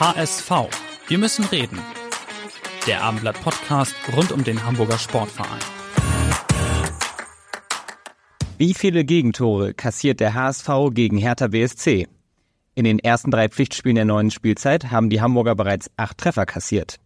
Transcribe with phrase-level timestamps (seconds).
[0.00, 0.50] HSV.
[1.08, 1.78] Wir müssen reden.
[2.86, 5.60] Der Abendblatt Podcast rund um den Hamburger Sportverein.
[8.56, 12.08] Wie viele Gegentore kassiert der HSV gegen Hertha BSC?
[12.74, 16.96] In den ersten drei Pflichtspielen der neuen Spielzeit haben die Hamburger bereits acht Treffer kassiert.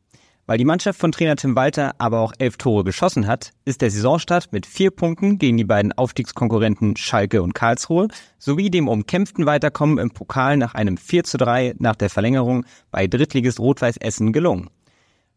[0.46, 3.90] Weil die Mannschaft von Trainer Tim Walter aber auch elf Tore geschossen hat, ist der
[3.90, 8.08] Saisonstart mit vier Punkten gegen die beiden Aufstiegskonkurrenten Schalke und Karlsruhe
[8.38, 13.06] sowie dem umkämpften Weiterkommen im Pokal nach einem 4 zu 3 nach der Verlängerung bei
[13.06, 14.68] Drittligist Rot-Weiß Essen gelungen.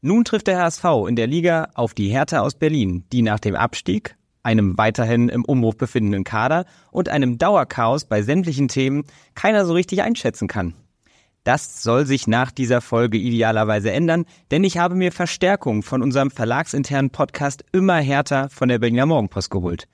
[0.02, 3.56] Nun trifft der HSV in der Liga auf die Hertha aus Berlin, die nach dem
[3.56, 9.06] Abstieg, einem weiterhin im Umbruch befindenden Kader und einem Dauerchaos bei sämtlichen Themen
[9.36, 10.74] keiner so richtig einschätzen kann.
[11.48, 16.30] Das soll sich nach dieser Folge idealerweise ändern, denn ich habe mir Verstärkung von unserem
[16.30, 19.88] verlagsinternen Podcast immer härter von der Berliner Morgenpost geholt.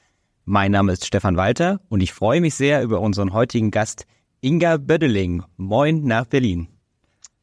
[0.45, 4.08] Mein Name ist Stefan Walter und ich freue mich sehr über unseren heutigen Gast
[4.42, 5.44] Inga Bödeling.
[5.56, 6.70] Moin nach Berlin.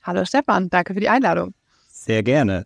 [0.02, 1.54] Hallo Stefan, danke für die Einladung.
[1.88, 2.64] Sehr gerne.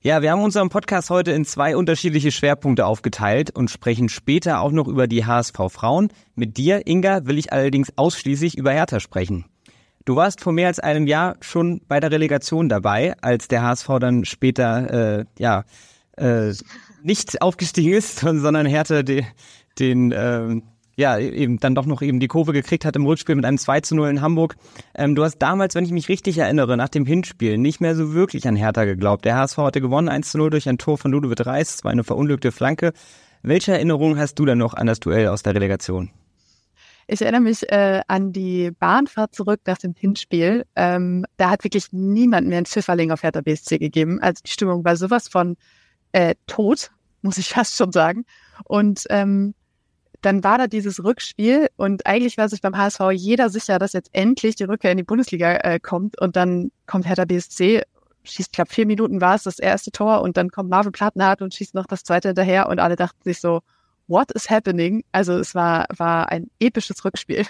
[0.00, 4.72] Ja, wir haben unseren Podcast heute in zwei unterschiedliche Schwerpunkte aufgeteilt und sprechen später auch
[4.72, 6.08] noch über die HSV Frauen.
[6.34, 9.44] Mit dir, Inga, will ich allerdings ausschließlich über Hertha sprechen.
[10.04, 13.88] Du warst vor mehr als einem Jahr schon bei der Relegation dabei, als der HSV
[14.00, 15.64] dann später äh, ja
[16.16, 16.52] äh,
[17.02, 19.24] nicht aufgestiegen ist, sondern Hertha de,
[19.78, 20.60] den äh,
[20.96, 23.80] ja eben dann doch noch eben die Kurve gekriegt hat im Rückspiel mit einem 2
[23.80, 24.56] zu 0 in Hamburg.
[24.94, 28.12] Ähm, du hast damals, wenn ich mich richtig erinnere, nach dem Hinspiel nicht mehr so
[28.12, 29.24] wirklich an Hertha geglaubt.
[29.24, 31.92] Der HSV hatte gewonnen 1 zu 0 durch ein Tor von Ludovic Reis, es war
[31.92, 32.92] eine verunglückte Flanke.
[33.42, 36.10] Welche Erinnerungen hast du dann noch an das Duell aus der Relegation?
[37.06, 40.64] Ich erinnere mich äh, an die Bahnfahrt zurück nach dem Hinspiel.
[40.76, 44.20] Ähm, da hat wirklich niemand mehr ein Pfifferling auf Hertha BSC gegeben.
[44.20, 45.56] Also die Stimmung war sowas von
[46.12, 46.90] äh, tot,
[47.22, 48.24] muss ich fast schon sagen.
[48.64, 49.54] Und ähm,
[50.20, 54.10] dann war da dieses Rückspiel und eigentlich war sich beim HSV jeder sicher, dass jetzt
[54.12, 57.82] endlich die Rückkehr in die Bundesliga äh, kommt und dann kommt Hertha BSC,
[58.22, 61.54] schießt, glaube, vier Minuten war es das erste Tor und dann kommt Marvin Plattenhardt und
[61.54, 63.62] schießt noch das zweite hinterher und alle dachten sich so,
[64.08, 65.04] what is happening?
[65.12, 67.46] Also es war, war ein episches Rückspiel.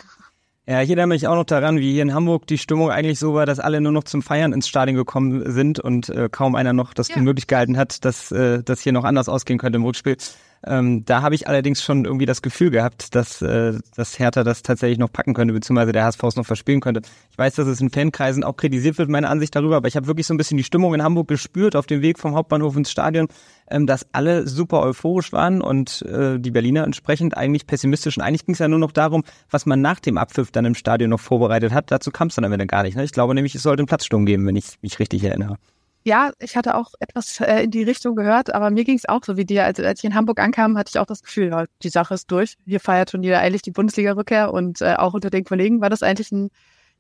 [0.65, 3.35] Ja, ich erinnere mich auch noch daran, wie hier in Hamburg die Stimmung eigentlich so
[3.35, 6.73] war, dass alle nur noch zum Feiern ins Stadion gekommen sind und äh, kaum einer
[6.73, 7.15] noch das ja.
[7.15, 10.17] für möglich gehalten hat, dass äh, das hier noch anders ausgehen könnte im Rückspiel.
[10.65, 14.63] Ähm, da habe ich allerdings schon irgendwie das Gefühl gehabt, dass, äh, dass Hertha das
[14.63, 17.03] tatsächlich noch packen könnte, beziehungsweise der HSV es noch verspielen könnte.
[17.31, 20.07] Ich weiß, dass es in Fankreisen auch kritisiert wird, meine Ansicht darüber, aber ich habe
[20.07, 22.91] wirklich so ein bisschen die Stimmung in Hamburg gespürt auf dem Weg vom Hauptbahnhof ins
[22.91, 23.29] Stadion,
[23.71, 28.17] ähm, dass alle super euphorisch waren und äh, die Berliner entsprechend eigentlich pessimistisch.
[28.17, 30.75] Und eigentlich ging es ja nur noch darum, was man nach dem Abpfiff dann im
[30.75, 31.91] Stadion noch vorbereitet hat.
[31.91, 32.97] Dazu kam es dann am Ende gar nicht.
[32.97, 33.05] Ne?
[33.05, 35.59] Ich glaube nämlich, es sollte einen Platzsturm geben, wenn ich mich richtig erinnere
[36.05, 39.23] ja, ich hatte auch etwas äh, in die Richtung gehört, aber mir ging es auch
[39.25, 39.65] so wie dir.
[39.65, 42.31] Also als ich in Hamburg ankam, hatte ich auch das Gefühl, ja, die Sache ist
[42.31, 42.55] durch.
[42.67, 46.33] Hier feiert Turnier eigentlich die Bundesliga-Rückkehr und äh, auch unter den Kollegen war das eigentlich
[46.33, 46.51] ein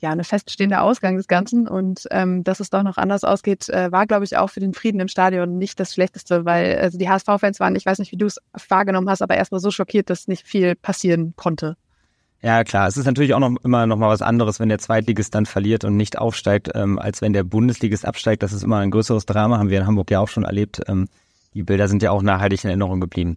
[0.03, 1.69] ja, eine feststehende Ausgang des Ganzen.
[1.69, 4.75] Und ähm, dass es doch noch anders ausgeht, äh, war, glaube ich, auch für den
[4.75, 8.17] Frieden im Stadion nicht das Schlechteste, weil also die HSV-Fans waren, ich weiß nicht, wie
[8.17, 11.77] du es wahrgenommen hast, aber erstmal so schockiert, dass nicht viel passieren konnte.
[12.45, 12.89] Ja, klar.
[12.89, 15.85] Es ist natürlich auch noch immer noch mal was anderes, wenn der Zweitligist dann verliert
[15.85, 18.43] und nicht aufsteigt, ähm, als wenn der Bundesligist absteigt.
[18.43, 20.81] Das ist immer ein größeres Drama, haben wir in Hamburg ja auch schon erlebt.
[20.89, 21.09] Ähm,
[21.55, 23.37] die Bilder sind ja auch nachhaltig in Erinnerung geblieben.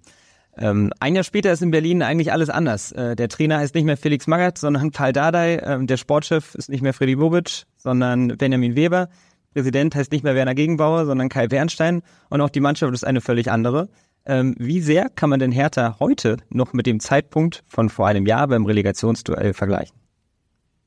[0.58, 2.94] Ähm, ein Jahr später ist in Berlin eigentlich alles anders.
[2.94, 5.60] Äh, der Trainer heißt nicht mehr Felix Magath, sondern Karl Dardai.
[5.64, 9.10] Ähm, der Sportchef ist nicht mehr Freddy Bobic, sondern Benjamin Weber.
[9.54, 12.02] Präsident heißt nicht mehr Werner Gegenbauer, sondern Kai Bernstein.
[12.30, 13.88] Und auch die Mannschaft ist eine völlig andere.
[14.26, 18.26] Ähm, wie sehr kann man denn Hertha heute noch mit dem Zeitpunkt von vor einem
[18.26, 19.96] Jahr beim Relegationsduell vergleichen?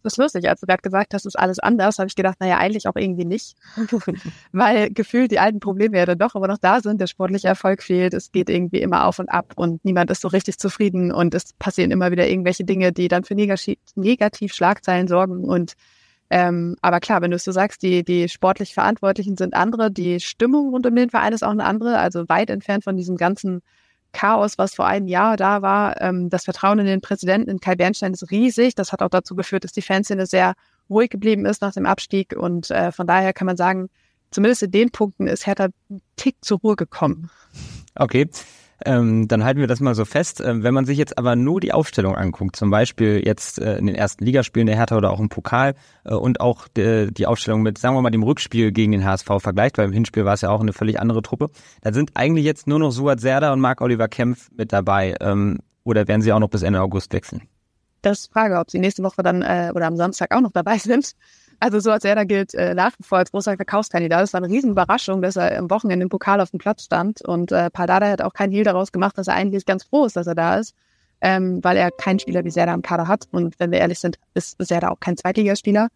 [0.02, 2.58] Das ist lustig, als du gerade gesagt hast, ist alles anders, habe ich gedacht, naja,
[2.58, 3.56] eigentlich auch irgendwie nicht.
[4.52, 7.82] Weil gefühlt die alten Probleme ja dann doch immer noch da sind, der sportliche Erfolg
[7.82, 11.34] fehlt, es geht irgendwie immer auf und ab und niemand ist so richtig zufrieden und
[11.34, 15.74] es passieren immer wieder irgendwelche Dinge, die dann für negativ, negativ Schlagzeilen sorgen und
[16.30, 20.20] ähm, aber klar, wenn du es so sagst, die, die sportlich Verantwortlichen sind andere, die
[20.20, 23.62] Stimmung rund um den Verein ist auch eine andere, also weit entfernt von diesem ganzen
[24.12, 26.00] Chaos, was vor einem Jahr da war.
[26.00, 28.74] Ähm, das Vertrauen in den Präsidenten, in Kai Bernstein, ist riesig.
[28.74, 30.54] Das hat auch dazu geführt, dass die Fanszene sehr
[30.90, 32.34] ruhig geblieben ist nach dem Abstieg.
[32.36, 33.88] Und äh, von daher kann man sagen,
[34.30, 37.30] zumindest in den Punkten ist Hertha einen Tick zur Ruhe gekommen.
[37.94, 38.28] Okay.
[38.84, 40.40] Ähm, dann halten wir das mal so fest.
[40.40, 43.86] Ähm, wenn man sich jetzt aber nur die Aufstellung anguckt, zum Beispiel jetzt äh, in
[43.86, 47.62] den ersten Ligaspielen der Hertha oder auch im Pokal äh, und auch de, die Aufstellung
[47.62, 50.42] mit, sagen wir mal, dem Rückspiel gegen den HSV vergleicht, weil im Hinspiel war es
[50.42, 53.60] ja auch eine völlig andere Truppe, dann sind eigentlich jetzt nur noch Suat Serda und
[53.60, 55.16] Marc-Oliver Kempf mit dabei.
[55.20, 57.48] Ähm, oder werden sie auch noch bis Ende August wechseln?
[58.02, 60.78] Das ist Frage, ob sie nächste Woche dann äh, oder am Samstag auch noch dabei
[60.78, 61.14] sind.
[61.60, 64.22] Also so als er da gilt äh, nach wie vor als großer Verkaufskandidat.
[64.22, 67.22] Das war eine Riesenüberraschung, dass er am Wochenende im Pokal auf dem Platz stand.
[67.22, 70.16] Und äh, Pardada hat auch keinen Hehl daraus gemacht, dass er eigentlich ganz froh ist,
[70.16, 70.74] dass er da ist,
[71.20, 73.26] ähm, weil er keinen Spieler wie Serda im Kader hat.
[73.32, 75.88] Und wenn wir ehrlich sind, ist Serda auch kein Zweitligaspieler.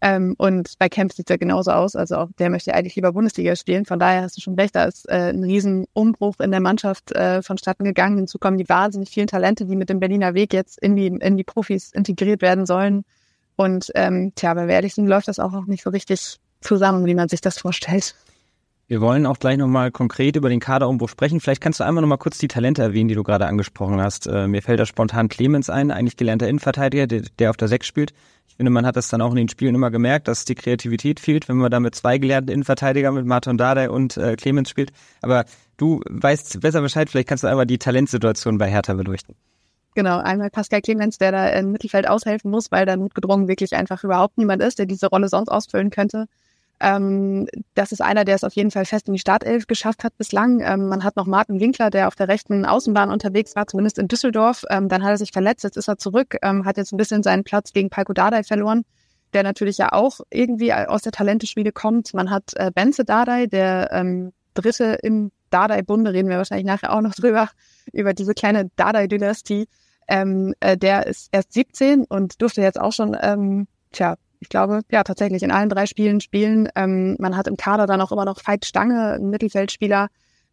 [0.00, 1.94] Ähm, und bei Kempf sieht es ja genauso aus.
[1.94, 3.84] Also auch der möchte eigentlich lieber Bundesliga spielen.
[3.84, 7.42] Von daher hast du schon recht, da ist äh, ein Riesenumbruch in der Mannschaft äh,
[7.42, 8.16] vonstatten gegangen.
[8.16, 11.36] Hinzu kommen die wahnsinnig vielen Talente, die mit dem Berliner Weg jetzt in die, in
[11.36, 13.04] die Profis integriert werden sollen.
[13.62, 17.28] Und ähm, tja, ehrlich sind, läuft das auch noch nicht so richtig zusammen, wie man
[17.28, 18.14] sich das vorstellt.
[18.88, 21.40] Wir wollen auch gleich nochmal konkret über den Kaderumbruch sprechen.
[21.40, 24.26] Vielleicht kannst du einmal nochmal kurz die Talente erwähnen, die du gerade angesprochen hast.
[24.26, 27.86] Äh, mir fällt da spontan Clemens ein, eigentlich gelernter Innenverteidiger, der, der auf der Sechs
[27.86, 28.12] spielt.
[28.48, 31.20] Ich finde, man hat das dann auch in den Spielen immer gemerkt, dass die Kreativität
[31.20, 34.92] fehlt, wenn man da mit zwei gelernten Innenverteidigern, mit Martin Dardai und äh, Clemens spielt.
[35.22, 35.46] Aber
[35.78, 39.36] du weißt besser Bescheid, vielleicht kannst du einmal die Talentsituation bei Hertha beleuchten.
[39.94, 44.02] Genau, einmal Pascal Clemens, der da im Mittelfeld aushelfen muss, weil da notgedrungen wirklich einfach
[44.04, 46.26] überhaupt niemand ist, der diese Rolle sonst ausfüllen könnte.
[46.82, 50.16] Ähm, das ist einer, der es auf jeden Fall fest in die Startelf geschafft hat
[50.18, 50.60] bislang.
[50.60, 54.08] Ähm, man hat noch Martin Winkler, der auf der rechten Außenbahn unterwegs war, zumindest in
[54.08, 54.64] Düsseldorf.
[54.68, 57.22] Ähm, dann hat er sich verletzt, jetzt ist er zurück, ähm, hat jetzt ein bisschen
[57.22, 58.84] seinen Platz gegen Palko Dardai verloren,
[59.32, 62.14] der natürlich ja auch irgendwie aus der Talenteschmiede kommt.
[62.14, 67.00] Man hat äh, Benze Dardai, der ähm, Dritte im Dardai-Bunde, reden wir wahrscheinlich nachher auch
[67.00, 67.48] noch drüber,
[67.92, 69.68] über diese kleine Dardai-Dynastie.
[70.08, 74.80] Ähm, äh, der ist erst 17 und durfte jetzt auch schon, ähm, tja, ich glaube,
[74.90, 76.68] ja, tatsächlich in allen drei Spielen spielen.
[76.74, 80.08] Ähm, man hat im Kader dann auch immer noch Veit Stange, einen Mittelfeldspieler,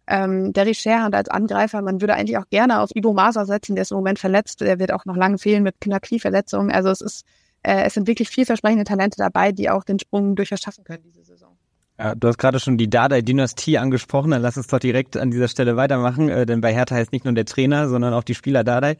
[0.07, 1.81] ähm, Derry Scherhand als Angreifer.
[1.81, 4.61] Man würde eigentlich auch gerne auf Ivo Masa setzen, der ist im Moment verletzt.
[4.61, 6.69] Der wird auch noch lange fehlen mit einer Knieverletzung.
[6.71, 7.25] Also es ist,
[7.63, 11.23] äh, es sind wirklich vielversprechende Talente dabei, die auch den Sprung durchaus schaffen können diese
[11.23, 11.57] Saison.
[11.97, 15.49] Ja, du hast gerade schon die Dardai-Dynastie angesprochen, dann lass uns doch direkt an dieser
[15.49, 18.63] Stelle weitermachen, äh, denn bei Hertha heißt nicht nur der Trainer, sondern auch die Spieler
[18.63, 18.97] Dardai.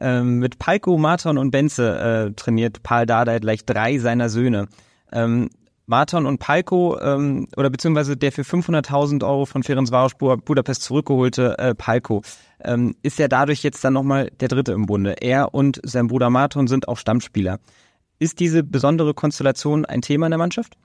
[0.00, 1.98] Ähm, mit Palko, Marton und Benze
[2.28, 4.68] äh, trainiert Paul Dardai gleich drei seiner Söhne.
[5.12, 5.50] Ähm,
[5.86, 11.74] Marton und Palko, ähm, oder beziehungsweise der für 500.000 Euro von Ferencvaros Budapest zurückgeholte äh,
[11.74, 12.22] Palko,
[12.62, 15.16] ähm, ist ja dadurch jetzt dann nochmal der Dritte im Bunde.
[15.22, 17.58] Er und sein Bruder Marton sind auch Stammspieler.
[18.18, 20.76] Ist diese besondere Konstellation ein Thema in der Mannschaft?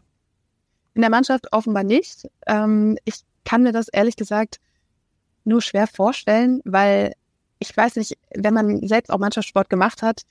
[0.94, 2.30] In der Mannschaft offenbar nicht.
[2.48, 4.62] Ähm, ich kann mir das ehrlich gesagt
[5.44, 7.14] nur schwer vorstellen, weil
[7.64, 10.24] ich weiß nicht, wenn man selbst auch Mannschaftssport gemacht hat,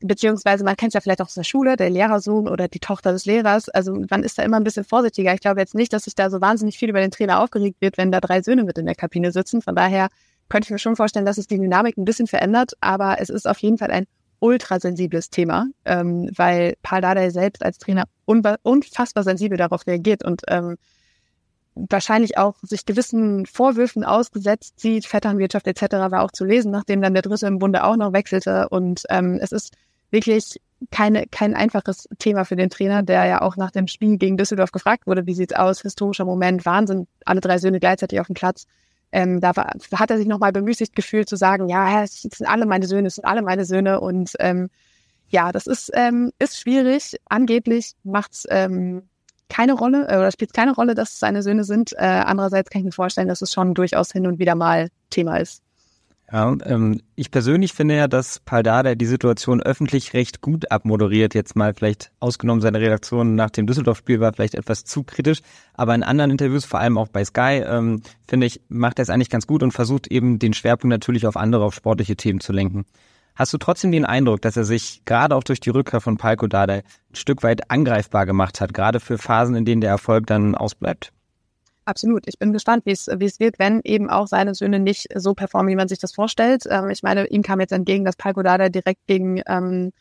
[0.00, 3.12] beziehungsweise man kennt es ja vielleicht auch aus der Schule, der Lehrersohn oder die Tochter
[3.12, 3.68] des Lehrers.
[3.70, 5.32] Also man ist da immer ein bisschen vorsichtiger.
[5.34, 7.96] Ich glaube jetzt nicht, dass sich da so wahnsinnig viel über den Trainer aufgeregt wird,
[7.98, 9.62] wenn da drei Söhne mit in der Kabine sitzen.
[9.62, 10.08] Von daher
[10.48, 13.48] könnte ich mir schon vorstellen, dass es die Dynamik ein bisschen verändert, aber es ist
[13.48, 14.06] auf jeden Fall ein
[14.40, 20.76] ultrasensibles Thema, ähm, weil Paul Dardai selbst als Trainer unfassbar sensibel darauf reagiert und ähm,
[21.74, 25.82] wahrscheinlich auch sich gewissen Vorwürfen ausgesetzt sieht, Vetternwirtschaft etc.
[26.10, 28.68] war auch zu lesen, nachdem dann der Dritte im Bunde auch noch wechselte.
[28.68, 29.74] Und ähm, es ist
[30.10, 34.36] wirklich keine, kein einfaches Thema für den Trainer, der ja auch nach dem Spiel gegen
[34.36, 38.34] Düsseldorf gefragt wurde, wie sieht's aus, historischer Moment, Wahnsinn, alle drei Söhne gleichzeitig auf dem
[38.34, 38.66] Platz.
[39.12, 42.64] Ähm, da war, hat er sich nochmal bemüßigt gefühlt zu sagen, ja, es sind alle
[42.66, 44.70] meine Söhne, es sind alle meine Söhne und ähm,
[45.28, 47.16] ja, das ist, ähm, ist schwierig.
[47.28, 49.02] Angeblich macht's ähm,
[49.50, 51.92] keine Rolle äh, oder spielt keine Rolle, dass es seine Söhne sind.
[51.92, 55.36] Äh, andererseits kann ich mir vorstellen, dass es schon durchaus hin und wieder mal Thema
[55.36, 55.62] ist.
[56.32, 61.34] Ja, ähm, ich persönlich finde ja, dass Paldada die Situation öffentlich recht gut abmoderiert.
[61.34, 65.40] Jetzt mal vielleicht ausgenommen seine Reaktion nach dem Düsseldorf-Spiel war vielleicht etwas zu kritisch,
[65.74, 69.10] aber in anderen Interviews, vor allem auch bei Sky, ähm, finde ich, macht er es
[69.10, 72.52] eigentlich ganz gut und versucht eben den Schwerpunkt natürlich auf andere, auf sportliche Themen zu
[72.52, 72.84] lenken.
[73.40, 76.46] Hast du trotzdem den Eindruck, dass er sich gerade auch durch die Rückkehr von Palko
[76.46, 80.54] Dardai ein Stück weit angreifbar gemacht hat, gerade für Phasen, in denen der Erfolg dann
[80.54, 81.10] ausbleibt?
[81.86, 82.24] Absolut.
[82.26, 83.08] Ich bin gespannt, wie es
[83.40, 86.64] wird, wenn eben auch seine Söhne nicht so performen, wie man sich das vorstellt.
[86.68, 89.92] Ähm, ich meine, ihm kam jetzt entgegen, dass Palko Dardai direkt gegen ähm,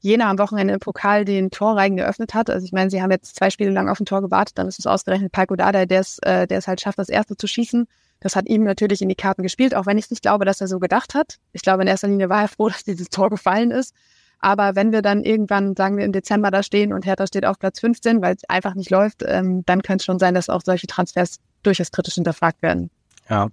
[0.00, 2.48] Jena am Wochenende im Pokal den Torreigen geöffnet hat.
[2.48, 4.78] Also ich meine, sie haben jetzt zwei Spiele lang auf ein Tor gewartet, dann ist
[4.78, 7.86] es ausgerechnet Palko Dardai, der es, äh, der es halt schafft, das erste zu schießen.
[8.20, 10.68] Das hat ihm natürlich in die Karten gespielt, auch wenn ich nicht glaube, dass er
[10.68, 11.38] so gedacht hat.
[11.52, 13.94] Ich glaube, in erster Linie war er froh, dass dieses Tor gefallen ist.
[14.40, 17.58] Aber wenn wir dann irgendwann, sagen wir, im Dezember da stehen und Hertha steht auf
[17.58, 20.62] Platz 15, weil es einfach nicht läuft, ähm, dann könnte es schon sein, dass auch
[20.64, 22.90] solche Transfers durchaus kritisch hinterfragt werden.
[23.28, 23.48] Ja.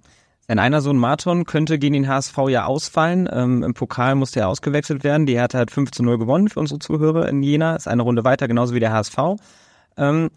[0.48, 3.28] Sein einer Sohn Marton könnte gegen den HSV ja ausfallen.
[3.32, 5.26] Ähm, Im Pokal musste er ausgewechselt werden.
[5.26, 7.76] Die Hertha hat 5 zu 0 gewonnen für unsere Zuhörer in Jena.
[7.76, 9.18] Ist eine Runde weiter, genauso wie der HSV.
[9.98, 10.30] Ähm,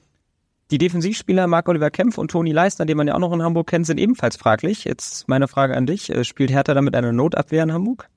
[0.70, 3.86] Die Defensivspieler Marc-Oliver Kempf und Toni Leistner, den man ja auch noch in Hamburg kennt,
[3.86, 4.84] sind ebenfalls fraglich.
[4.84, 6.10] Jetzt meine Frage an dich.
[6.10, 8.08] Äh, spielt Hertha damit eine Notabwehr in Hamburg?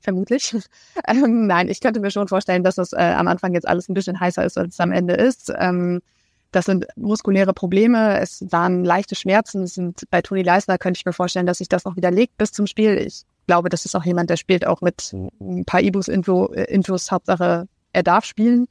[0.00, 0.56] Vermutlich.
[1.08, 3.94] Ähm, nein, ich könnte mir schon vorstellen, dass das äh, am Anfang jetzt alles ein
[3.94, 5.52] bisschen heißer ist, als es am Ende ist.
[5.56, 6.00] Ähm,
[6.50, 8.18] das sind muskuläre Probleme.
[8.18, 9.64] Es waren leichte Schmerzen.
[9.64, 12.50] Es sind bei Toni Leisner könnte ich mir vorstellen, dass sich das noch widerlegt bis
[12.50, 12.96] zum Spiel.
[12.98, 16.50] Ich glaube, das ist auch jemand, der spielt auch mit ein paar Ibus-Infos.
[16.56, 18.66] Info, Hauptsache, er darf spielen.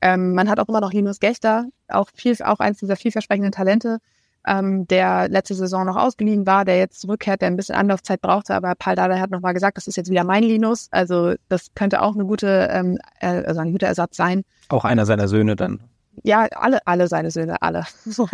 [0.00, 3.98] Ähm, man hat auch immer noch Linus Gechter, auch viel, auch eins dieser vielversprechenden Talente,
[4.46, 8.54] ähm, der letzte Saison noch ausgeliehen war, der jetzt zurückkehrt, der ein bisschen Anlaufzeit brauchte,
[8.54, 10.88] aber Paul Dada hat nochmal gesagt, das ist jetzt wieder mein Linus.
[10.90, 14.44] Also das könnte auch eine gute, ähm, äh, also ein guter Ersatz sein.
[14.68, 15.80] Auch einer seiner Söhne dann.
[16.22, 17.84] Ja, alle, alle seine Söhne, alle.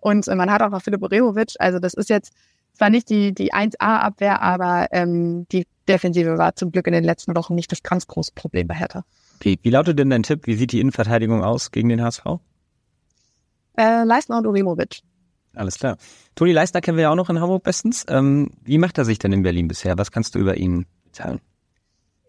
[0.00, 2.32] Und äh, man hat auch noch Philipp Rehovic, also das ist jetzt
[2.74, 7.34] zwar nicht die, die 1A-Abwehr, aber ähm, die Defensive war zum Glück in den letzten
[7.34, 9.04] Wochen nicht das ganz große Problem bei Hertha.
[9.40, 10.46] Wie, wie lautet denn dein Tipp?
[10.46, 12.24] Wie sieht die Innenverteidigung aus gegen den HSV?
[13.76, 15.00] Äh, Leistner und Urimovic.
[15.54, 15.96] Alles klar.
[16.34, 18.04] Toni Leistner kennen wir ja auch noch in Hamburg bestens.
[18.08, 19.96] Ähm, wie macht er sich denn in Berlin bisher?
[19.98, 21.40] Was kannst du über ihn mitteilen?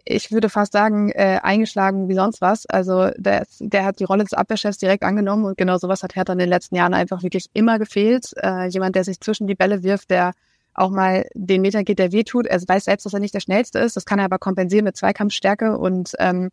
[0.10, 2.66] ich würde fast sagen, äh, eingeschlagen wie sonst was.
[2.66, 6.34] Also der, der hat die Rolle des Abwehrchefs direkt angenommen und genau sowas hat Hertha
[6.34, 8.34] in den letzten Jahren einfach wirklich immer gefehlt.
[8.42, 10.34] Äh, jemand, der sich zwischen die Bälle wirft, der
[10.74, 12.48] auch mal den Meter geht, der wehtut.
[12.48, 13.96] Er weiß selbst, dass er nicht der Schnellste ist.
[13.96, 16.50] Das kann er aber kompensieren mit Zweikampfstärke und ähm,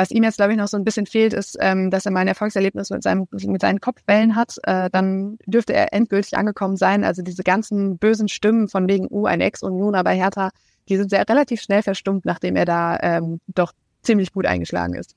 [0.00, 2.20] was ihm jetzt, glaube ich, noch so ein bisschen fehlt, ist, ähm, dass er mal
[2.20, 4.56] ein Erfolgserlebnis mit, seinem, mit seinen Kopfwellen hat.
[4.62, 7.04] Äh, dann dürfte er endgültig angekommen sein.
[7.04, 10.50] Also diese ganzen bösen Stimmen von wegen, uh, ein Ex-Unioner bei Hertha,
[10.88, 15.14] die sind sehr relativ schnell verstummt, nachdem er da ähm, doch ziemlich gut eingeschlagen ist.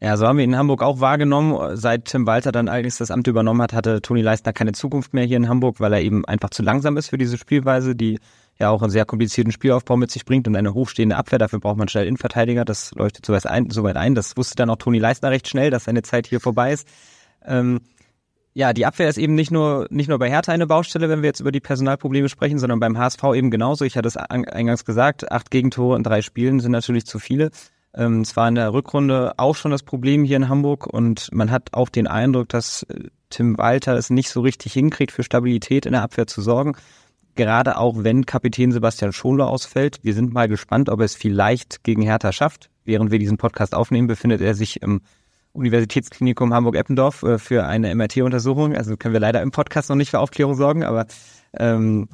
[0.00, 1.76] Ja, so haben wir ihn in Hamburg auch wahrgenommen.
[1.76, 5.24] Seit Tim Walter dann allerdings das Amt übernommen hat, hatte Toni Leistner keine Zukunft mehr
[5.24, 8.18] hier in Hamburg, weil er eben einfach zu langsam ist für diese Spielweise, die
[8.58, 11.38] ja auch einen sehr komplizierten Spielaufbau mit sich bringt und eine hochstehende Abwehr.
[11.38, 12.64] Dafür braucht man schnell Innenverteidiger.
[12.64, 13.70] Das leuchtet soweit ein.
[13.70, 14.14] Soweit ein.
[14.14, 16.86] Das wusste dann auch Toni Leistner recht schnell, dass seine Zeit hier vorbei ist.
[17.44, 17.80] Ähm,
[18.56, 21.28] ja, die Abwehr ist eben nicht nur, nicht nur bei Hertha eine Baustelle, wenn wir
[21.28, 23.84] jetzt über die Personalprobleme sprechen, sondern beim HSV eben genauso.
[23.84, 27.50] Ich hatte es eingangs gesagt, acht Gegentore in drei Spielen sind natürlich zu viele.
[27.94, 31.50] Ähm, es war in der Rückrunde auch schon das Problem hier in Hamburg und man
[31.50, 35.84] hat auch den Eindruck, dass äh, Tim Walter es nicht so richtig hinkriegt, für Stabilität
[35.84, 36.76] in der Abwehr zu sorgen.
[37.34, 40.00] Gerade auch wenn Kapitän Sebastian Schonler ausfällt.
[40.02, 42.70] Wir sind mal gespannt, ob er es vielleicht gegen Hertha schafft.
[42.84, 45.00] Während wir diesen Podcast aufnehmen, befindet er sich im
[45.52, 48.76] Universitätsklinikum Hamburg-Eppendorf äh, für eine MRT-Untersuchung.
[48.76, 51.06] Also können wir leider im Podcast noch nicht für Aufklärung sorgen, aber
[51.56, 52.08] ähm,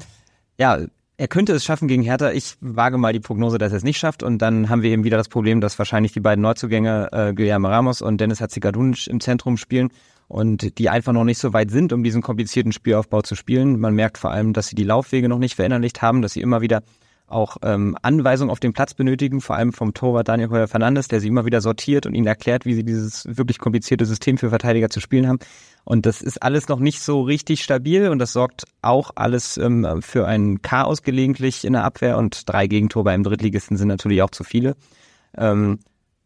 [0.58, 0.78] ja,
[1.16, 2.30] er könnte es schaffen gegen Hertha.
[2.30, 4.22] Ich wage mal die Prognose, dass er es nicht schafft.
[4.22, 7.68] Und dann haben wir eben wieder das Problem, dass wahrscheinlich die beiden Neuzugänge äh, Guillermo
[7.68, 9.90] Ramos und Dennis Hatzigadunic im Zentrum spielen
[10.30, 13.80] und die einfach noch nicht so weit sind, um diesen komplizierten Spielaufbau zu spielen.
[13.80, 16.60] Man merkt vor allem, dass sie die Laufwege noch nicht verinnerlicht haben, dass sie immer
[16.60, 16.84] wieder
[17.26, 21.18] auch ähm, Anweisungen auf dem Platz benötigen, vor allem vom Torwart Daniel Heuer Fernandes, der
[21.18, 24.88] sie immer wieder sortiert und ihnen erklärt, wie sie dieses wirklich komplizierte System für Verteidiger
[24.88, 25.40] zu spielen haben.
[25.82, 30.00] Und das ist alles noch nicht so richtig stabil und das sorgt auch alles ähm,
[30.00, 34.30] für ein Chaos gelegentlich in der Abwehr und drei Gegentore beim Drittligisten sind natürlich auch
[34.30, 34.76] zu viele.
[35.36, 35.80] Ähm,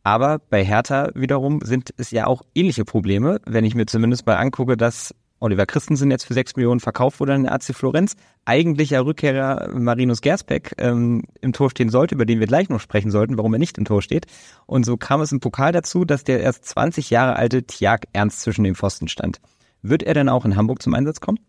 [0.05, 4.37] aber bei Hertha wiederum sind es ja auch ähnliche Probleme, wenn ich mir zumindest mal
[4.37, 8.15] angucke, dass Oliver Christensen jetzt für sechs Millionen verkauft wurde an AC Florenz.
[8.45, 13.11] Eigentlicher Rückkehrer Marinus Gersbeck ähm, im Tor stehen sollte, über den wir gleich noch sprechen
[13.11, 14.27] sollten, warum er nicht im Tor steht.
[14.67, 18.43] Und so kam es im Pokal dazu, dass der erst 20 Jahre alte Tiag ernst
[18.43, 19.41] zwischen den Pfosten stand.
[19.83, 21.41] Wird er denn auch in Hamburg zum Einsatz kommen?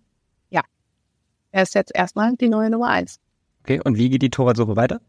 [0.50, 0.62] Ja.
[1.52, 3.20] Er ist jetzt erstmal die neue Nummer eins.
[3.64, 5.00] Okay, und wie geht die Torwartsuche weiter?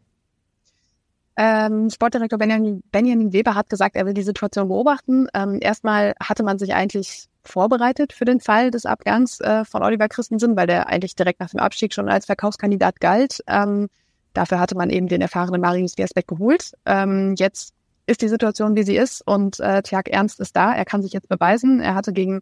[1.37, 5.27] Ähm, Sportdirektor Benjamin, Benjamin Weber hat gesagt, er will die Situation beobachten.
[5.35, 10.09] Ähm, erstmal hatte man sich eigentlich vorbereitet für den Fall des Abgangs äh, von Oliver
[10.09, 13.41] Christensen, weil der eigentlich direkt nach dem Abstieg schon als Verkaufskandidat galt.
[13.47, 13.87] Ähm,
[14.33, 16.71] dafür hatte man eben den erfahrenen Marius Gersbeck geholt.
[16.85, 17.73] Ähm, jetzt
[18.07, 20.73] ist die Situation, wie sie ist und äh, Tjag Ernst ist da.
[20.73, 21.81] Er kann sich jetzt beweisen.
[21.81, 22.41] Er hatte gegen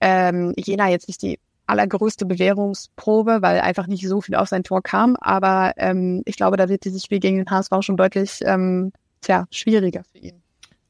[0.00, 4.82] ähm, Jena jetzt nicht die allergrößte Bewährungsprobe, weil einfach nicht so viel auf sein Tor
[4.82, 5.16] kam.
[5.20, 9.46] Aber ähm, ich glaube, da wird dieses Spiel gegen den HSV schon deutlich ähm, tja,
[9.50, 10.42] schwieriger für ihn.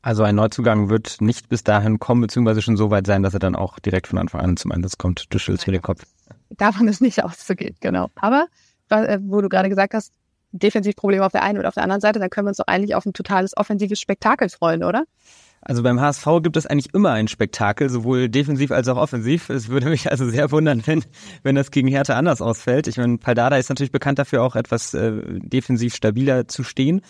[0.02, 3.40] Also ein Neuzugang wird nicht bis dahin kommen, beziehungsweise schon so weit sein, dass er
[3.40, 5.24] dann auch direkt von Anfang an zum Einsatz kommt.
[5.30, 6.04] Du schüttelst mir den Kopf.
[6.50, 8.08] Davon ist nicht auszugehen, genau.
[8.14, 8.46] Aber,
[8.90, 10.12] äh, wo du gerade gesagt hast,
[10.52, 12.94] Defensivprobleme auf der einen oder auf der anderen Seite, dann können wir uns doch eigentlich
[12.94, 15.04] auf ein totales offensives Spektakel freuen, oder?
[15.68, 19.50] Also beim HSV gibt es eigentlich immer ein Spektakel, sowohl defensiv als auch offensiv.
[19.50, 21.04] Es würde mich also sehr wundern, wenn,
[21.42, 22.86] wenn das gegen Hertha anders ausfällt.
[22.86, 27.00] Ich meine, Paldada ist natürlich bekannt dafür, auch etwas äh, defensiv stabiler zu stehen.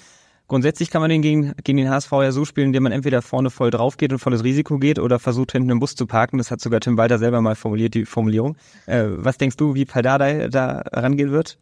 [0.48, 3.50] Grundsätzlich kann man den gegen, gegen den HSV ja so spielen, indem man entweder vorne
[3.50, 6.38] voll drauf geht und volles Risiko geht oder versucht, hinten im Bus zu parken.
[6.38, 8.56] Das hat sogar Tim Walter selber mal formuliert, die Formulierung.
[8.86, 11.58] Äh, was denkst du, wie Paldada da rangehen wird?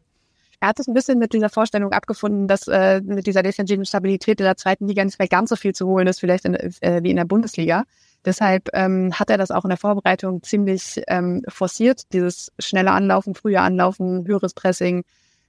[0.64, 4.40] Er hat es ein bisschen mit dieser Vorstellung abgefunden, dass äh, mit dieser defensiven Stabilität
[4.40, 7.00] in der zweiten Liga nicht mehr ganz so viel zu holen ist, vielleicht in, äh,
[7.02, 7.84] wie in der Bundesliga.
[8.24, 13.34] Deshalb ähm, hat er das auch in der Vorbereitung ziemlich ähm, forciert, dieses schnelle Anlaufen,
[13.34, 15.04] frühe Anlaufen, höheres Pressing,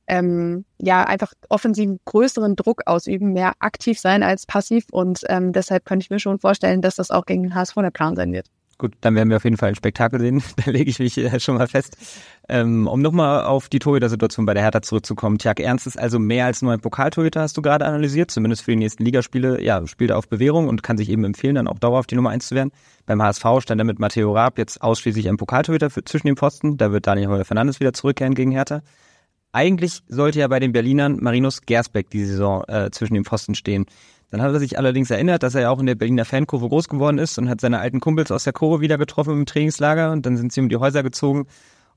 [0.07, 5.85] ähm, ja, einfach offensiv größeren Druck ausüben, mehr aktiv sein als passiv und ähm, deshalb
[5.85, 8.47] könnte ich mir schon vorstellen, dass das auch gegen den HSV der Plan sein wird.
[8.77, 10.43] Gut, dann werden wir auf jeden Fall ein Spektakel sehen.
[10.65, 11.95] da lege ich mich äh, schon mal fest.
[12.49, 15.37] Ähm, um nochmal auf die Torhüter-Situation bei der Hertha zurückzukommen.
[15.37, 18.71] Tjag Ernst ist also mehr als nur ein Pokaltorhüter, hast du gerade analysiert, zumindest für
[18.71, 19.63] die nächsten Ligaspiele.
[19.63, 22.31] Ja, spielt er auf Bewährung und kann sich eben empfehlen, dann auch dauerhaft die Nummer
[22.31, 22.71] eins zu werden.
[23.05, 26.75] Beim HSV stand er mit Matteo Raab jetzt ausschließlich ein Pokaltorhüter für, zwischen den Posten.
[26.77, 28.81] Da wird Daniel Heuer Fernandes wieder zurückkehren gegen Hertha.
[29.53, 33.85] Eigentlich sollte ja bei den Berlinern Marinus Gersbeck die Saison äh, zwischen den Pfosten stehen.
[34.31, 36.89] Dann hat er sich allerdings erinnert, dass er ja auch in der Berliner Fankurve groß
[36.89, 40.25] geworden ist und hat seine alten Kumpels aus der Kurve wieder getroffen im Trainingslager und
[40.25, 41.47] dann sind sie um die Häuser gezogen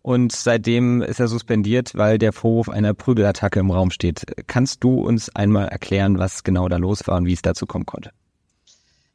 [0.03, 4.25] und seitdem ist er suspendiert, weil der Vorwurf einer Prügelattacke im Raum steht.
[4.47, 7.87] Kannst du uns einmal erklären, was genau da los war und wie es dazu kommen
[7.87, 8.11] konnte?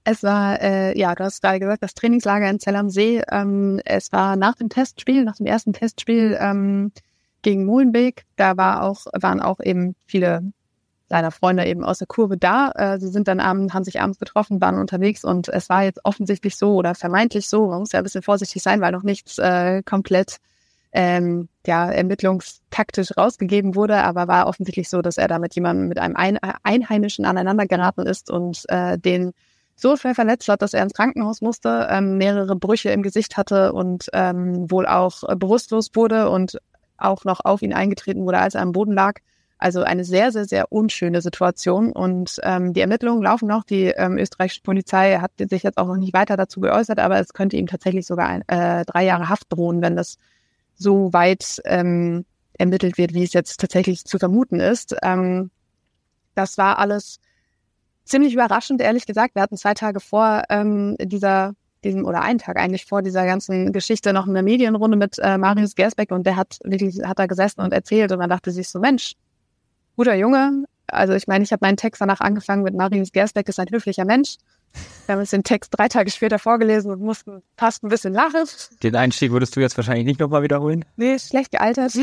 [0.05, 3.21] Es war, äh, ja, du hast gerade gesagt, das Trainingslager in Zell am See.
[3.31, 6.91] Ähm, es war nach dem Testspiel, nach dem ersten Testspiel ähm,
[7.41, 8.25] gegen Molenbeek.
[8.35, 10.51] Da war auch, waren auch eben viele
[11.13, 12.71] seiner Freunde eben aus der Kurve da.
[12.71, 15.99] Äh, sie sind dann abends, haben sich abends getroffen, waren unterwegs und es war jetzt
[16.03, 19.37] offensichtlich so oder vermeintlich so, man muss ja ein bisschen vorsichtig sein, weil noch nichts
[19.37, 20.37] äh, komplett
[20.91, 25.99] ähm, ja, ermittlungstaktisch rausgegeben wurde, aber war offensichtlich so, dass er da mit jemandem, mit
[25.99, 29.33] einem Ein Einheimischen aneinander geraten ist und äh, den
[29.75, 33.73] so schwer verletzt hat, dass er ins Krankenhaus musste, ähm, mehrere Brüche im Gesicht hatte
[33.73, 36.57] und ähm, wohl auch äh, bewusstlos wurde und
[36.97, 39.19] auch noch auf ihn eingetreten wurde, als er am Boden lag.
[39.63, 41.93] Also eine sehr, sehr, sehr unschöne Situation.
[41.93, 43.63] Und ähm, die Ermittlungen laufen noch.
[43.63, 47.31] Die ähm, österreichische Polizei hat sich jetzt auch noch nicht weiter dazu geäußert, aber es
[47.31, 50.17] könnte ihm tatsächlich sogar ein, äh, drei Jahre Haft drohen, wenn das
[50.75, 52.25] so weit ähm,
[52.57, 54.97] ermittelt wird, wie es jetzt tatsächlich zu vermuten ist.
[55.01, 55.49] Ähm,
[56.35, 57.21] das war alles
[58.03, 59.35] ziemlich überraschend, ehrlich gesagt.
[59.35, 61.53] Wir hatten zwei Tage vor ähm, dieser
[61.85, 65.75] diesem oder einen Tag eigentlich vor dieser ganzen Geschichte noch eine Medienrunde mit äh, Marius
[65.75, 68.79] Gersbeck und der hat wirklich hat da gesessen und erzählt und man dachte sich so
[68.79, 69.15] Mensch,
[69.95, 70.65] guter Junge.
[70.87, 74.05] Also ich meine, ich habe meinen Text danach angefangen mit Marius Gersbeck ist ein höflicher
[74.05, 74.37] Mensch.
[75.05, 78.45] Wir haben uns den Text drei Tage später vorgelesen und mussten fast ein bisschen lachen.
[78.81, 80.83] Den Einstieg würdest du jetzt wahrscheinlich nicht nochmal wiederholen?
[80.95, 81.93] Nee, schlecht gealtert.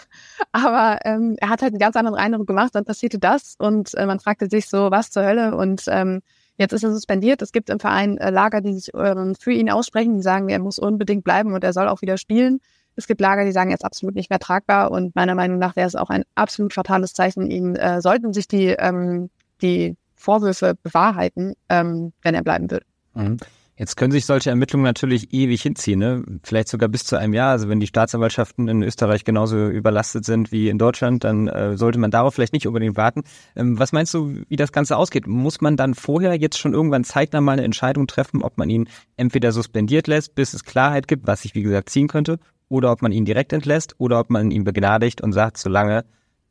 [0.52, 2.74] Aber ähm, er hat halt einen ganz anderen Eindruck gemacht.
[2.74, 5.56] Dann passierte das und äh, man fragte sich so, was zur Hölle?
[5.56, 6.20] Und ähm,
[6.60, 7.40] Jetzt ist er suspendiert.
[7.40, 10.58] Es gibt im Verein äh, Lager, die sich ähm, für ihn aussprechen, die sagen, er
[10.58, 12.60] muss unbedingt bleiben und er soll auch wieder spielen.
[12.96, 15.76] Es gibt Lager, die sagen, er ist absolut nicht mehr tragbar und meiner Meinung nach
[15.76, 17.50] wäre es auch ein absolut fatales Zeichen.
[17.50, 19.30] Ihm äh, sollten sich die, ähm,
[19.62, 22.82] die Vorwürfe bewahrheiten, ähm, wenn er bleiben will.
[23.14, 23.38] Mhm.
[23.80, 26.22] Jetzt können sich solche Ermittlungen natürlich ewig hinziehen, ne?
[26.42, 27.52] vielleicht sogar bis zu einem Jahr.
[27.52, 31.98] Also wenn die Staatsanwaltschaften in Österreich genauso überlastet sind wie in Deutschland, dann äh, sollte
[31.98, 33.22] man darauf vielleicht nicht unbedingt warten.
[33.56, 35.26] Ähm, was meinst du, wie das Ganze ausgeht?
[35.26, 38.86] Muss man dann vorher jetzt schon irgendwann zeitnah mal eine Entscheidung treffen, ob man ihn
[39.16, 42.38] entweder suspendiert lässt, bis es Klarheit gibt, was sich wie gesagt ziehen könnte,
[42.70, 46.04] oder ob man ihn direkt entlässt, oder ob man ihn begnadigt und sagt, solange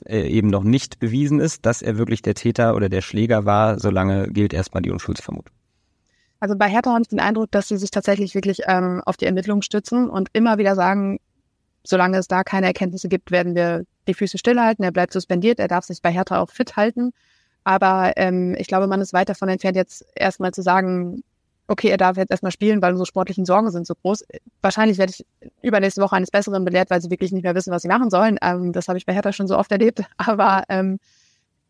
[0.06, 3.80] äh, eben noch nicht bewiesen ist, dass er wirklich der Täter oder der Schläger war,
[3.80, 5.56] solange gilt erstmal die Unschuldsvermutung.
[6.40, 9.26] Also bei Hertha habe ich den Eindruck, dass sie sich tatsächlich wirklich ähm, auf die
[9.26, 11.20] Ermittlungen stützen und immer wieder sagen,
[11.84, 14.84] solange es da keine Erkenntnisse gibt, werden wir die Füße stillhalten.
[14.84, 17.12] Er bleibt suspendiert, er darf sich bei Hertha auch fit halten.
[17.64, 21.24] Aber ähm, ich glaube, man ist weit davon entfernt, jetzt erstmal zu sagen,
[21.70, 24.26] okay, er darf jetzt erstmal spielen, weil unsere sportlichen Sorgen sind so groß.
[24.62, 25.26] Wahrscheinlich werde ich
[25.62, 28.38] übernächste Woche eines Besseren belehrt, weil sie wirklich nicht mehr wissen, was sie machen sollen.
[28.42, 30.04] Ähm, das habe ich bei Hertha schon so oft erlebt.
[30.18, 31.00] Aber ähm,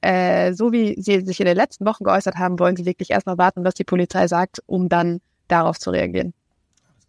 [0.02, 3.38] äh, so wie Sie sich in den letzten Wochen geäußert haben, wollen Sie wirklich erstmal
[3.38, 6.34] warten, was die Polizei sagt, um dann darauf zu reagieren.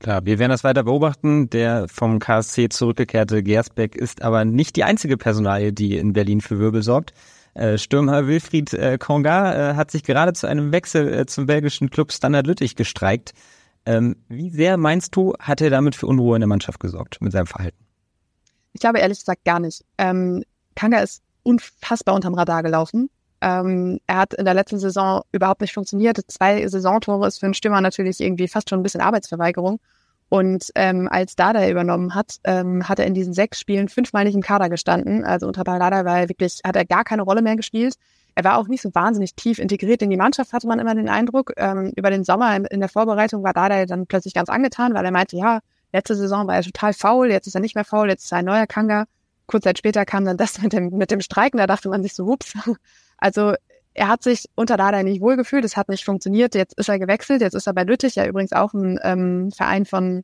[0.01, 1.49] Klar, wir werden das weiter beobachten.
[1.51, 6.59] Der vom KSC zurückgekehrte Gersbeck ist aber nicht die einzige Personalie, die in Berlin für
[6.59, 7.13] Wirbel sorgt.
[7.55, 12.13] Äh, Stürmer Wilfried äh, Konga äh, hat sich gerade zu einem Wechsel zum belgischen Club
[12.13, 13.33] Standard Lüttich gestreikt.
[13.87, 17.33] Ähm, wie sehr meinst du, hat er damit für Unruhe in der Mannschaft gesorgt mit
[17.33, 17.79] seinem Verhalten?
[18.73, 19.85] Ich glaube ehrlich gesagt gar nicht.
[19.99, 20.45] Ähm,
[20.77, 23.11] Kanga ist unfassbar unterm Radar gelaufen.
[23.41, 26.19] Ähm, er hat in der letzten Saison überhaupt nicht funktioniert.
[26.29, 29.81] Zwei Saisontore ist für einen Stürmer natürlich irgendwie fast schon ein bisschen Arbeitsverweigerung.
[30.31, 34.35] Und ähm, als Dada übernommen hat, ähm, hat er in diesen sechs Spielen fünfmal nicht
[34.35, 35.25] im Kader gestanden.
[35.25, 37.97] Also unter Dada war er wirklich, hat er gar keine Rolle mehr gespielt.
[38.35, 41.09] Er war auch nicht so wahnsinnig tief integriert in die Mannschaft, hatte man immer den
[41.09, 41.53] Eindruck.
[41.57, 45.11] Ähm, über den Sommer in der Vorbereitung war Dada dann plötzlich ganz angetan, weil er
[45.11, 45.61] meinte, ja,
[45.93, 48.39] letzte Saison war er total faul, jetzt ist er nicht mehr faul, jetzt ist er
[48.39, 49.07] ein neuer Kanga
[49.51, 52.15] kurz Zeit später kam dann das mit dem, mit dem Streiken, da dachte man sich
[52.15, 52.55] so, ups.
[53.23, 53.53] Also
[53.95, 57.41] er hat sich unter Dada nicht wohlgefühlt, es hat nicht funktioniert, jetzt ist er gewechselt,
[57.41, 60.23] jetzt ist er bei Lüttich, ja übrigens auch ein ähm, Verein von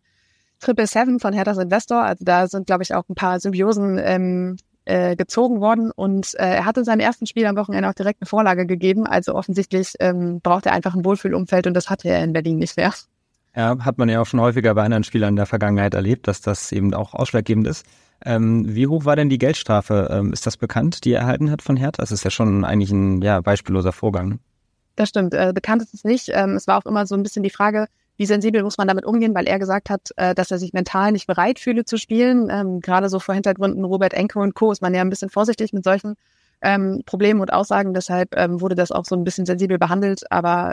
[0.60, 4.56] Triple Seven von Herthas Investor, also da sind, glaube ich, auch ein paar Symbiosen ähm,
[4.84, 8.22] äh, gezogen worden und äh, er hat in seinem ersten Spiel am Wochenende auch direkt
[8.22, 12.22] eine Vorlage gegeben, also offensichtlich ähm, braucht er einfach ein Wohlfühlumfeld und das hatte er
[12.22, 12.92] in Berlin nicht mehr.
[13.56, 16.42] Ja, hat man ja auch schon häufiger bei anderen Spielern in der Vergangenheit erlebt, dass
[16.42, 17.86] das eben auch ausschlaggebend ist.
[18.24, 20.08] Ähm, wie hoch war denn die Geldstrafe?
[20.10, 22.02] Ähm, ist das bekannt, die er erhalten hat von Hertha?
[22.02, 24.38] Das ist ja schon eigentlich ein ja, beispielloser Vorgang.
[24.96, 25.34] Das stimmt.
[25.34, 26.30] Äh, bekannt ist es nicht.
[26.32, 29.04] Ähm, es war auch immer so ein bisschen die Frage, wie sensibel muss man damit
[29.04, 32.48] umgehen, weil er gesagt hat, äh, dass er sich mental nicht bereit fühle zu spielen.
[32.50, 34.72] Ähm, gerade so vor Hintergründen Robert Enke und Co.
[34.72, 36.14] ist man ja ein bisschen vorsichtig mit solchen
[36.62, 37.92] ähm, Problemen und Aussagen.
[37.92, 40.30] Deshalb ähm, wurde das auch so ein bisschen sensibel behandelt.
[40.32, 40.72] Aber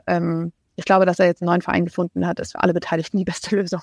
[0.75, 3.25] ich glaube, dass er jetzt einen neuen Verein gefunden hat, ist für alle Beteiligten die
[3.25, 3.81] beste Lösung.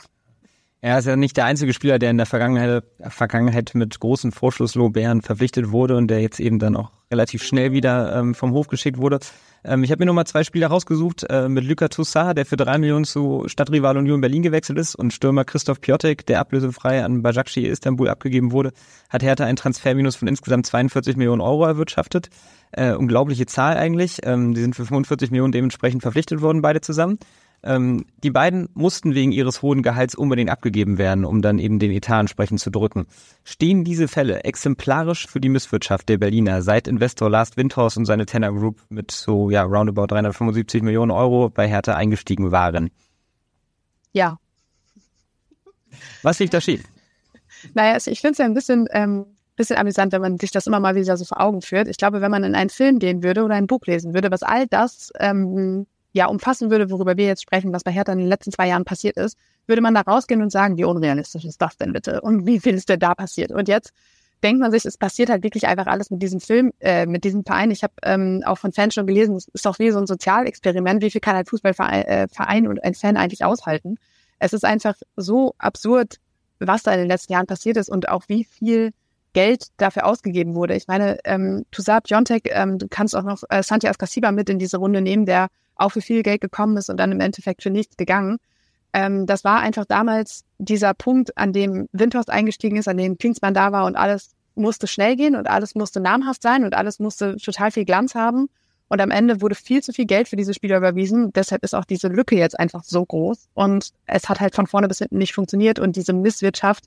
[0.82, 5.20] Er ist ja nicht der einzige Spieler, der in der Vergangenheit, Vergangenheit mit großen Vorschusslobären
[5.20, 8.96] verpflichtet wurde und der jetzt eben dann auch relativ schnell wieder ähm, vom Hof geschickt
[8.96, 9.18] wurde.
[9.62, 12.78] Ähm, ich habe mir nochmal zwei Spieler rausgesucht äh, mit Luka Toussaint, der für drei
[12.78, 17.66] Millionen zu Stadtrival Union Berlin gewechselt ist und Stürmer Christoph Piotek, der ablösefrei an Bajakci
[17.66, 18.72] Istanbul abgegeben wurde,
[19.10, 22.30] hat Hertha ein Transferminus von insgesamt 42 Millionen Euro erwirtschaftet.
[22.72, 24.20] Äh, unglaubliche Zahl eigentlich.
[24.22, 27.18] Ähm, die sind für 45 Millionen dementsprechend verpflichtet worden, beide zusammen.
[27.62, 31.90] Ähm, die beiden mussten wegen ihres hohen Gehalts unbedingt abgegeben werden, um dann eben den
[31.90, 33.06] Etat entsprechend zu drücken.
[33.44, 38.24] Stehen diese Fälle exemplarisch für die Misswirtschaft der Berliner, seit Investor Last Windhorst und seine
[38.24, 42.90] Tenor Group mit so ja roundabout 375 Millionen Euro bei Hertha eingestiegen waren?
[44.12, 44.38] Ja.
[46.22, 46.82] Was liegt da schief?
[47.74, 50.66] Naja, also ich finde es ja ein bisschen, ähm, bisschen amüsant, wenn man sich das
[50.66, 51.88] immer mal wieder so vor Augen führt.
[51.88, 54.42] Ich glaube, wenn man in einen Film gehen würde oder ein Buch lesen würde, was
[54.42, 58.28] all das ähm, ja umfassen würde, worüber wir jetzt sprechen, was bei Hertha in den
[58.28, 61.76] letzten zwei Jahren passiert ist, würde man da rausgehen und sagen, wie unrealistisch ist das
[61.76, 62.20] denn bitte?
[62.20, 63.52] Und wie viel ist denn da passiert?
[63.52, 63.92] Und jetzt
[64.42, 67.44] denkt man sich, es passiert halt wirklich einfach alles mit diesem Film, äh, mit diesem
[67.44, 67.70] Verein.
[67.70, 71.02] Ich habe ähm, auch von Fans schon gelesen, es ist doch wie so ein Sozialexperiment.
[71.02, 73.96] Wie viel kann ein Fußballverein äh, Verein und ein Fan eigentlich aushalten?
[74.38, 76.16] Es ist einfach so absurd,
[76.58, 78.92] was da in den letzten Jahren passiert ist und auch wie viel
[79.32, 80.74] Geld dafür ausgegeben wurde.
[80.74, 84.58] Ich meine, ähm, Toussaint Biontech, ähm, du kannst auch noch äh, Santiago Casiba mit in
[84.58, 85.48] diese Runde nehmen, der
[85.80, 88.38] auch für viel Geld gekommen ist und dann im Endeffekt für nichts gegangen.
[88.92, 93.54] Ähm, das war einfach damals dieser Punkt, an dem Windhorst eingestiegen ist, an dem Klinsmann
[93.54, 97.36] da war und alles musste schnell gehen und alles musste namhaft sein und alles musste
[97.36, 98.48] total viel Glanz haben.
[98.88, 101.32] Und am Ende wurde viel zu viel Geld für diese Spieler überwiesen.
[101.32, 103.48] Deshalb ist auch diese Lücke jetzt einfach so groß.
[103.54, 105.78] Und es hat halt von vorne bis hinten nicht funktioniert.
[105.78, 106.86] Und diese Misswirtschaft,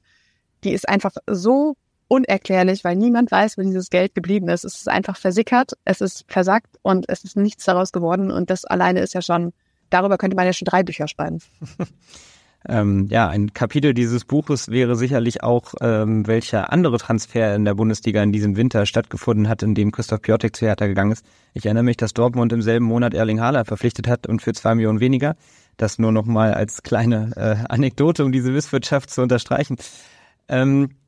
[0.66, 1.78] die ist einfach so
[2.14, 4.64] unerklärlich, weil niemand weiß, wo dieses Geld geblieben ist.
[4.64, 8.30] Es ist einfach versickert, es ist versackt und es ist nichts daraus geworden.
[8.30, 9.52] Und das alleine ist ja schon,
[9.90, 11.40] darüber könnte man ja schon drei Bücher schreiben.
[12.66, 17.74] Ähm, ja, ein Kapitel dieses Buches wäre sicherlich auch, ähm, welcher andere Transfer in der
[17.74, 21.26] Bundesliga in diesem Winter stattgefunden hat, in dem Christoph Piotek zu Hertha gegangen ist.
[21.54, 24.76] Ich erinnere mich, dass Dortmund im selben Monat Erling Haaland verpflichtet hat und für zwei
[24.76, 25.36] Millionen weniger.
[25.76, 29.76] Das nur noch mal als kleine äh, Anekdote, um diese Misswirtschaft zu unterstreichen.
[30.48, 31.03] Ähm, äh,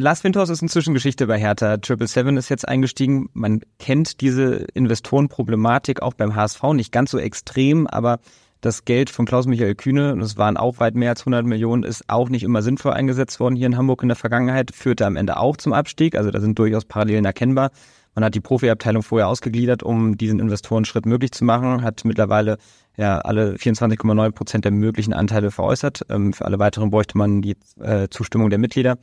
[0.00, 1.76] Lars Windhorst ist inzwischen Geschichte bei Hertha.
[1.76, 3.28] Triple Seven ist jetzt eingestiegen.
[3.34, 8.18] Man kennt diese Investorenproblematik auch beim HSV nicht ganz so extrem, aber
[8.62, 12.30] das Geld von Klaus-Michael Kühne, das waren auch weit mehr als 100 Millionen, ist auch
[12.30, 15.58] nicht immer sinnvoll eingesetzt worden hier in Hamburg in der Vergangenheit, führte am Ende auch
[15.58, 16.16] zum Abstieg.
[16.16, 17.70] Also da sind durchaus Parallelen erkennbar.
[18.14, 22.56] Man hat die Profiabteilung vorher ausgegliedert, um diesen Investorenschritt möglich zu machen, hat mittlerweile
[22.96, 26.06] ja alle 24,9 Prozent der möglichen Anteile veräußert.
[26.08, 28.96] Ähm, für alle weiteren bräuchte man die äh, Zustimmung der Mitglieder.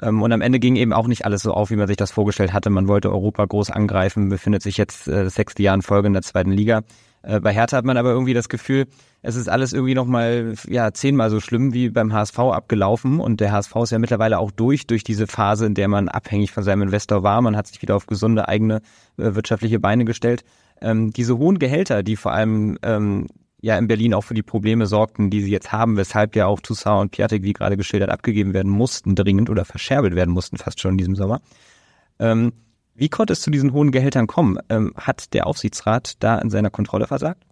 [0.00, 2.10] Ähm, und am Ende ging eben auch nicht alles so auf, wie man sich das
[2.10, 2.70] vorgestellt hatte.
[2.70, 6.12] Man wollte Europa groß angreifen, befindet sich jetzt äh, das sechste Jahr in Folge in
[6.12, 6.82] der zweiten Liga.
[7.22, 8.86] Äh, bei Hertha hat man aber irgendwie das Gefühl,
[9.22, 13.20] es ist alles irgendwie nochmal ja, zehnmal so schlimm wie beim HSV abgelaufen.
[13.20, 16.52] Und der HSV ist ja mittlerweile auch durch, durch diese Phase, in der man abhängig
[16.52, 17.40] von seinem Investor war.
[17.42, 18.76] Man hat sich wieder auf gesunde eigene
[19.18, 20.44] äh, wirtschaftliche Beine gestellt.
[20.80, 23.28] Ähm, diese hohen Gehälter, die vor allem ähm,
[23.62, 26.60] ja in Berlin auch für die Probleme sorgten, die sie jetzt haben, weshalb ja auch
[26.60, 30.80] Toussaint und Piatek, wie gerade geschildert, abgegeben werden mussten, dringend oder verscherbelt werden mussten, fast
[30.80, 31.40] schon in diesem Sommer.
[32.18, 32.52] Ähm,
[32.94, 34.58] wie konnte es zu diesen hohen Gehältern kommen?
[34.68, 37.44] Ähm, hat der Aufsichtsrat da in seiner Kontrolle versagt?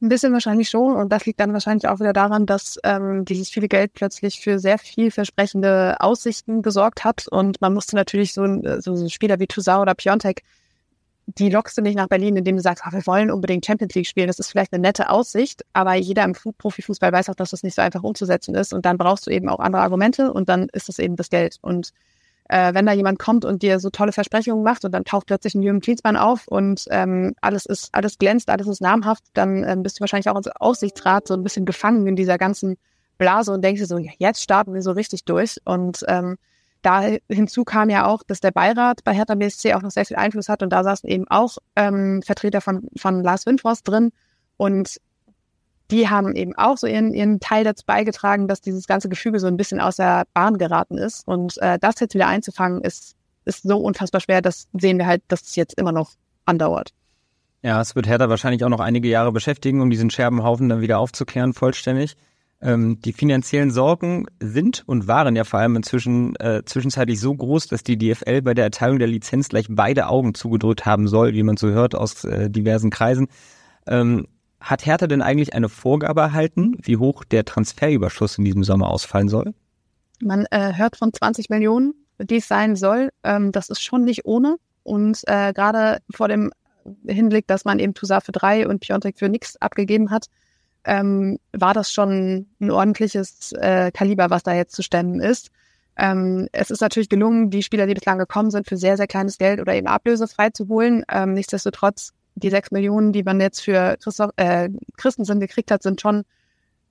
[0.00, 0.96] Ein bisschen wahrscheinlich schon.
[0.96, 4.58] Und das liegt dann wahrscheinlich auch wieder daran, dass ähm, dieses viele Geld plötzlich für
[4.58, 7.28] sehr vielversprechende Aussichten gesorgt hat.
[7.28, 8.46] Und man musste natürlich so,
[8.78, 10.42] so Spieler wie Toussaint oder Piontek
[11.26, 14.06] die lockst du nicht nach Berlin, indem du sagst, ah, wir wollen unbedingt Champions League
[14.06, 14.28] spielen.
[14.28, 17.74] Das ist vielleicht eine nette Aussicht, aber jeder im Profifußball weiß auch, dass das nicht
[17.74, 18.72] so einfach umzusetzen ist.
[18.72, 21.58] Und dann brauchst du eben auch andere Argumente und dann ist das eben das Geld.
[21.62, 21.92] Und
[22.48, 25.56] äh, wenn da jemand kommt und dir so tolle Versprechungen macht und dann taucht plötzlich
[25.56, 29.82] ein Jürgen Klinsmann auf und ähm, alles ist, alles glänzt, alles ist namhaft, dann ähm,
[29.82, 32.76] bist du wahrscheinlich auch als Aussichtsrat so ein bisschen gefangen in dieser ganzen
[33.18, 35.56] Blase und denkst dir so, ja, jetzt starten wir so richtig durch.
[35.64, 36.36] Und ähm,
[36.86, 40.16] da hinzu kam ja auch, dass der Beirat bei Hertha BSC auch noch sehr viel
[40.16, 44.12] Einfluss hat und da saßen eben auch ähm, Vertreter von, von Lars Windforst drin
[44.56, 44.98] und
[45.90, 49.48] die haben eben auch so ihren, ihren Teil dazu beigetragen, dass dieses ganze Gefüge so
[49.48, 53.64] ein bisschen aus der Bahn geraten ist und äh, das jetzt wieder einzufangen ist, ist
[53.64, 56.12] so unfassbar schwer, das sehen wir halt, dass es jetzt immer noch
[56.44, 56.90] andauert.
[57.62, 61.00] Ja, es wird Hertha wahrscheinlich auch noch einige Jahre beschäftigen, um diesen Scherbenhaufen dann wieder
[61.00, 62.16] aufzukehren, vollständig.
[62.62, 67.66] Ähm, die finanziellen Sorgen sind und waren ja vor allem inzwischen äh, zwischenzeitlich so groß,
[67.66, 71.42] dass die DFL bei der Erteilung der Lizenz gleich beide Augen zugedrückt haben soll, wie
[71.42, 73.28] man so hört aus äh, diversen Kreisen.
[73.86, 74.26] Ähm,
[74.60, 79.28] hat Hertha denn eigentlich eine Vorgabe erhalten, wie hoch der Transferüberschuss in diesem Sommer ausfallen
[79.28, 79.54] soll?
[80.20, 83.10] Man äh, hört von 20 Millionen, die es sein soll.
[83.22, 84.56] Ähm, das ist schon nicht ohne.
[84.82, 86.52] Und äh, gerade vor dem
[87.06, 90.26] Hinblick, dass man eben Toussaint für drei und Piontek für nichts abgegeben hat,
[90.86, 95.50] ähm, war das schon ein ordentliches äh, Kaliber, was da jetzt zu stemmen ist.
[95.98, 99.38] Ähm, es ist natürlich gelungen, die Spieler, die bislang gekommen sind, für sehr, sehr kleines
[99.38, 101.04] Geld oder eben ablösefrei zu holen.
[101.10, 106.00] Ähm, nichtsdestotrotz, die sechs Millionen, die man jetzt für Christoph, äh, Christensen gekriegt hat, sind
[106.00, 106.24] schon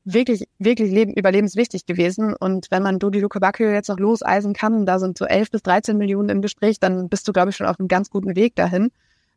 [0.03, 2.33] wirklich, wirklich leben, überlebenswichtig gewesen.
[2.33, 5.63] Und wenn man Dodi Luke Bacchio jetzt noch loseisen kann, da sind so elf bis
[5.63, 8.55] 13 Millionen im Gespräch, dann bist du, glaube ich, schon auf einem ganz guten Weg
[8.55, 8.91] dahin.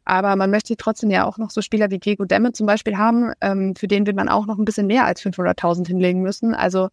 [0.08, 3.32] Aber man möchte trotzdem ja auch noch so Spieler wie Diego Demme zum Beispiel haben.
[3.42, 6.54] Ähm, für den wird man auch noch ein bisschen mehr als 500.000 hinlegen müssen.
[6.54, 6.88] Also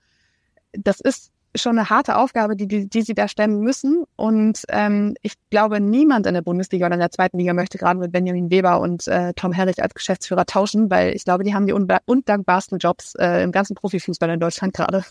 [0.73, 4.03] das ist schon eine harte Aufgabe, die, die, die sie da stemmen müssen.
[4.17, 7.97] Und ähm, ich glaube, niemand in der Bundesliga oder in der zweiten Liga möchte gerade
[7.97, 11.67] mit Benjamin Weber und äh, Tom Herrich als Geschäftsführer tauschen, weil ich glaube, die haben
[11.67, 15.05] die undankbarsten Jobs äh, im ganzen Profifußball in Deutschland gerade.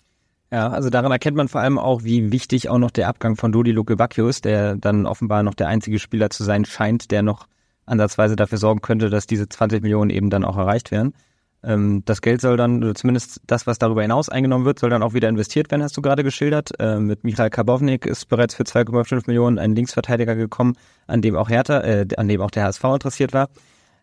[0.53, 3.51] Ja, also daran erkennt man vor allem auch, wie wichtig auch noch der Abgang von
[3.51, 3.97] Dodi Luke
[4.29, 7.47] ist, der dann offenbar noch der einzige Spieler zu sein scheint, der noch
[7.87, 11.15] ansatzweise dafür sorgen könnte, dass diese 20 Millionen eben dann auch erreicht werden.
[11.63, 15.03] Ähm, das Geld soll dann, oder zumindest das, was darüber hinaus eingenommen wird, soll dann
[15.03, 16.71] auch wieder investiert werden, hast du gerade geschildert.
[16.79, 21.49] Äh, mit Michael Karbovnik ist bereits für 2,5 Millionen ein Linksverteidiger gekommen, an dem auch
[21.49, 23.49] Hertha, äh, an dem auch der HSV interessiert war.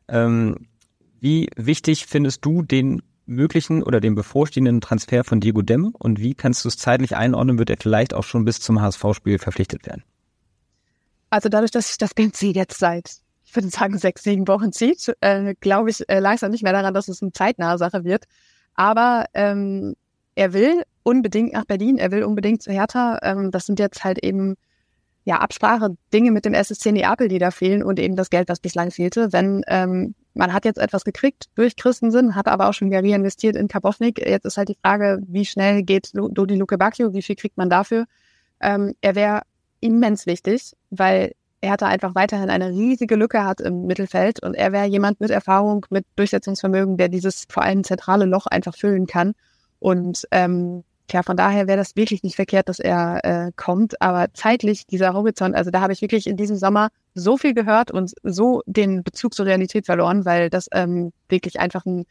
[0.07, 0.67] Ähm,
[1.19, 6.33] wie wichtig findest du den möglichen oder den bevorstehenden Transfer von Diego Demme und wie
[6.33, 10.03] kannst du es zeitlich einordnen, wird er vielleicht auch schon bis zum HSV-Spiel verpflichtet werden?
[11.29, 13.21] Also dadurch, dass ich das Ganze jetzt seit
[13.55, 17.07] würde sagen, sechs, sieben Wochen zieht, äh, glaube ich äh, langsam nicht mehr daran, dass
[17.07, 18.25] es eine zeitnahe Sache wird.
[18.75, 19.95] Aber ähm,
[20.35, 23.19] er will unbedingt nach Berlin, er will unbedingt zu Hertha.
[23.23, 24.55] Ähm, das sind jetzt halt eben
[25.23, 28.59] ja Absprache, Dinge mit dem SSC Neapel, die da fehlen und eben das Geld, was
[28.59, 29.31] bislang fehlte.
[29.31, 33.55] Wenn ähm, man hat jetzt etwas gekriegt durch Christensen, hat aber auch schon wieder reinvestiert
[33.55, 34.25] in Kabovnik.
[34.25, 37.69] Jetzt ist halt die Frage, wie schnell geht Dodi Luke Bacchio, wie viel kriegt man
[37.69, 38.05] dafür?
[38.59, 39.41] Ähm, er wäre
[39.81, 44.71] immens wichtig, weil er hatte einfach weiterhin eine riesige Lücke hat im Mittelfeld und er
[44.71, 49.33] wäre jemand mit Erfahrung, mit Durchsetzungsvermögen, der dieses vor allem zentrale Loch einfach füllen kann.
[49.79, 54.01] Und ähm, ja, von daher wäre das wirklich nicht verkehrt, dass er äh, kommt.
[54.01, 57.91] Aber zeitlich, dieser Horizont, also da habe ich wirklich in diesem Sommer so viel gehört
[57.91, 62.05] und so den Bezug zur Realität verloren, weil das ähm, wirklich einfach ein,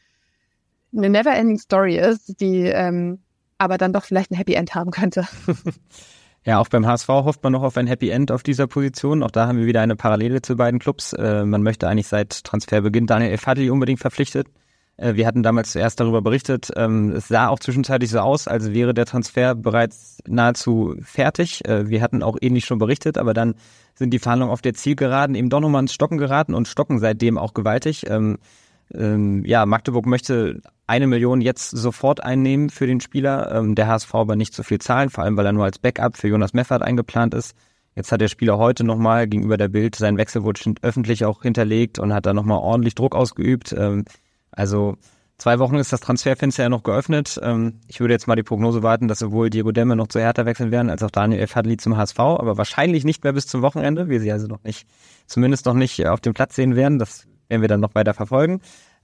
[0.96, 3.20] eine never-ending Story ist, die ähm,
[3.58, 5.26] aber dann doch vielleicht ein Happy End haben könnte.
[6.46, 9.22] Ja, auch beim HSV hofft man noch auf ein Happy End auf dieser Position.
[9.22, 11.12] Auch da haben wir wieder eine Parallele zu beiden Clubs.
[11.12, 14.48] Äh, man möchte eigentlich seit Transferbeginn Daniel Efadli unbedingt verpflichtet.
[14.96, 16.70] Äh, wir hatten damals zuerst darüber berichtet.
[16.76, 21.66] Ähm, es sah auch zwischenzeitlich so aus, als wäre der Transfer bereits nahezu fertig.
[21.66, 23.54] Äh, wir hatten auch ähnlich schon berichtet, aber dann
[23.94, 27.36] sind die Verhandlungen auf der Zielgeraden eben doch nochmal ins Stocken geraten und stocken seitdem
[27.36, 28.08] auch gewaltig.
[28.08, 28.38] Ähm,
[28.94, 34.14] ähm, ja, Magdeburg möchte eine Million jetzt sofort einnehmen für den Spieler, ähm, der HSV
[34.14, 36.82] aber nicht so viel zahlen, vor allem weil er nur als Backup für Jonas Meffert
[36.82, 37.54] eingeplant ist.
[37.94, 41.98] Jetzt hat der Spieler heute nochmal gegenüber der Bild, sein Wechsel wurde öffentlich auch hinterlegt
[41.98, 43.72] und hat da nochmal ordentlich Druck ausgeübt.
[43.76, 44.04] Ähm,
[44.50, 44.96] also
[45.38, 47.38] zwei Wochen ist das Transferfenster ja noch geöffnet.
[47.42, 50.44] Ähm, ich würde jetzt mal die Prognose warten, dass sowohl Diego Demme noch zu Hertha
[50.44, 54.08] wechseln werden, als auch Daniel Fadli zum HSV, aber wahrscheinlich nicht mehr bis zum Wochenende,
[54.08, 54.86] wir sie also noch nicht,
[55.26, 56.98] zumindest noch nicht auf dem Platz sehen werden.
[56.98, 58.60] Das werden wir dann noch weiter verfolgen.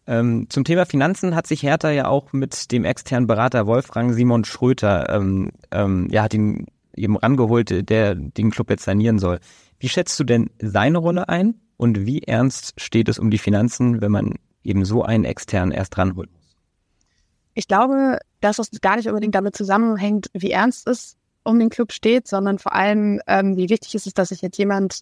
[0.06, 4.44] Ähm, zum Thema Finanzen hat sich Hertha ja auch mit dem externen Berater Wolfgang Simon
[4.44, 9.40] Schröter, ähm, ähm, ja, hat ihn eben rangeholt, der den Club jetzt sanieren soll.
[9.78, 14.00] Wie schätzt du denn seine Rolle ein und wie ernst steht es um die Finanzen,
[14.00, 16.30] wenn man eben so einen externen erst ranholt?
[17.54, 21.92] Ich glaube, dass es gar nicht unbedingt damit zusammenhängt, wie ernst es um den Club
[21.92, 25.00] steht, sondern vor allem, ähm, wie wichtig ist es, dass sich jetzt jemand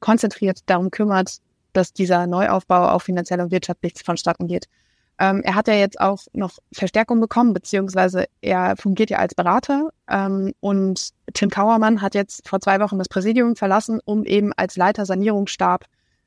[0.00, 1.38] konzentriert darum kümmert,
[1.72, 4.68] dass dieser Neuaufbau auch finanziell und wirtschaftlich vonstatten geht.
[5.20, 9.90] Ähm, er hat ja jetzt auch noch Verstärkung bekommen, beziehungsweise er fungiert ja als Berater.
[10.08, 14.76] Ähm, und Tim Kauermann hat jetzt vor zwei Wochen das Präsidium verlassen, um eben als
[14.76, 15.86] Leiter Sanierungsstab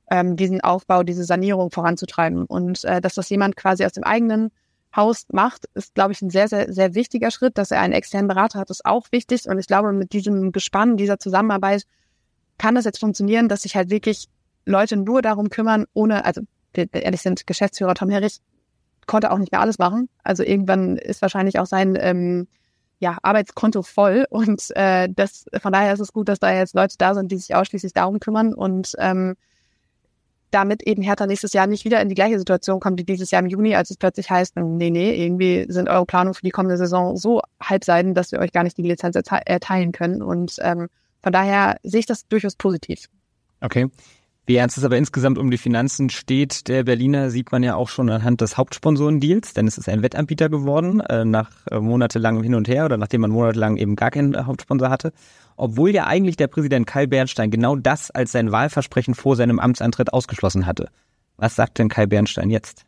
[0.09, 2.45] ähm, diesen Aufbau, diese Sanierung voranzutreiben.
[2.45, 4.51] Und äh, dass das jemand quasi aus dem eigenen
[4.93, 7.57] Haus macht, ist, glaube ich, ein sehr, sehr, sehr wichtiger Schritt.
[7.57, 9.47] Dass er einen externen Berater hat, ist auch wichtig.
[9.47, 11.83] Und ich glaube, mit diesem Gespann, dieser Zusammenarbeit
[12.57, 14.27] kann das jetzt funktionieren, dass sich halt wirklich
[14.65, 16.41] Leute nur darum kümmern, ohne, also
[16.75, 18.39] ehrlich sind Geschäftsführer Tom Herrich
[19.07, 20.09] konnte auch nicht mehr alles machen.
[20.23, 22.47] Also irgendwann ist wahrscheinlich auch sein ähm,
[22.99, 26.95] ja, Arbeitskonto voll und äh, das von daher ist es gut, dass da jetzt Leute
[26.97, 29.35] da sind, die sich ausschließlich darum kümmern und ähm,
[30.51, 33.41] damit eben Hertha nächstes Jahr nicht wieder in die gleiche Situation kommt wie dieses Jahr
[33.41, 36.77] im Juni, als es plötzlich heißt, nee, nee, irgendwie sind eure Planungen für die kommende
[36.77, 40.21] Saison so halbseiden, dass wir euch gar nicht die Lizenz erteilen können.
[40.21, 40.89] Und ähm,
[41.23, 43.07] von daher sehe ich das durchaus positiv.
[43.61, 43.87] Okay.
[44.47, 47.89] Wie ernst es aber insgesamt um die Finanzen steht, der Berliner sieht man ja auch
[47.89, 52.55] schon anhand des Hauptsponsorendeals, denn es ist ein Wettanbieter geworden, äh, nach äh, monatelangem Hin
[52.55, 55.13] und Her oder nachdem man monatelang eben gar keinen äh, Hauptsponsor hatte.
[55.57, 60.11] Obwohl ja eigentlich der Präsident Kai Bernstein genau das als sein Wahlversprechen vor seinem Amtsantritt
[60.11, 60.89] ausgeschlossen hatte.
[61.37, 62.85] Was sagt denn Kai Bernstein jetzt?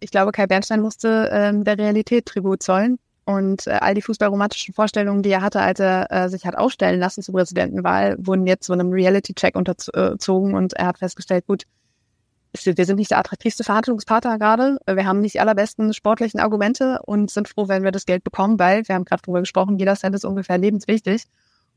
[0.00, 2.98] Ich glaube, Kai Bernstein musste ähm, der Realität Tribut zollen.
[3.24, 6.98] Und äh, all die fußballromantischen Vorstellungen, die er hatte, als er äh, sich hat ausstellen
[6.98, 11.64] lassen zur Präsidentenwahl, wurden jetzt so einem Reality-Check unterzogen und er hat festgestellt, gut,
[12.64, 14.78] wir sind nicht der attraktivste Verhandlungspartner gerade.
[14.86, 18.58] Wir haben nicht die allerbesten sportlichen Argumente und sind froh, wenn wir das Geld bekommen,
[18.58, 21.24] weil wir haben gerade darüber gesprochen, jeder Cent ist ungefähr lebenswichtig.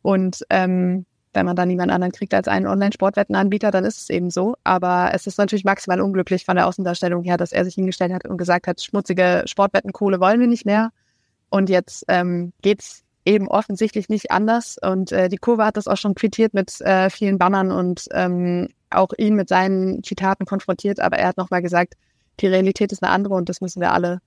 [0.01, 1.05] Und ähm,
[1.35, 4.55] wenn man dann niemand anderen kriegt als einen Online-Sportwettenanbieter, dann ist es eben so.
[4.63, 8.27] Aber es ist natürlich maximal unglücklich von der Außendarstellung her, dass er sich hingestellt hat
[8.27, 10.91] und gesagt hat, schmutzige Sportwettenkohle wollen wir nicht mehr.
[11.49, 14.77] Und jetzt ähm, geht's eben offensichtlich nicht anders.
[14.81, 18.69] Und äh, die Kurve hat das auch schon quittiert mit äh, vielen Bannern und ähm,
[18.91, 20.99] auch ihn mit seinen Zitaten konfrontiert.
[20.99, 21.95] Aber er hat nochmal gesagt,
[22.39, 24.19] die Realität ist eine andere und das müssen wir alle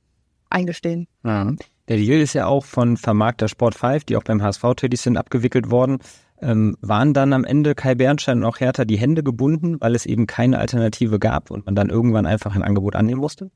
[0.50, 1.07] eingestehen.
[1.24, 1.52] Ja.
[1.88, 5.16] Der Deal ist ja auch von Vermarkter Sport 5, die auch beim HSV tätig sind,
[5.16, 5.98] abgewickelt worden.
[6.40, 10.07] Ähm, waren dann am Ende Kai Bernstein und auch Hertha die Hände gebunden, weil es
[10.07, 13.50] eben keine Alternative gab und man dann irgendwann einfach ein Angebot annehmen musste?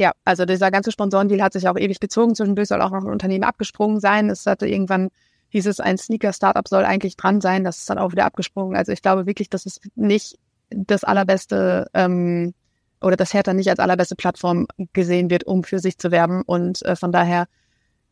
[0.00, 2.34] Ja, also dieser ganze Sponsorendeal hat sich auch ewig gezogen.
[2.34, 4.30] Zwischendurch soll auch noch ein Unternehmen abgesprungen sein.
[4.30, 5.10] Es hatte irgendwann
[5.50, 7.64] hieß es, ein Sneaker-Startup soll eigentlich dran sein.
[7.64, 8.78] Das ist dann auch wieder abgesprungen.
[8.78, 10.38] Also ich glaube wirklich, dass es nicht
[10.70, 12.54] das allerbeste ähm,
[13.02, 16.44] oder das Hertha nicht als allerbeste Plattform gesehen wird, um für sich zu werben.
[16.46, 17.46] Und äh, von daher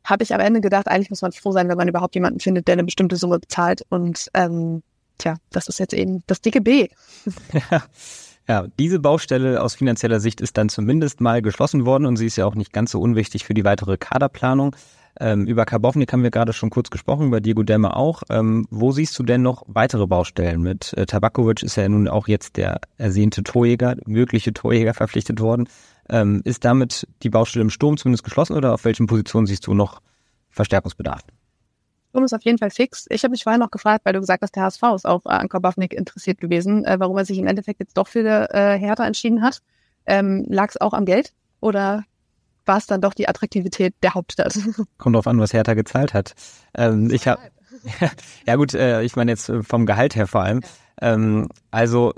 [0.05, 2.68] habe ich am Ende gedacht, eigentlich muss man froh sein, wenn man überhaupt jemanden findet,
[2.68, 3.81] der eine bestimmte Summe bezahlt.
[3.88, 4.83] Und ähm,
[5.16, 6.88] tja, das ist jetzt eben das dicke B.
[7.70, 7.83] Ja,
[8.79, 12.47] diese Baustelle aus finanzieller Sicht ist dann zumindest mal geschlossen worden und sie ist ja
[12.47, 14.75] auch nicht ganz so unwichtig für die weitere Kaderplanung.
[15.21, 18.23] Ähm, über Karbovnik haben wir gerade schon kurz gesprochen, über Diego Demme auch.
[18.31, 20.63] Ähm, wo siehst du denn noch weitere Baustellen?
[20.63, 25.69] Mit äh, Tabakovic ist ja nun auch jetzt der ersehnte Torjäger, mögliche Torjäger verpflichtet worden.
[26.09, 29.75] Ähm, ist damit die Baustelle im Sturm zumindest geschlossen oder auf welchen Positionen siehst du
[29.75, 30.01] noch
[30.51, 31.21] Verstärkungsbedarf?
[32.09, 33.07] Sturm ist auf jeden Fall fix.
[33.11, 35.31] Ich habe mich vorher noch gefragt, weil du gesagt hast, der HSV ist auch äh,
[35.31, 39.07] an Karbovnik interessiert gewesen, äh, warum er sich im Endeffekt jetzt doch für äh, Hertha
[39.07, 39.61] entschieden hat.
[40.07, 42.05] Ähm, Lag es auch am Geld oder
[42.64, 44.59] war es dann doch die Attraktivität der Hauptstadt?
[44.99, 46.35] Kommt drauf an, was Hertha gezahlt hat.
[46.75, 47.40] Ähm, ich habe
[48.47, 50.61] ja gut, äh, ich meine jetzt vom Gehalt her vor allem.
[51.01, 52.14] Ähm, also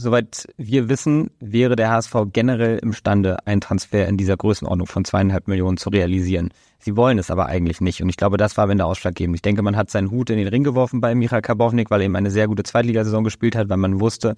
[0.00, 5.48] Soweit wir wissen, wäre der HSV generell imstande, einen Transfer in dieser Größenordnung von zweieinhalb
[5.48, 6.50] Millionen zu realisieren.
[6.78, 8.00] Sie wollen es aber eigentlich nicht.
[8.00, 9.34] Und ich glaube, das war am Ende ausschlaggebend.
[9.34, 12.04] Ich denke, man hat seinen Hut in den Ring geworfen bei Michael Karbovnik, weil er
[12.04, 14.36] eben eine sehr gute Zweitligasaison gespielt hat, weil man wusste,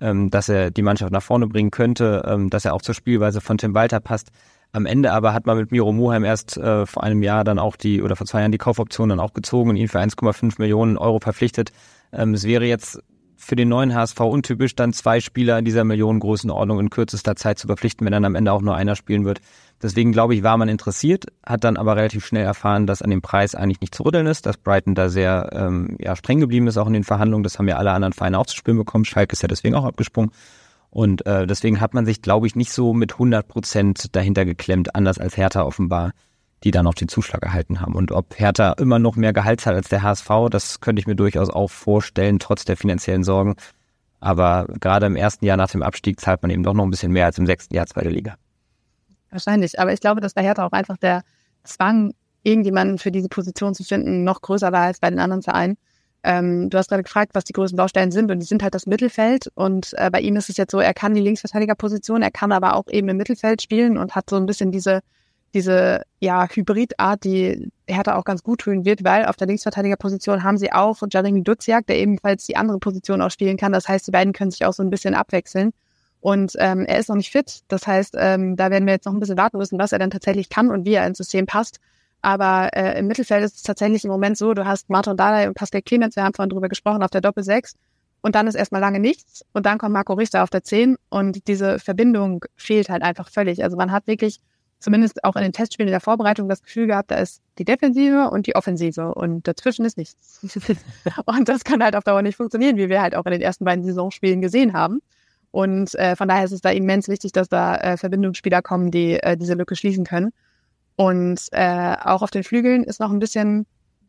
[0.00, 3.42] ähm, dass er die Mannschaft nach vorne bringen könnte, ähm, dass er auch zur Spielweise
[3.42, 4.30] von Tim Walter passt.
[4.72, 7.76] Am Ende aber hat man mit Miro Moheim erst äh, vor einem Jahr dann auch
[7.76, 10.96] die, oder vor zwei Jahren die Kaufoption dann auch gezogen und ihn für 1,5 Millionen
[10.96, 11.70] Euro verpflichtet.
[12.14, 12.98] Ähm, es wäre jetzt
[13.42, 17.66] für den neuen HSV untypisch, dann zwei Spieler in dieser Millionengrößenordnung in kürzester Zeit zu
[17.66, 19.40] verpflichten, wenn dann am Ende auch nur einer spielen wird.
[19.82, 23.20] Deswegen glaube ich, war man interessiert, hat dann aber relativ schnell erfahren, dass an dem
[23.20, 26.78] Preis eigentlich nicht zu rütteln ist, dass Brighton da sehr ähm, ja, streng geblieben ist,
[26.78, 27.42] auch in den Verhandlungen.
[27.42, 29.04] Das haben ja alle anderen Vereine auch zu spüren bekommen.
[29.04, 30.30] Schalke ist ja deswegen auch abgesprungen.
[30.90, 34.94] Und äh, deswegen hat man sich, glaube ich, nicht so mit 100 Prozent dahinter geklemmt,
[34.94, 36.12] anders als Hertha offenbar
[36.64, 37.94] die dann auch den Zuschlag erhalten haben.
[37.94, 41.16] Und ob Hertha immer noch mehr Gehalt zahlt als der HSV, das könnte ich mir
[41.16, 43.56] durchaus auch vorstellen, trotz der finanziellen Sorgen.
[44.20, 47.12] Aber gerade im ersten Jahr nach dem Abstieg zahlt man eben doch noch ein bisschen
[47.12, 48.36] mehr als im sechsten Jahr zweite Liga.
[49.30, 49.80] Wahrscheinlich.
[49.80, 51.22] Aber ich glaube, dass bei Hertha auch einfach der
[51.64, 55.76] Zwang, irgendjemanden für diese Position zu finden, noch größer war als bei den anderen Vereinen.
[56.24, 58.86] Ähm, du hast gerade gefragt, was die größten Baustellen sind und die sind halt das
[58.86, 62.52] Mittelfeld und äh, bei ihm ist es jetzt so, er kann die Linksverteidigerposition, er kann
[62.52, 65.00] aber auch eben im Mittelfeld spielen und hat so ein bisschen diese
[65.54, 70.56] diese ja, Hybridart, die Hertha auch ganz gut tun wird, weil auf der Linksverteidigerposition haben
[70.56, 73.72] sie auch Jeremy Duziak, der ebenfalls die andere Position auch spielen kann.
[73.72, 75.72] Das heißt, die beiden können sich auch so ein bisschen abwechseln.
[76.20, 77.62] Und ähm, er ist noch nicht fit.
[77.68, 80.10] Das heißt, ähm, da werden wir jetzt noch ein bisschen warten müssen, was er dann
[80.10, 81.80] tatsächlich kann und wie er ins System passt.
[82.22, 85.54] Aber äh, im Mittelfeld ist es tatsächlich im Moment so, du hast Martin Dardai und
[85.54, 87.74] Pascal Clemens, wir haben vorhin drüber gesprochen, auf der Doppel-6.
[88.20, 89.44] Und dann ist erstmal lange nichts.
[89.52, 90.96] Und dann kommt Marco Richter auf der 10.
[91.08, 93.64] Und diese Verbindung fehlt halt einfach völlig.
[93.64, 94.38] Also man hat wirklich
[94.82, 98.30] zumindest auch in den Testspielen in der Vorbereitung das Gefühl gehabt, da ist die Defensive
[98.30, 100.40] und die Offensive und dazwischen ist nichts.
[101.26, 103.64] und das kann halt auf Dauer nicht funktionieren, wie wir halt auch in den ersten
[103.64, 105.00] beiden Saisonspielen gesehen haben.
[105.50, 109.14] Und äh, von daher ist es da immens wichtig, dass da äh, Verbindungsspieler kommen, die
[109.14, 110.32] äh, diese Lücke schließen können.
[110.96, 113.66] Und äh, auch auf den Flügeln ist noch ein bisschen,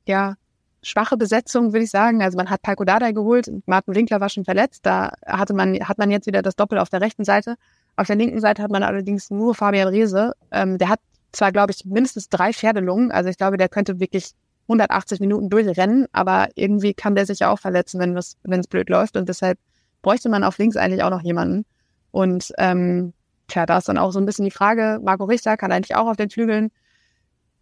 [0.08, 0.36] ja,
[0.84, 2.22] schwache Besetzung, würde ich sagen.
[2.22, 5.98] Also man hat Palko Dardai geholt, Martin Winkler war schon verletzt, da hatte man, hat
[5.98, 7.56] man jetzt wieder das Doppel auf der rechten Seite.
[7.96, 10.34] Auf der linken Seite hat man allerdings nur Fabian Reese.
[10.52, 11.00] Ähm, der hat
[11.32, 14.32] zwar, glaube ich, mindestens drei Pferdelungen, also ich glaube, der könnte wirklich
[14.64, 18.68] 180 Minuten durchrennen, aber irgendwie kann der sich ja auch verletzen, wenn es wenn es
[18.68, 19.60] blöd läuft und deshalb
[20.02, 21.66] bräuchte man auf links eigentlich auch noch jemanden.
[22.12, 23.14] Und ähm,
[23.48, 26.08] tja, da ist dann auch so ein bisschen die Frage, Marco Richter kann eigentlich auch
[26.08, 26.72] auf den Flügeln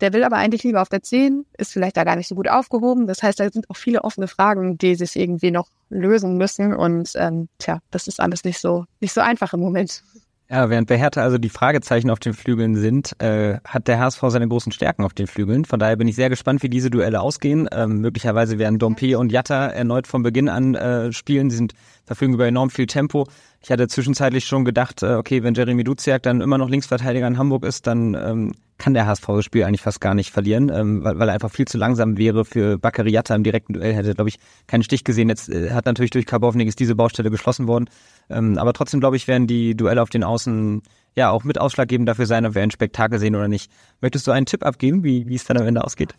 [0.02, 2.50] der will aber eigentlich lieber auf der 10, ist vielleicht da gar nicht so gut
[2.50, 3.08] aufgehoben.
[3.08, 6.74] Das heißt, da sind auch viele offene Fragen, die sich irgendwie noch lösen müssen.
[6.74, 10.04] Und ähm, tja, das ist alles nicht so, nicht so einfach im Moment.
[10.52, 14.22] Ja, während bei Hertha also die Fragezeichen auf den Flügeln sind, äh, hat der HSV
[14.28, 15.64] seine großen Stärken auf den Flügeln.
[15.64, 17.70] Von daher bin ich sehr gespannt, wie diese Duelle ausgehen.
[17.72, 21.50] Ähm, möglicherweise werden Dompe und Jatta erneut von Beginn an äh, spielen.
[21.50, 21.74] Sie sind
[22.04, 23.28] verfügen über enorm viel Tempo.
[23.64, 27.38] Ich hatte zwischenzeitlich schon gedacht, äh, okay, wenn Jeremy Duziak dann immer noch Linksverteidiger in
[27.38, 31.04] Hamburg ist, dann ähm, kann der HSV das Spiel eigentlich fast gar nicht verlieren, ähm,
[31.04, 33.94] weil, weil er einfach viel zu langsam wäre für Bakariata im direkten Duell.
[33.94, 35.30] Hätte, glaube ich, keinen Stich gesehen.
[35.30, 37.88] Jetzt äh, hat natürlich durch Karbovnik ist diese Baustelle geschlossen worden.
[38.32, 40.82] Ähm, aber trotzdem, glaube ich, werden die Duelle auf den Außen
[41.16, 43.72] ja auch mit ausschlaggebend dafür sein, ob wir ein Spektakel sehen oder nicht.
[44.02, 46.16] Möchtest du einen Tipp abgeben, wie, wie es dann am Ende ausgeht?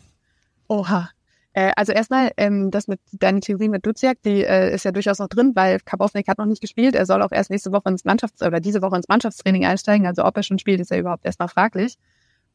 [0.68, 1.10] Oha,
[1.54, 5.18] äh, also erstmal, ähm, das mit deine Theorie mit Duziak, die äh, ist ja durchaus
[5.18, 6.94] noch drin, weil Kabownik hat noch nicht gespielt.
[6.94, 10.06] Er soll auch erst nächste Woche ins Mannschafts- oder diese Woche ins Mannschaftstraining einsteigen.
[10.06, 11.98] Also ob er schon spielt, ist ja überhaupt erstmal fraglich.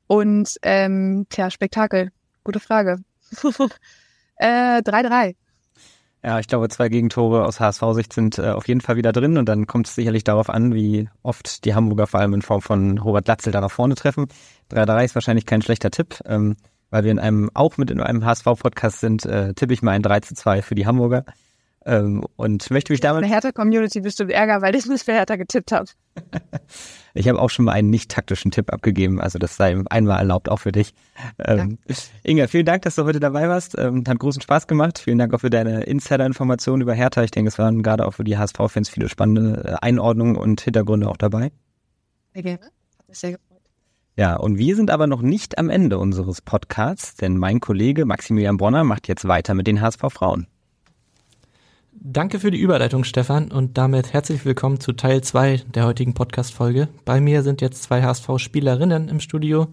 [0.08, 2.12] Und ähm, tja, Spektakel.
[2.44, 2.98] Gute Frage.
[3.36, 3.70] 3-3.
[5.30, 5.34] äh,
[6.24, 9.48] ja, ich glaube, zwei Gegentore aus HSV-Sicht sind äh, auf jeden Fall wieder drin und
[9.48, 12.98] dann kommt es sicherlich darauf an, wie oft die Hamburger vor allem in Form von
[12.98, 14.28] Robert Latzel da nach vorne treffen.
[14.72, 16.20] 3-3 ist wahrscheinlich kein schlechter Tipp.
[16.26, 16.56] Ähm,
[16.90, 20.02] weil wir in einem, auch mit in einem HSV-Podcast sind, äh, tippe ich mal ein
[20.02, 21.26] 3 zu 2 für die Hamburger.
[21.88, 23.24] Ähm, und möchte mich damit.
[23.24, 25.86] Eine Hertha-Community bestimmt Ärger, weil ich nicht für Hertha getippt habe.
[27.14, 30.50] ich habe auch schon mal einen nicht taktischen Tipp abgegeben, also das sei einmal erlaubt,
[30.50, 30.94] auch für dich.
[31.40, 31.78] Ähm,
[32.24, 33.78] Inga, vielen Dank, dass du heute dabei warst.
[33.78, 35.00] Ähm, hat großen Spaß gemacht.
[35.00, 37.24] Vielen Dank auch für deine Insider-Informationen über Hertha.
[37.24, 41.08] Ich denke, es waren gerade auch für die HSV-Fans viele spannende äh, Einordnungen und Hintergründe
[41.08, 41.54] auch dabei.
[42.34, 42.66] Sehr gerne.
[42.98, 43.47] Hat mich sehr gefreut.
[44.18, 48.58] Ja, und wir sind aber noch nicht am Ende unseres Podcasts, denn mein Kollege Maximilian
[48.58, 50.48] Bronner macht jetzt weiter mit den HSV Frauen.
[51.92, 56.88] Danke für die Überleitung, Stefan, und damit herzlich willkommen zu Teil 2 der heutigen Podcast-Folge.
[57.06, 59.68] Bei mir sind jetzt zwei HSV-Spielerinnen im Studio,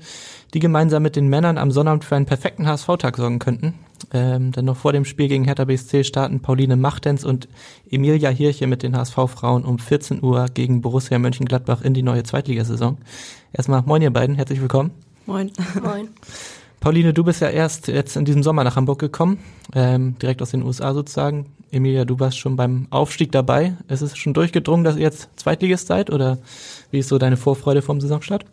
[0.53, 3.74] die gemeinsam mit den Männern am Sonnabend für einen perfekten HSV-Tag sorgen könnten.
[4.12, 7.48] Ähm, denn noch vor dem Spiel gegen Hertha BSC starten Pauline Machtens und
[7.90, 12.98] Emilia Hirche mit den HSV-Frauen um 14 Uhr gegen Borussia Mönchengladbach in die neue Zweitligasaison.
[13.52, 14.90] Erstmal moin ihr beiden, herzlich willkommen.
[15.26, 15.50] Moin.
[15.82, 16.09] Moin.
[16.80, 19.38] Pauline, du bist ja erst jetzt in diesem Sommer nach Hamburg gekommen,
[19.74, 21.46] ähm, direkt aus den USA sozusagen.
[21.70, 23.74] Emilia, du warst schon beim Aufstieg dabei.
[23.88, 26.36] Ist es schon durchgedrungen, dass ihr jetzt Zweitligist seid oder
[26.90, 28.44] wie ist so deine Vorfreude vom Saisonstart?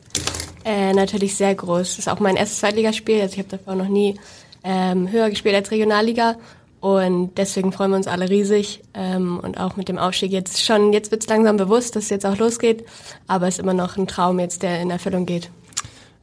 [0.64, 1.90] Äh, natürlich sehr groß.
[1.90, 3.20] Das ist auch mein erstes Zweitligaspiel.
[3.20, 4.16] Also ich habe davor noch nie
[4.64, 6.36] ähm, höher gespielt als Regionalliga.
[6.80, 8.82] Und deswegen freuen wir uns alle riesig.
[8.94, 12.10] Ähm, und auch mit dem Aufstieg jetzt schon, jetzt wird es langsam bewusst, dass es
[12.10, 12.86] jetzt auch losgeht.
[13.28, 15.52] Aber es ist immer noch ein Traum jetzt, der in Erfüllung geht.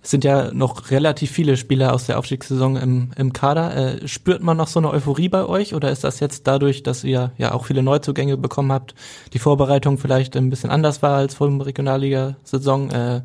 [0.02, 3.76] Es sind ja noch relativ viele Spieler aus der Aufstiegssaison im, im Kader.
[4.02, 7.04] Äh, spürt man noch so eine Euphorie bei euch oder ist das jetzt dadurch, dass
[7.04, 8.94] ihr ja auch viele Neuzugänge bekommen habt,
[9.32, 12.90] die Vorbereitung vielleicht ein bisschen anders war als vor dem Regionalliga-Saison?
[12.90, 13.22] Äh,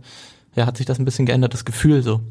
[0.56, 2.22] ja, hat sich das ein bisschen geändert, das Gefühl so?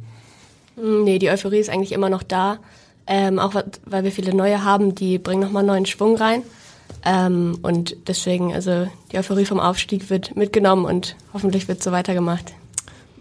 [0.76, 2.58] Hm, nee, die Euphorie ist eigentlich immer noch da.
[3.06, 3.54] Ähm, auch
[3.84, 6.42] weil wir viele neue haben, die bringen nochmal neuen Schwung rein.
[7.04, 12.52] Ähm, und deswegen, also die Euphorie vom Aufstieg wird mitgenommen und hoffentlich wird so weitergemacht.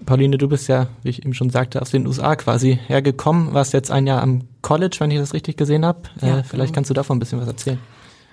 [0.06, 3.74] Pauline, du bist ja, wie ich eben schon sagte, aus den USA quasi hergekommen, warst
[3.74, 6.02] jetzt ein Jahr am College, wenn ich das richtig gesehen habe.
[6.22, 6.74] Äh, ja, vielleicht genau.
[6.74, 7.80] kannst du davon ein bisschen was erzählen.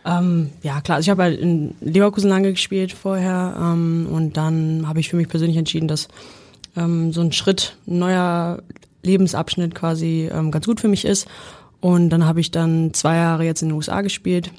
[0.04, 0.96] Ähm, ja, klar.
[0.96, 5.16] Also ich habe halt in Leverkusen lange gespielt vorher ähm, und dann habe ich für
[5.16, 6.08] mich persönlich entschieden, dass
[6.76, 8.62] ähm, so ein Schritt, ein neuer
[9.02, 11.26] Lebensabschnitt quasi ähm, ganz gut für mich ist.
[11.80, 14.50] Und dann habe ich dann zwei Jahre jetzt in den USA gespielt,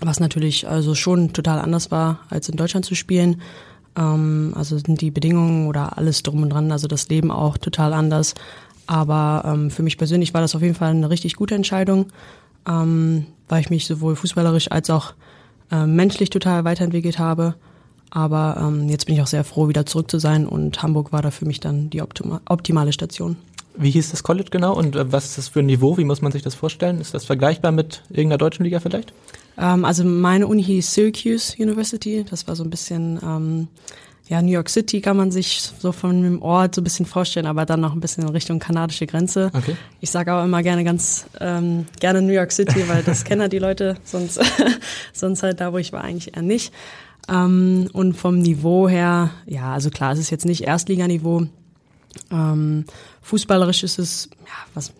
[0.00, 3.40] was natürlich also schon total anders war, als in Deutschland zu spielen.
[3.96, 7.92] Ähm, also sind die Bedingungen oder alles drum und dran, also das Leben auch total
[7.92, 8.34] anders.
[8.86, 12.06] Aber ähm, für mich persönlich war das auf jeden Fall eine richtig gute Entscheidung,
[12.66, 15.12] ähm, weil ich mich sowohl fußballerisch als auch
[15.70, 17.54] äh, menschlich total weiterentwickelt habe.
[18.10, 21.20] Aber ähm, jetzt bin ich auch sehr froh, wieder zurück zu sein und Hamburg war
[21.20, 23.36] da für mich dann die optima optimale Station.
[23.76, 25.96] Wie hieß das College genau und äh, was ist das für ein Niveau?
[25.98, 27.00] Wie muss man sich das vorstellen?
[27.00, 29.12] Ist das vergleichbar mit irgendeiner deutschen Liga vielleicht?
[29.56, 32.24] Ähm, also meine Uni hieß Syracuse University.
[32.28, 33.68] Das war so ein bisschen, ähm,
[34.28, 37.46] ja, New York City kann man sich so von dem Ort so ein bisschen vorstellen,
[37.46, 39.50] aber dann noch ein bisschen in Richtung kanadische Grenze.
[39.54, 39.76] Okay.
[40.00, 43.58] Ich sage auch immer gerne ganz ähm, gerne New York City, weil das kennen die
[43.58, 44.40] Leute, sonst,
[45.12, 46.72] sonst halt da, wo ich war, eigentlich eher nicht.
[47.28, 51.46] Ähm, und vom Niveau her, ja, also klar, es ist jetzt nicht Erstliganiveau,
[52.30, 52.84] ähm,
[53.22, 54.92] fußballerisch ist es, ja, was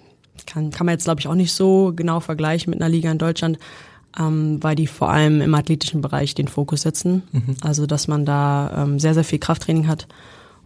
[0.47, 3.19] kann, kann man jetzt, glaube ich, auch nicht so genau vergleichen mit einer Liga in
[3.19, 3.59] Deutschland,
[4.19, 7.23] ähm, weil die vor allem im athletischen Bereich den Fokus setzen.
[7.33, 7.57] Mhm.
[7.61, 10.09] Also, dass man da ähm, sehr, sehr viel Krafttraining hat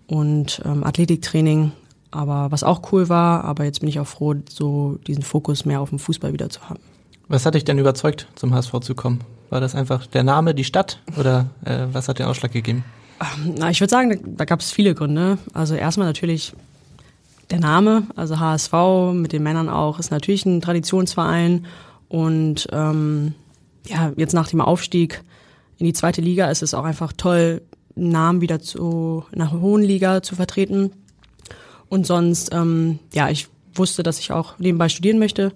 [0.06, 1.72] und ähm, Athletiktraining,
[2.10, 5.80] aber was auch cool war, aber jetzt bin ich auch froh, so diesen Fokus mehr
[5.80, 6.80] auf dem Fußball wieder zu haben.
[7.28, 9.20] Was hat dich denn überzeugt, zum HSV zu kommen?
[9.48, 12.84] War das einfach der Name, die Stadt oder äh, was hat den Ausschlag gegeben?
[13.22, 15.38] Ähm, na, ich würde sagen, da, da gab es viele Gründe.
[15.54, 16.52] Also erstmal natürlich
[17.50, 18.72] der Name, also HSV
[19.12, 21.66] mit den Männern auch, ist natürlich ein Traditionsverein
[22.08, 23.34] und ähm,
[23.86, 25.22] ja, jetzt nach dem Aufstieg
[25.78, 27.62] in die zweite Liga ist es auch einfach toll,
[27.96, 30.92] einen Namen wieder zu einer hohen Liga zu vertreten.
[31.88, 35.52] Und sonst, ähm, ja, ich wusste, dass ich auch nebenbei studieren möchte.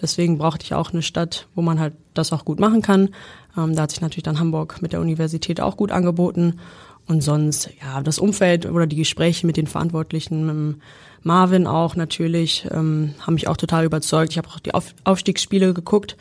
[0.00, 3.10] Deswegen brauchte ich auch eine Stadt, wo man halt das auch gut machen kann.
[3.56, 6.58] Ähm, da hat sich natürlich dann Hamburg mit der Universität auch gut angeboten.
[7.06, 10.76] Und sonst, ja, das Umfeld oder die Gespräche mit den Verantwortlichen, mit
[11.22, 14.32] Marvin auch natürlich, ähm, haben mich auch total überzeugt.
[14.32, 16.16] Ich habe auch die Auf Aufstiegsspiele geguckt.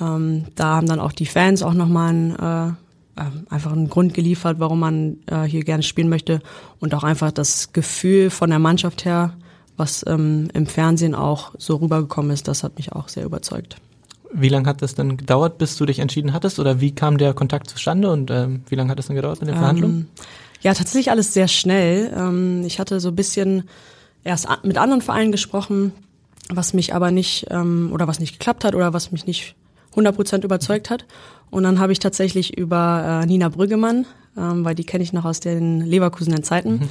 [0.00, 2.68] Ähm, da haben dann auch die Fans auch nochmal ein, äh,
[3.20, 6.40] äh, einfach einen Grund geliefert, warum man äh, hier gerne spielen möchte.
[6.78, 9.34] Und auch einfach das Gefühl von der Mannschaft her,
[9.76, 13.76] was ähm, im Fernsehen auch so rübergekommen ist, das hat mich auch sehr überzeugt.
[14.32, 16.58] Wie lange hat das denn gedauert, bis du dich entschieden hattest?
[16.58, 19.48] Oder wie kam der Kontakt zustande und ähm, wie lange hat es dann gedauert mit
[19.48, 19.96] den Verhandlungen?
[19.96, 20.06] Ähm,
[20.62, 22.12] ja, tatsächlich alles sehr schnell.
[22.16, 23.64] Ähm, ich hatte so ein bisschen
[24.24, 25.92] erst mit anderen Vereinen gesprochen,
[26.48, 29.54] was mich aber nicht ähm, oder was nicht geklappt hat oder was mich nicht
[29.94, 31.06] 100% überzeugt hat.
[31.50, 34.06] Und dann habe ich tatsächlich über äh, Nina Brüggemann,
[34.36, 36.88] ähm, weil die kenne ich noch aus den Leverkusenen Zeiten, mhm.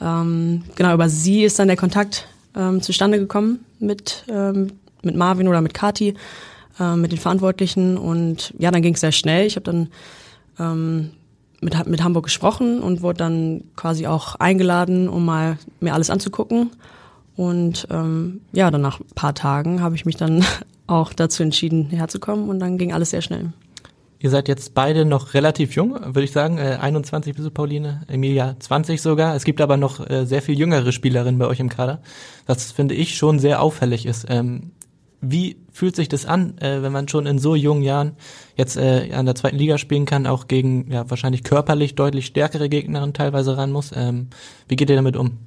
[0.00, 4.72] ähm, genau, über sie ist dann der Kontakt ähm, zustande gekommen mit, ähm,
[5.02, 6.14] mit Marvin oder mit Kati
[6.78, 9.46] äh, mit den Verantwortlichen und ja, dann ging es sehr schnell.
[9.46, 9.88] Ich habe dann
[10.58, 11.10] ähm,
[11.60, 16.70] mit, mit Hamburg gesprochen und wurde dann quasi auch eingeladen, um mal mir alles anzugucken.
[17.36, 20.44] Und ähm, ja, dann nach ein paar Tagen habe ich mich dann
[20.86, 23.52] auch dazu entschieden, herzukommen und dann ging alles sehr schnell.
[24.20, 26.56] Ihr seid jetzt beide noch relativ jung, würde ich sagen.
[26.56, 29.34] Äh, 21 bist du, Pauline, Emilia 20 sogar.
[29.34, 32.00] Es gibt aber noch äh, sehr viel jüngere Spielerinnen bei euch im Kader,
[32.46, 34.26] was finde ich schon sehr auffällig ist.
[34.30, 34.70] Ähm,
[35.30, 38.16] wie fühlt sich das an, äh, wenn man schon in so jungen Jahren
[38.56, 42.68] jetzt äh, an der zweiten Liga spielen kann, auch gegen ja wahrscheinlich körperlich deutlich stärkere
[42.68, 43.90] Gegner teilweise ran muss?
[43.94, 44.28] Ähm,
[44.68, 45.38] wie geht ihr damit um?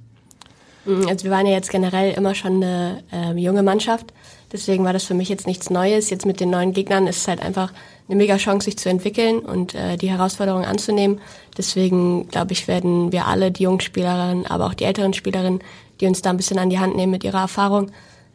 [0.85, 4.13] Mm, also wir waren ja jetzt generell immer schon eine äh, junge Mannschaft,
[4.51, 6.09] deswegen war das für mich jetzt nichts Neues.
[6.09, 7.71] Jetzt mit den neuen Gegnern ist es halt einfach
[8.07, 11.19] eine mega Chance, sich zu entwickeln und äh, die Herausforderung anzunehmen.
[11.57, 15.61] Deswegen glaube ich, werden wir alle, die jungen Spielerinnen, aber auch die älteren Spielerinnen,
[15.99, 17.91] die uns da ein bisschen an die Hand nehmen mit ihrer Erfahrung,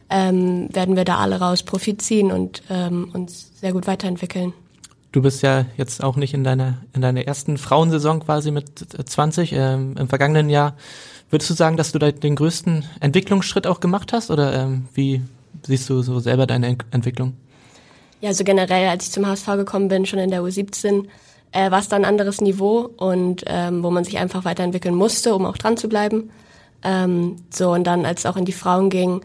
[0.09, 4.53] ähm, werden wir da alle raus Profit ziehen und ähm, uns sehr gut weiterentwickeln.
[5.11, 9.53] Du bist ja jetzt auch nicht in deiner in deiner ersten Frauensaison quasi mit 20
[9.53, 10.75] ähm, im vergangenen Jahr.
[11.29, 15.21] Würdest du sagen, dass du da den größten Entwicklungsschritt auch gemacht hast oder ähm, wie
[15.65, 17.33] siehst du so selber deine Ent Entwicklung?
[18.21, 21.05] Ja, also generell, als ich zum HSV gekommen bin, schon in der U17,
[21.51, 25.35] äh, war es da ein anderes Niveau und ähm, wo man sich einfach weiterentwickeln musste,
[25.35, 26.29] um auch dran zu bleiben.
[26.83, 29.21] Ähm, so und dann, als es auch in die Frauen ging,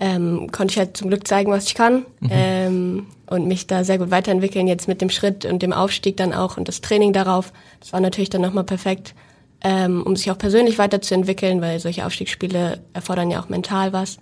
[0.00, 2.28] ähm, konnte ich halt zum Glück zeigen, was ich kann mhm.
[2.30, 4.66] ähm, und mich da sehr gut weiterentwickeln.
[4.66, 7.52] Jetzt mit dem Schritt und dem Aufstieg dann auch und das Training darauf.
[7.80, 9.14] Das war natürlich dann nochmal perfekt,
[9.62, 14.18] ähm, um sich auch persönlich weiterzuentwickeln, weil solche Aufstiegsspiele erfordern ja auch mental was.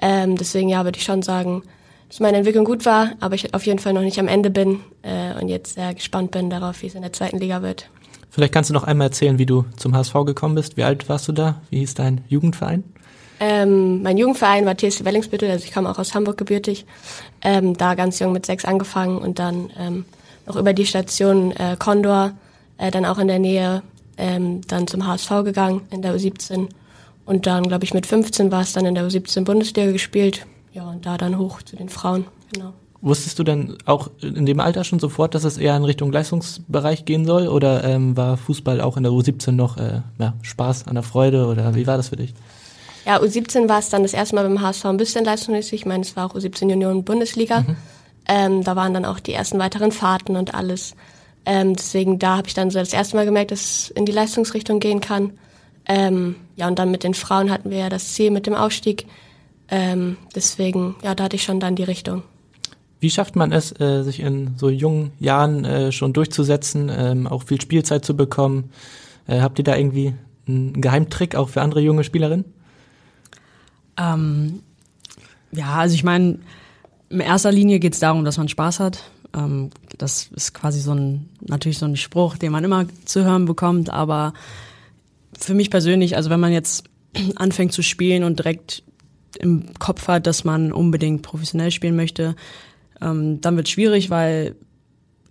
[0.00, 1.62] Ähm, deswegen ja, würde ich schon sagen,
[2.08, 4.80] dass meine Entwicklung gut war, aber ich auf jeden Fall noch nicht am Ende bin
[5.02, 7.88] äh, und jetzt sehr gespannt bin darauf, wie es in der zweiten Liga wird.
[8.28, 10.76] Vielleicht kannst du noch einmal erzählen, wie du zum HSV gekommen bist.
[10.76, 11.60] Wie alt warst du da?
[11.70, 12.82] Wie hieß dein Jugendverein?
[13.44, 16.86] Ähm, mein Jugendverein war TSC Wellingsbüttel, also ich komme auch aus Hamburg gebürtig.
[17.42, 20.04] Ähm, da ganz jung mit sechs angefangen und dann ähm,
[20.46, 22.34] noch über die Station äh, Condor,
[22.78, 23.82] äh, dann auch in der Nähe,
[24.16, 26.68] ähm, dann zum HSV gegangen in der U17.
[27.26, 30.46] Und dann, glaube ich, mit 15 war es dann in der U17 Bundesliga gespielt.
[30.72, 32.74] Ja, und da dann hoch zu den Frauen, genau.
[33.00, 37.04] Wusstest du denn auch in dem Alter schon sofort, dass es eher in Richtung Leistungsbereich
[37.04, 37.48] gehen soll?
[37.48, 41.48] Oder ähm, war Fußball auch in der U17 noch äh, ja, Spaß an der Freude?
[41.48, 42.34] Oder wie war das für dich?
[43.04, 45.80] Ja, U17 war es dann das erste Mal beim HSV ein bisschen leistungsmäßig.
[45.80, 47.60] Ich meine, es war auch U17 Union Bundesliga.
[47.60, 47.76] Mhm.
[48.28, 50.94] Ähm, da waren dann auch die ersten weiteren Fahrten und alles.
[51.44, 54.12] Ähm, deswegen da habe ich dann so das erste Mal gemerkt, dass es in die
[54.12, 55.32] Leistungsrichtung gehen kann.
[55.86, 59.06] Ähm, ja, und dann mit den Frauen hatten wir ja das Ziel mit dem Aufstieg.
[59.68, 62.22] Ähm, deswegen, ja, da hatte ich schon dann die Richtung.
[63.00, 67.42] Wie schafft man es, äh, sich in so jungen Jahren äh, schon durchzusetzen, ähm, auch
[67.42, 68.70] viel Spielzeit zu bekommen?
[69.26, 70.14] Äh, habt ihr da irgendwie
[70.46, 72.44] einen Geheimtrick auch für andere junge Spielerinnen?
[73.96, 74.60] Ähm,
[75.52, 76.38] ja, also ich meine,
[77.10, 79.04] in erster Linie geht es darum, dass man Spaß hat.
[79.34, 83.44] Ähm, das ist quasi so ein, natürlich so ein Spruch, den man immer zu hören
[83.44, 84.32] bekommt, aber
[85.38, 86.84] für mich persönlich, also wenn man jetzt
[87.36, 88.82] anfängt zu spielen und direkt
[89.38, 92.36] im Kopf hat, dass man unbedingt professionell spielen möchte,
[93.00, 94.54] ähm, dann wird schwierig, weil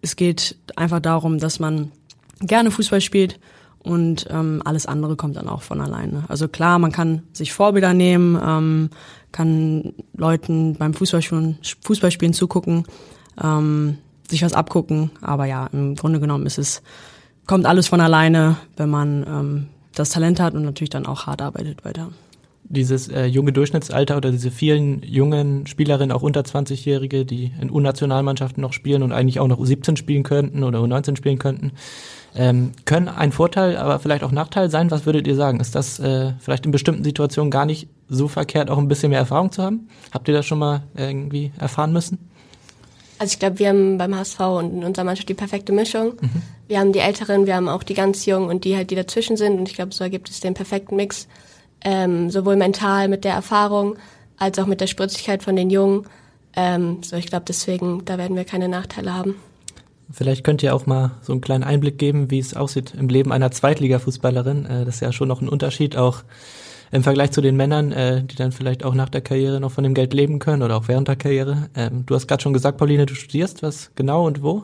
[0.02, 1.92] es geht einfach darum, dass man
[2.40, 3.40] gerne Fußball spielt
[3.84, 6.24] und ähm, alles andere kommt dann auch von alleine.
[6.28, 8.90] Also klar, man kann sich Vorbilder nehmen, ähm,
[9.32, 12.86] kann Leuten beim Fußballspielen, Fußballspielen zugucken,
[13.42, 13.98] ähm,
[14.30, 16.82] sich was abgucken, aber ja, im Grunde genommen ist es
[17.48, 21.42] kommt alles von alleine, wenn man ähm, das Talent hat und natürlich dann auch hart
[21.42, 22.10] arbeitet weiter
[22.72, 28.62] dieses äh, junge Durchschnittsalter oder diese vielen jungen Spielerinnen, auch unter 20-Jährige, die in U-Nationalmannschaften
[28.62, 31.72] noch spielen und eigentlich auch noch U17 spielen könnten oder U19 spielen könnten,
[32.36, 34.90] ähm, können ein Vorteil, aber vielleicht auch Nachteil sein.
[34.92, 35.60] Was würdet ihr sagen?
[35.60, 39.20] Ist das äh, vielleicht in bestimmten Situationen gar nicht so verkehrt, auch ein bisschen mehr
[39.20, 39.90] Erfahrung zu haben?
[40.12, 42.30] Habt ihr das schon mal irgendwie erfahren müssen?
[43.20, 46.14] Also ich glaube, wir haben beim HSV und in unserer Mannschaft die perfekte Mischung.
[46.20, 46.42] Mhm.
[46.68, 49.38] Wir haben die Älteren, wir haben auch die ganz Jungen und die halt, die dazwischen
[49.38, 49.60] sind.
[49.60, 51.28] Und ich glaube, so ergibt es den perfekten Mix
[51.84, 53.98] ähm, sowohl mental mit der Erfahrung
[54.38, 56.08] als auch mit der Spritzigkeit von den Jungen.
[56.56, 59.36] Ähm, so, ich glaube, deswegen, da werden wir keine Nachteile haben.
[60.12, 63.32] Vielleicht könnt ihr auch mal so einen kleinen Einblick geben, wie es aussieht im Leben
[63.32, 64.66] einer Zweitliga-Fußballerin.
[64.66, 66.24] Äh, das ist ja schon noch ein Unterschied, auch
[66.92, 69.84] im Vergleich zu den Männern, äh, die dann vielleicht auch nach der Karriere noch von
[69.84, 71.70] dem Geld leben können oder auch während der Karriere.
[71.76, 74.64] Ähm, du hast gerade schon gesagt, Pauline, du studierst was genau und wo?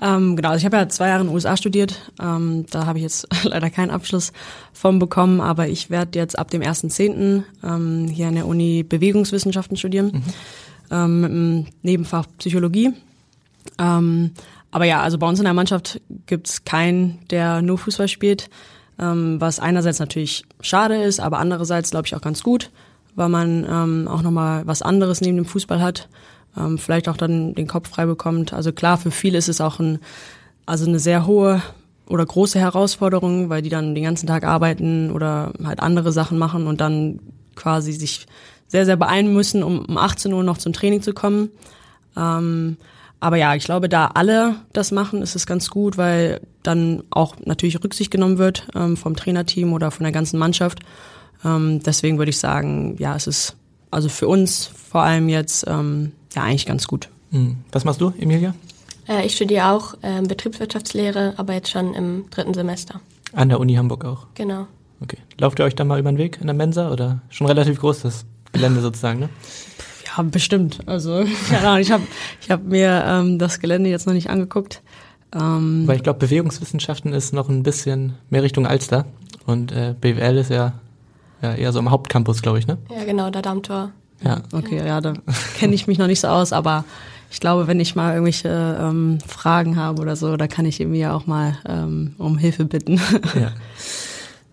[0.00, 2.12] Ähm, genau, also ich habe ja zwei Jahre in den USA studiert.
[2.20, 4.32] Ähm, da habe ich jetzt leider keinen Abschluss
[4.72, 7.42] von bekommen, aber ich werde jetzt ab dem 1.10.
[7.64, 10.22] Ähm, hier an der Uni Bewegungswissenschaften studieren, mhm.
[10.90, 12.92] ähm, mit einem Nebenfach Psychologie.
[13.78, 14.30] Ähm,
[14.76, 18.50] aber ja, also bei uns in der Mannschaft gibt's keinen, der nur Fußball spielt,
[18.98, 22.70] ähm, was einerseits natürlich schade ist, aber andererseits glaube ich auch ganz gut,
[23.14, 26.10] weil man ähm, auch nochmal was anderes neben dem Fußball hat
[26.58, 28.52] ähm, vielleicht auch dann den Kopf frei bekommt.
[28.52, 29.98] Also klar, für viele ist es auch ein,
[30.66, 31.62] also eine sehr hohe
[32.06, 36.66] oder große Herausforderung, weil die dann den ganzen Tag arbeiten oder halt andere Sachen machen
[36.66, 37.20] und dann
[37.54, 38.26] quasi sich
[38.68, 41.48] sehr, sehr beeilen müssen, um um 18 Uhr noch zum Training zu kommen.
[42.14, 42.76] Ähm,
[43.20, 47.36] aber ja, ich glaube, da alle das machen, ist es ganz gut, weil dann auch
[47.44, 50.80] natürlich Rücksicht genommen wird ähm, vom Trainerteam oder von der ganzen Mannschaft.
[51.44, 53.56] Ähm, deswegen würde ich sagen, ja, es ist
[53.90, 57.08] also für uns vor allem jetzt ähm, ja eigentlich ganz gut.
[57.30, 57.56] Hm.
[57.72, 58.54] Was machst du, Emilia?
[59.08, 63.00] Äh, ich studiere auch äh, Betriebswirtschaftslehre, aber jetzt schon im dritten Semester.
[63.32, 64.26] An der Uni Hamburg auch?
[64.34, 64.66] Genau.
[65.00, 65.18] Okay.
[65.38, 68.02] Lauft ihr euch da mal über den Weg in der Mensa oder schon relativ groß
[68.02, 69.28] das Gelände sozusagen, ne?
[70.16, 70.78] Ja, bestimmt.
[70.86, 72.04] Also, ja, ich habe
[72.40, 74.82] ich hab mir ähm, das Gelände jetzt noch nicht angeguckt.
[75.34, 79.06] Ähm, Weil ich glaube, Bewegungswissenschaften ist noch ein bisschen mehr Richtung Alster
[79.44, 80.74] und äh, BWL ist ja,
[81.42, 82.78] ja eher so am Hauptcampus, glaube ich, ne?
[82.90, 83.92] Ja, genau, der Dammtor.
[84.24, 85.14] Ja, okay, ja, da
[85.58, 86.84] kenne ich mich noch nicht so aus, aber
[87.30, 91.00] ich glaube, wenn ich mal irgendwelche ähm, Fragen habe oder so, da kann ich irgendwie
[91.00, 93.00] ja auch mal ähm, um Hilfe bitten.
[93.38, 93.52] Ja.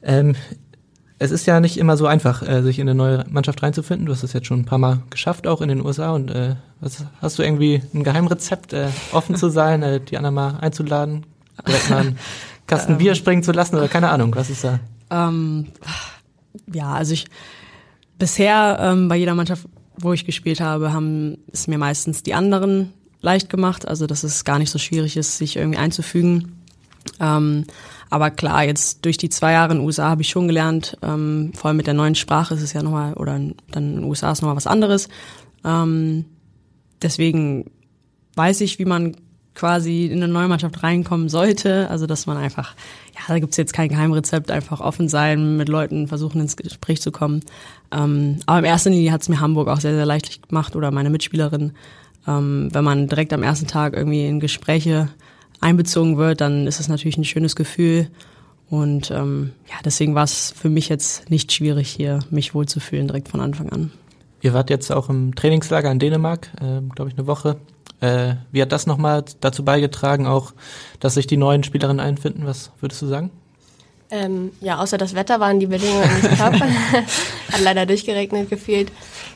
[0.06, 0.36] Ähm,
[1.24, 4.06] es ist ja nicht immer so einfach, äh, sich in eine neue Mannschaft reinzufinden.
[4.06, 6.12] Du hast es jetzt schon ein paar Mal geschafft, auch in den USA.
[6.12, 10.36] Und äh, was, hast du irgendwie ein Geheimrezept, äh, offen zu sein, äh, die anderen
[10.36, 11.26] mal einzuladen,
[11.66, 12.20] direkt mal einen
[12.68, 14.80] Kasten Bier springen zu lassen oder keine Ahnung, was ist da?
[15.10, 15.68] Ähm,
[16.74, 17.26] ja, also ich
[18.20, 19.66] bisher ähm, bei jeder Mannschaft,
[19.98, 23.88] wo ich gespielt habe, haben es mir meistens die anderen leicht gemacht.
[23.88, 26.60] Also dass es gar nicht so schwierig ist, sich irgendwie einzufügen.
[27.22, 27.66] Ähm,
[28.14, 31.52] aber klar, jetzt durch die zwei Jahre in den USA habe ich schon gelernt, ähm,
[31.56, 34.32] vor allem mit der neuen Sprache ist es ja nochmal, oder dann in den USA
[34.32, 35.10] ist nochmal was anderes.
[35.66, 36.26] Ähm,
[37.02, 37.72] deswegen
[38.36, 39.16] weiß ich, wie man
[39.56, 41.90] quasi in eine neue Mannschaft reinkommen sollte.
[41.90, 42.76] Also dass man einfach,
[43.16, 47.12] ja, da gibt's jetzt kein Geheimrezept, einfach offen sein, mit Leuten versuchen ins Gespräch zu
[47.12, 47.40] kommen.
[47.92, 51.10] Ähm, aber in erster Linie hat's mir Hamburg auch sehr, sehr leicht gemacht oder meine
[51.10, 51.74] Mitspielerin.
[52.28, 55.10] Ähm, wenn man direkt am ersten Tag irgendwie in Gespräche
[55.64, 58.10] einbezogen wird, dann ist es natürlich ein schönes Gefühl.
[58.70, 63.30] Und ähm, ja, deswegen war es für mich jetzt nicht schwierig, hier mich wohlzufühlen direkt
[63.30, 63.92] von Anfang an.
[64.42, 67.58] Ihr wart jetzt auch im Trainingslager in Dänemark, äh, glaube ich, eine Woche.
[68.02, 70.54] Äh, wie hat das nochmal dazu beigetragen, auch,
[71.00, 72.46] dass sich die neuen Spielerinnen einfinden?
[72.46, 73.32] Was würdest du sagen?
[74.16, 76.54] Ähm, ja, außer das Wetter waren die Bedingungen nicht top.
[77.52, 78.92] Hat leider durchgeregnet gefühlt.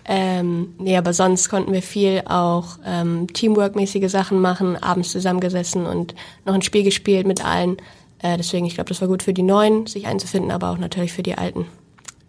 [0.05, 6.13] Ähm, nee, aber sonst konnten wir viel auch ähm, Teamwork-mäßige Sachen machen, abends zusammengesessen und
[6.45, 7.77] noch ein Spiel gespielt mit allen.
[8.19, 11.13] Äh, deswegen, ich glaube, das war gut für die Neuen, sich einzufinden, aber auch natürlich
[11.13, 11.65] für die Alten.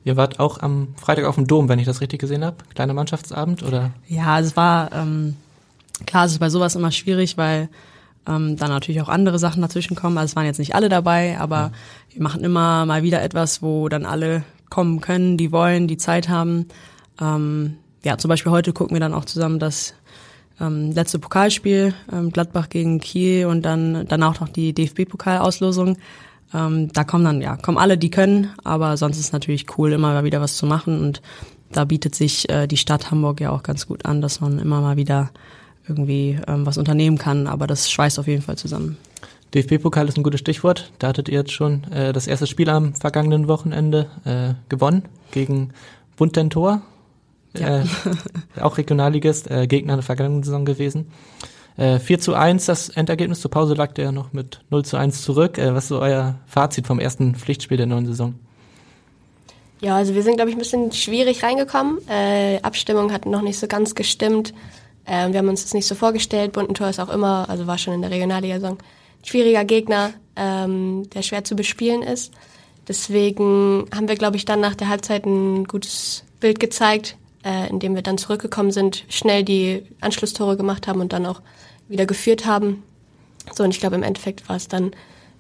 [0.05, 2.57] Ihr wart auch am Freitag auf dem Dom, wenn ich das richtig gesehen habe.
[2.75, 3.91] Kleiner Mannschaftsabend, oder?
[4.09, 5.37] Ja, also es war ähm,
[6.07, 7.69] Klar, es ist bei sowas immer schwierig, weil
[8.27, 10.19] ähm, dann natürlich auch andere Sachen dazwischen kommen.
[10.19, 11.73] Also es waren jetzt nicht alle dabei, aber ja.
[12.19, 16.29] Wir machen immer mal wieder etwas, wo dann alle kommen können, die wollen, die Zeit
[16.29, 16.67] haben.
[17.21, 19.95] Ähm, ja, zum Beispiel heute gucken wir dann auch zusammen das
[20.61, 25.97] ähm, letzte Pokalspiel, ähm, Gladbach gegen Kiel und dann danach noch die DFB-Pokalauslosung.
[26.53, 29.93] Ähm, da kommen dann, ja, kommen alle, die können, aber sonst ist es natürlich cool,
[29.93, 31.23] immer mal wieder was zu machen und
[31.71, 34.81] da bietet sich äh, die Stadt Hamburg ja auch ganz gut an, dass man immer
[34.81, 35.31] mal wieder
[35.87, 37.47] irgendwie ähm, was unternehmen kann.
[37.47, 38.97] Aber das schweißt auf jeden Fall zusammen.
[39.55, 40.93] DFB-Pokal ist ein gutes Stichwort.
[40.99, 45.73] Da hattet ihr jetzt schon äh, das erste Spiel am vergangenen Wochenende äh, gewonnen gegen
[46.17, 46.83] Buntentor.
[47.57, 47.81] Ja.
[47.81, 47.85] Äh,
[48.61, 51.11] auch Regionalligist, äh, Gegner der vergangenen Saison gewesen.
[51.79, 53.41] Äh, 4 zu 1 das Endergebnis.
[53.41, 55.59] Zur Pause lag der ja noch mit 0 zu 1 zurück.
[55.59, 58.35] Äh, was ist so euer Fazit vom ersten Pflichtspiel der neuen Saison?
[59.81, 61.99] Ja, also wir sind, glaube ich, ein bisschen schwierig reingekommen.
[62.09, 64.53] Äh, Abstimmung hat noch nicht so ganz gestimmt.
[65.05, 66.53] Äh, wir haben uns das nicht so vorgestellt.
[66.53, 68.79] Buntentor ist auch immer, also war schon in der Regionalliga-Saison,
[69.25, 72.33] schwieriger Gegner, ähm, der schwer zu bespielen ist.
[72.87, 77.95] Deswegen haben wir, glaube ich, dann nach der Halbzeit ein gutes Bild gezeigt, äh, indem
[77.95, 81.43] wir dann zurückgekommen sind, schnell die Anschlusstore gemacht haben und dann auch
[81.89, 82.83] wieder geführt haben.
[83.55, 84.93] So, und ich glaube, im Endeffekt war es dann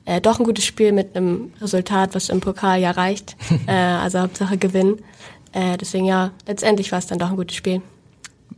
[0.04, 3.36] äh, doch ein gutes Spiel mit einem Resultat, was im Pokal ja reicht.
[3.66, 4.96] äh, also Hauptsache gewinnen.
[5.52, 7.82] Äh, deswegen ja, letztendlich war es dann doch ein gutes Spiel.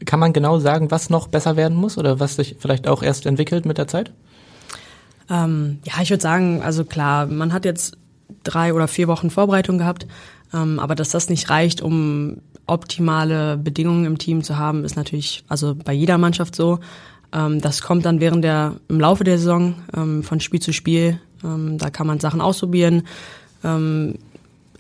[0.05, 3.27] Kann man genau sagen, was noch besser werden muss oder was sich vielleicht auch erst
[3.27, 4.13] entwickelt mit der Zeit?
[5.31, 7.97] Ähm, ja, ich würde sagen, also klar, man hat jetzt
[8.43, 10.07] drei oder vier Wochen Vorbereitung gehabt,
[10.53, 15.45] ähm, aber dass das nicht reicht, um optimale Bedingungen im Team zu haben, ist natürlich
[15.49, 16.81] also bei jeder Mannschaft so.
[17.33, 21.21] Ähm, das kommt dann während der im Laufe der Saison ähm, von Spiel zu Spiel
[21.45, 23.03] ähm, da kann man Sachen ausprobieren,
[23.65, 24.15] ähm,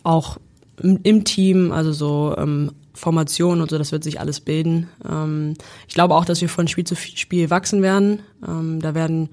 [0.03, 0.38] auch
[0.82, 4.88] im, im, Team, also so ähm, Formation und so, das wird sich alles bilden.
[5.09, 5.55] Ähm,
[5.88, 8.20] ich glaube auch, dass wir von Spiel zu Spiel wachsen werden.
[8.40, 9.28] Da werden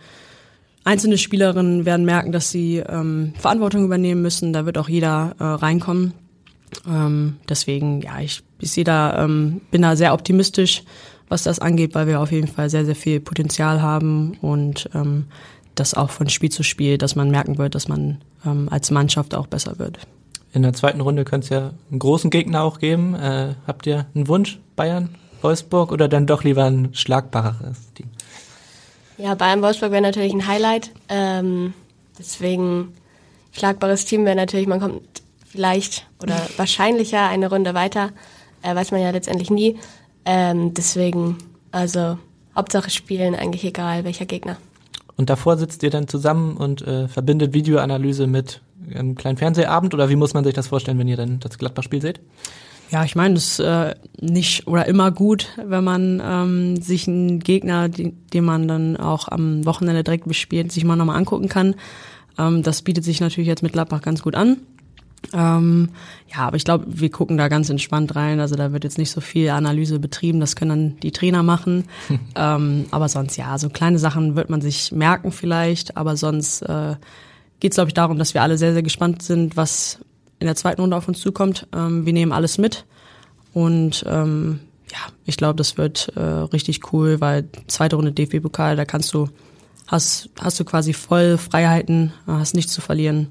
[0.88, 4.54] einzelne Spielerinnen werden merken, dass sie ähm, Verantwortung übernehmen müssen.
[4.54, 6.14] Da wird auch jeder äh, reinkommen.
[6.88, 10.84] Ähm, deswegen, ja, ich, ich sehe da, ähm, bin da sehr optimistisch,
[11.28, 15.26] was das angeht, weil wir auf jeden Fall sehr, sehr viel Potenzial haben und ähm,
[15.76, 19.36] das auch von Spiel zu Spiel, dass man merken wird, dass man ähm, als Mannschaft
[19.36, 20.00] auch besser wird.
[20.54, 23.14] In der zweiten Runde könnte es ja einen großen Gegner auch geben.
[23.14, 25.10] Äh, habt ihr einen Wunsch, Bayern,
[25.42, 28.08] Wolfsburg oder dann doch lieber ein schlagbareres Team?
[29.18, 30.91] Ja, Bayern Wolfsburg wäre natürlich ein Highlight.
[31.09, 31.74] Ähm,
[32.20, 32.93] deswegen
[33.51, 35.01] schlagbares Team wäre natürlich, man kommt
[35.45, 38.11] vielleicht oder wahrscheinlicher eine Runde weiter.
[38.61, 39.78] Äh, weiß man ja letztendlich nie.
[40.26, 41.38] Ähm, deswegen,
[41.72, 42.18] also
[42.55, 44.57] Hauptsache spielen, eigentlich egal welcher Gegner.
[45.15, 48.61] Und davor sitzt ihr dann zusammen und äh, verbindet Videoanalyse mit
[48.93, 52.01] einem kleinen Fernsehabend oder wie muss man sich das vorstellen, wenn ihr dann das Gladbach-Spiel
[52.01, 52.20] seht?
[52.90, 57.40] Ja, ich meine, das ist äh, nicht oder immer gut, wenn man ähm, sich einen
[57.40, 61.76] Gegner, die, den man dann auch am Wochenende direkt bespielt, sich mal nochmal angucken kann.
[62.38, 64.58] Ähm, das bietet sich natürlich jetzt mit Gladbach ganz gut an.
[65.34, 65.90] Ähm,
[66.34, 68.40] ja, aber ich glaube, wir gucken da ganz entspannt rein.
[68.40, 70.40] Also da wird jetzt nicht so viel Analyse betrieben.
[70.40, 71.86] Das können dann die Trainer machen.
[72.36, 75.98] ähm, aber sonst ja, so kleine Sachen wird man sich merken vielleicht.
[75.98, 76.96] Aber sonst äh,
[77.60, 80.00] geht es, glaube ich, darum, dass wir alle sehr, sehr gespannt sind, was
[80.40, 81.68] in der zweiten Runde auf uns zukommt.
[81.74, 82.86] Ähm, wir nehmen alles mit.
[83.54, 84.60] Und ähm,
[84.92, 89.30] ja, ich glaube, das wird äh, richtig cool, weil zweite Runde DFB-Pokal, da kannst du,
[89.88, 93.30] hast, hast du quasi voll Freiheiten, hast nichts zu verlieren.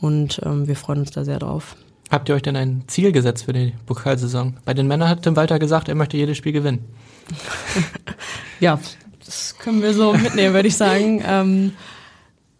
[0.00, 1.76] Und ähm, wir freuen uns da sehr drauf.
[2.10, 4.56] Habt ihr euch denn ein Ziel gesetzt für die Pokalsaison?
[4.64, 6.84] Bei den Männern hat Tim Walter gesagt, er möchte jedes Spiel gewinnen.
[8.60, 8.80] ja,
[9.24, 11.22] das können wir so mitnehmen, würde ich sagen.
[11.26, 11.72] Ähm,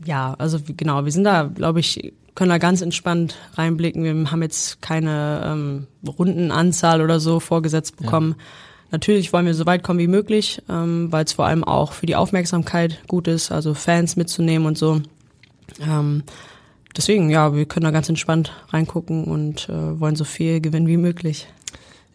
[0.04, 4.04] ja, also genau, wir sind da, glaube ich, können da ganz entspannt reinblicken.
[4.04, 8.36] Wir haben jetzt keine ähm, Rundenanzahl oder so vorgesetzt bekommen.
[8.38, 8.44] Ja.
[8.92, 12.06] Natürlich wollen wir so weit kommen wie möglich, ähm, weil es vor allem auch für
[12.06, 15.02] die Aufmerksamkeit gut ist, also Fans mitzunehmen und so.
[15.80, 16.22] Ähm,
[16.96, 20.96] deswegen, ja, wir können da ganz entspannt reingucken und äh, wollen so viel gewinnen wie
[20.96, 21.48] möglich.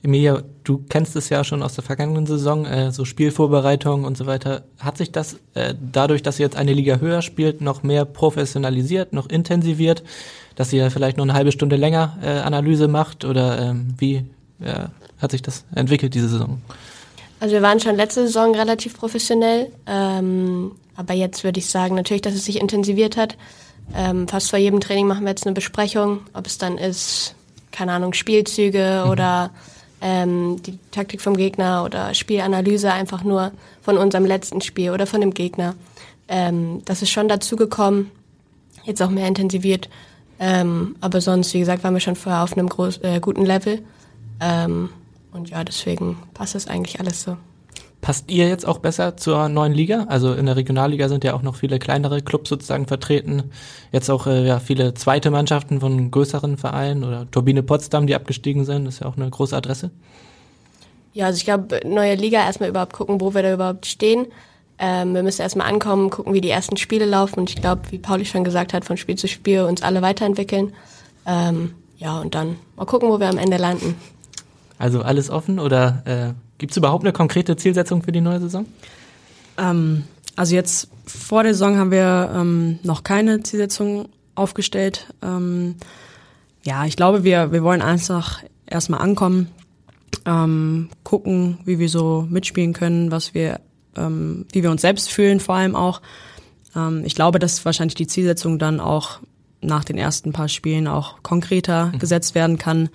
[0.03, 4.25] Emilia, du kennst es ja schon aus der vergangenen Saison, äh, so Spielvorbereitung und so
[4.25, 4.63] weiter.
[4.79, 9.13] Hat sich das äh, dadurch, dass ihr jetzt eine Liga höher spielt, noch mehr professionalisiert,
[9.13, 10.03] noch intensiviert,
[10.55, 14.25] dass ihr vielleicht noch eine halbe Stunde länger äh, Analyse macht oder ähm, wie
[14.59, 14.89] ja,
[15.19, 16.61] hat sich das entwickelt diese Saison?
[17.39, 22.21] Also wir waren schon letzte Saison relativ professionell, ähm, aber jetzt würde ich sagen natürlich,
[22.21, 23.37] dass es sich intensiviert hat.
[23.95, 27.35] Ähm, fast vor jedem Training machen wir jetzt eine Besprechung, ob es dann ist,
[27.71, 29.11] keine Ahnung, Spielzüge mhm.
[29.11, 29.51] oder
[30.03, 35.21] ähm, die Taktik vom Gegner oder Spielanalyse einfach nur von unserem letzten Spiel oder von
[35.21, 35.75] dem Gegner.
[36.27, 38.11] Ähm, das ist schon dazu gekommen,
[38.83, 39.89] jetzt auch mehr intensiviert.
[40.39, 43.81] Ähm, aber sonst, wie gesagt, waren wir schon vorher auf einem groß, äh, guten Level.
[44.41, 44.89] Ähm,
[45.31, 47.37] und ja, deswegen passt das eigentlich alles so.
[48.03, 50.07] Passt ihr jetzt auch besser zur neuen Liga?
[50.09, 53.43] Also in der Regionalliga sind ja auch noch viele kleinere Clubs sozusagen vertreten.
[53.93, 58.65] Jetzt auch äh, ja, viele zweite Mannschaften von größeren Vereinen oder Turbine Potsdam, die abgestiegen
[58.65, 58.83] sind.
[58.83, 59.89] Das ist ja auch eine große Adresse.
[61.13, 64.27] Ja, also ich glaube, neue Liga erstmal überhaupt gucken, wo wir da überhaupt stehen.
[64.79, 67.39] Ähm, wir müssen erstmal ankommen, gucken, wie die ersten Spiele laufen.
[67.39, 70.73] Und ich glaube, wie Pauli schon gesagt hat, von Spiel zu Spiel uns alle weiterentwickeln.
[71.25, 73.95] Ähm, ja, und dann mal gucken, wo wir am Ende landen.
[74.77, 78.65] Also alles offen oder äh, gibt es überhaupt eine konkrete Zielsetzung für die neue Saison?
[79.57, 80.03] Ähm,
[80.35, 85.13] also jetzt vor der Saison haben wir ähm, noch keine Zielsetzung aufgestellt.
[85.21, 85.75] Ähm,
[86.63, 89.49] ja, ich glaube, wir, wir wollen einfach erstmal ankommen,
[90.25, 93.59] ähm, gucken, wie wir so mitspielen können, was wir,
[93.95, 96.01] ähm, wie wir uns selbst fühlen, vor allem auch.
[96.75, 99.19] Ähm, ich glaube, dass wahrscheinlich die Zielsetzung dann auch
[99.61, 101.99] nach den ersten paar Spielen auch konkreter mhm.
[101.99, 102.89] gesetzt werden kann.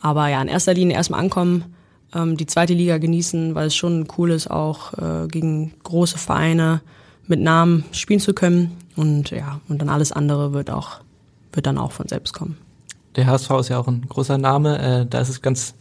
[0.00, 1.74] Aber ja, in erster Linie erstmal ankommen,
[2.14, 6.80] ähm, die zweite Liga genießen, weil es schon cool ist, auch äh, gegen große Vereine
[7.26, 8.76] mit Namen spielen zu können.
[8.96, 11.00] Und ja, und dann alles andere wird auch,
[11.52, 12.58] wird dann auch von selbst kommen.
[13.16, 14.78] Der HSV ist ja auch ein großer Name.
[14.78, 15.74] Äh, da ist es ganz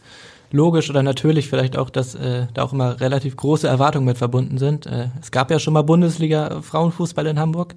[0.52, 4.58] logisch oder natürlich vielleicht auch, dass äh, da auch immer relativ große Erwartungen mit verbunden
[4.58, 4.86] sind.
[4.86, 7.76] Äh, es gab ja schon mal Bundesliga Frauenfußball in Hamburg.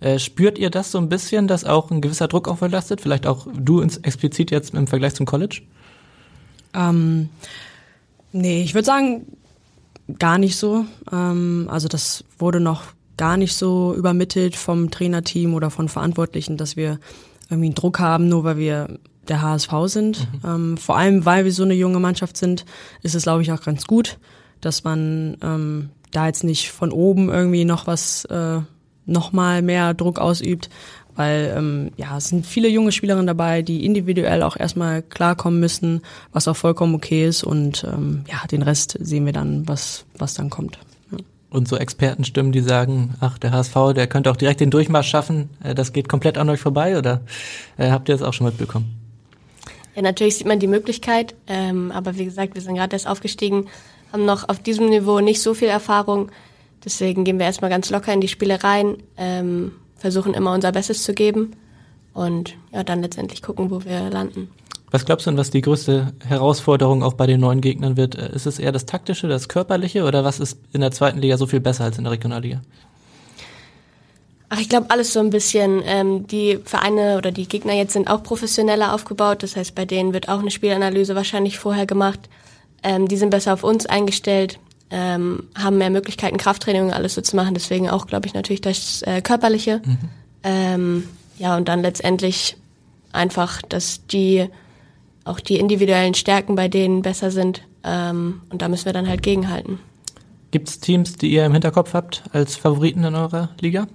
[0.00, 3.00] Äh, spürt ihr das so ein bisschen, dass auch ein gewisser Druck auch verlastet?
[3.00, 5.62] Vielleicht auch du ins, explizit jetzt im Vergleich zum College?
[6.72, 7.28] Ähm,
[8.34, 9.26] nee, ich würde sagen,
[10.18, 10.84] gar nicht so.
[11.10, 12.82] Ähm, also das wurde noch
[13.16, 16.98] gar nicht so übermittelt vom Trainerteam oder von Verantwortlichen, dass wir
[17.48, 20.28] irgendwie einen Druck haben, nur weil wir der HSV sind.
[20.42, 20.50] Mhm.
[20.50, 22.64] Ähm, vor allem, weil wir so eine junge Mannschaft sind,
[23.02, 24.18] ist es, glaube ich, auch ganz gut,
[24.60, 28.60] dass man ähm, da jetzt nicht von oben irgendwie noch was, äh,
[29.06, 30.70] noch mal mehr Druck ausübt,
[31.16, 36.02] weil ähm, ja, es sind viele junge Spielerinnen dabei, die individuell auch erstmal klarkommen müssen,
[36.32, 40.34] was auch vollkommen okay ist und ähm, ja, den Rest sehen wir dann, was, was
[40.34, 40.78] dann kommt.
[41.50, 45.50] Und so Expertenstimmen, die sagen, ach, der HSV, der könnte auch direkt den Durchmarsch schaffen,
[45.62, 47.20] äh, das geht komplett an euch vorbei, oder
[47.76, 49.00] äh, habt ihr das auch schon mitbekommen?
[49.94, 53.66] Ja, natürlich sieht man die Möglichkeit, ähm, aber wie gesagt, wir sind gerade erst aufgestiegen,
[54.12, 56.30] haben noch auf diesem Niveau nicht so viel Erfahrung.
[56.84, 59.72] Deswegen gehen wir erstmal ganz locker in die Spiele rein, ähm,
[60.04, 61.52] versuchen immer unser Bestes zu geben
[62.12, 64.50] und ja, dann letztendlich gucken, wo wir landen.
[64.90, 68.14] Was glaubst du denn, was die größte Herausforderung auch bei den neuen Gegnern wird?
[68.14, 71.38] Äh, ist es eher das Taktische, das Körperliche oder was ist in der zweiten Liga
[71.38, 72.60] so viel besser als in der Regionalliga?
[74.50, 75.82] Ach, ich glaube alles so ein bisschen.
[75.86, 79.42] Ähm, die Vereine oder die Gegner jetzt sind auch professioneller aufgebaut.
[79.42, 82.20] Das heißt, bei denen wird auch eine Spielanalyse wahrscheinlich vorher gemacht.
[82.82, 84.58] Ähm, die sind besser auf uns eingestellt,
[84.90, 87.54] ähm, haben mehr Möglichkeiten, Krafttraining und alles so zu machen.
[87.54, 89.82] Deswegen auch, glaube ich, natürlich das äh, Körperliche.
[89.84, 89.98] Mhm.
[90.42, 91.08] Ähm,
[91.38, 92.56] ja, und dann letztendlich
[93.12, 94.48] einfach, dass die
[95.24, 97.62] auch die individuellen Stärken bei denen besser sind.
[97.82, 99.78] Ähm, und da müssen wir dann halt gegenhalten.
[100.50, 103.86] Gibt es Teams, die ihr im Hinterkopf habt als Favoriten in eurer Liga?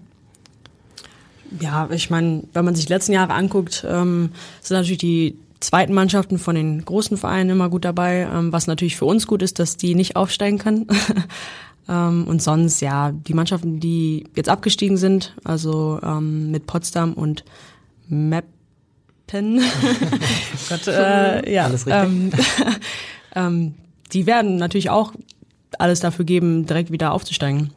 [1.60, 4.32] Ja, ich meine, wenn man sich die letzten Jahre anguckt, ähm,
[4.62, 8.96] sind natürlich die zweiten Mannschaften von den großen Vereinen immer gut dabei, ähm, was natürlich
[8.96, 10.88] für uns gut ist, dass die nicht aufsteigen können.
[11.90, 17.44] ähm, und sonst, ja, die Mannschaften, die jetzt abgestiegen sind, also ähm, mit Potsdam und
[18.08, 18.48] Meppen,
[20.70, 22.04] Gott, äh, ja, Alles richtig.
[22.04, 22.32] Ähm,
[23.36, 23.74] ähm,
[24.14, 25.14] die werden natürlich auch
[25.78, 27.72] alles dafür geben, direkt wieder aufzusteigen.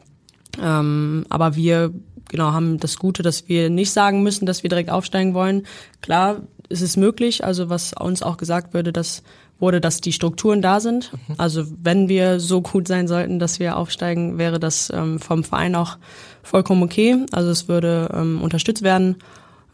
[0.59, 1.93] Ähm, aber wir
[2.29, 5.67] genau, haben das Gute, dass wir nicht sagen müssen, dass wir direkt aufsteigen wollen.
[6.01, 6.41] Klar,
[6.73, 9.23] es ist möglich, also was uns auch gesagt würde, dass
[9.59, 11.13] wurde, dass die Strukturen da sind.
[11.13, 11.35] Mhm.
[11.37, 15.75] Also wenn wir so gut sein sollten, dass wir aufsteigen, wäre das ähm, vom Verein
[15.75, 15.97] auch
[16.41, 17.25] vollkommen okay.
[17.31, 19.17] Also es würde ähm, unterstützt werden.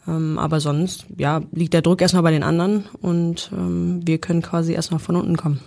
[0.08, 4.44] Ähm, aber sonst, ja, liegt der Druck erstmal bei den anderen und ähm, wir können
[4.44, 5.60] quasi erstmal von unten kommen.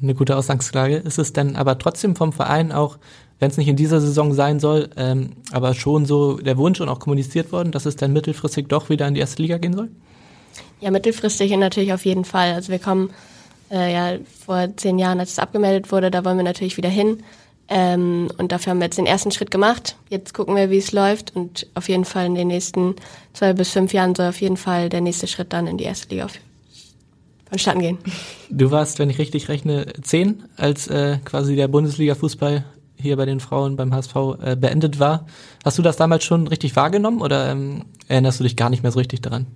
[0.00, 0.96] Eine gute Ausgangslage.
[0.98, 2.98] Ist es denn aber trotzdem vom Verein auch
[3.38, 6.88] wenn es nicht in dieser Saison sein soll, ähm, aber schon so der Wunsch und
[6.88, 9.90] auch kommuniziert worden, dass es dann mittelfristig doch wieder in die erste Liga gehen soll?
[10.80, 12.52] Ja, mittelfristig natürlich auf jeden Fall.
[12.52, 13.10] Also wir kommen
[13.70, 17.22] äh, ja vor zehn Jahren, als es abgemeldet wurde, da wollen wir natürlich wieder hin.
[17.68, 19.96] Ähm, und dafür haben wir jetzt den ersten Schritt gemacht.
[20.08, 21.34] Jetzt gucken wir, wie es läuft.
[21.34, 22.94] Und auf jeden Fall in den nächsten
[23.32, 26.08] zwei bis fünf Jahren soll auf jeden Fall der nächste Schritt dann in die erste
[26.14, 26.28] Liga
[27.48, 27.98] vonstatten gehen.
[28.50, 32.64] Du warst, wenn ich richtig rechne, zehn, als äh, quasi der Bundesliga-Fußball
[32.98, 35.26] hier bei den Frauen beim HSV äh, beendet war.
[35.64, 38.92] Hast du das damals schon richtig wahrgenommen oder ähm, erinnerst du dich gar nicht mehr
[38.92, 39.46] so richtig daran?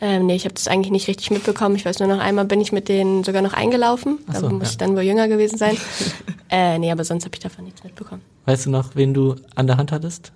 [0.00, 1.76] Ähm, nee, ich habe das eigentlich nicht richtig mitbekommen.
[1.76, 4.18] Ich weiß nur noch einmal bin ich mit denen sogar noch eingelaufen.
[4.32, 4.70] So, da muss ja.
[4.72, 5.76] ich dann wohl jünger gewesen sein.
[6.50, 8.22] äh, nee, aber sonst habe ich davon nichts mitbekommen.
[8.44, 10.32] Weißt du noch, wen du an der Hand hattest?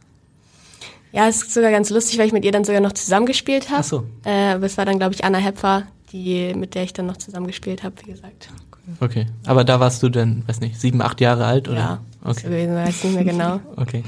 [1.13, 3.81] Ja, es ist sogar ganz lustig, weil ich mit ihr dann sogar noch zusammengespielt habe.
[3.81, 4.05] Ach so.
[4.25, 5.83] Äh, aber es war dann, glaube ich, Anna Hepfer,
[6.13, 8.49] die, mit der ich dann noch zusammengespielt habe, wie gesagt.
[8.99, 11.79] Okay, aber da warst du dann, weiß nicht, sieben, acht Jahre alt oder?
[11.79, 12.41] Ja, okay.
[12.41, 13.61] so gewesen, weiß nicht mehr genau.
[13.77, 14.03] okay.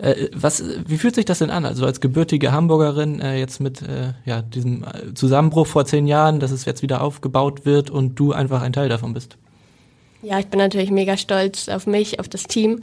[0.00, 1.64] Äh, was, wie fühlt sich das denn an?
[1.64, 4.84] Also als gebürtige Hamburgerin äh, jetzt mit äh, ja, diesem
[5.14, 8.88] Zusammenbruch vor zehn Jahren, dass es jetzt wieder aufgebaut wird und du einfach ein Teil
[8.88, 9.36] davon bist.
[10.22, 12.82] Ja, ich bin natürlich mega stolz auf mich, auf das Team.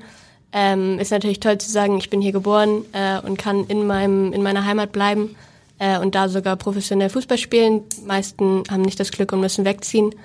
[0.54, 4.32] Ähm, ist natürlich toll zu sagen, ich bin hier geboren äh, und kann in meinem
[4.32, 5.36] in meiner Heimat bleiben
[5.78, 7.82] äh, und da sogar professionell Fußball spielen.
[7.98, 10.16] Die meisten haben nicht das Glück und müssen wegziehen.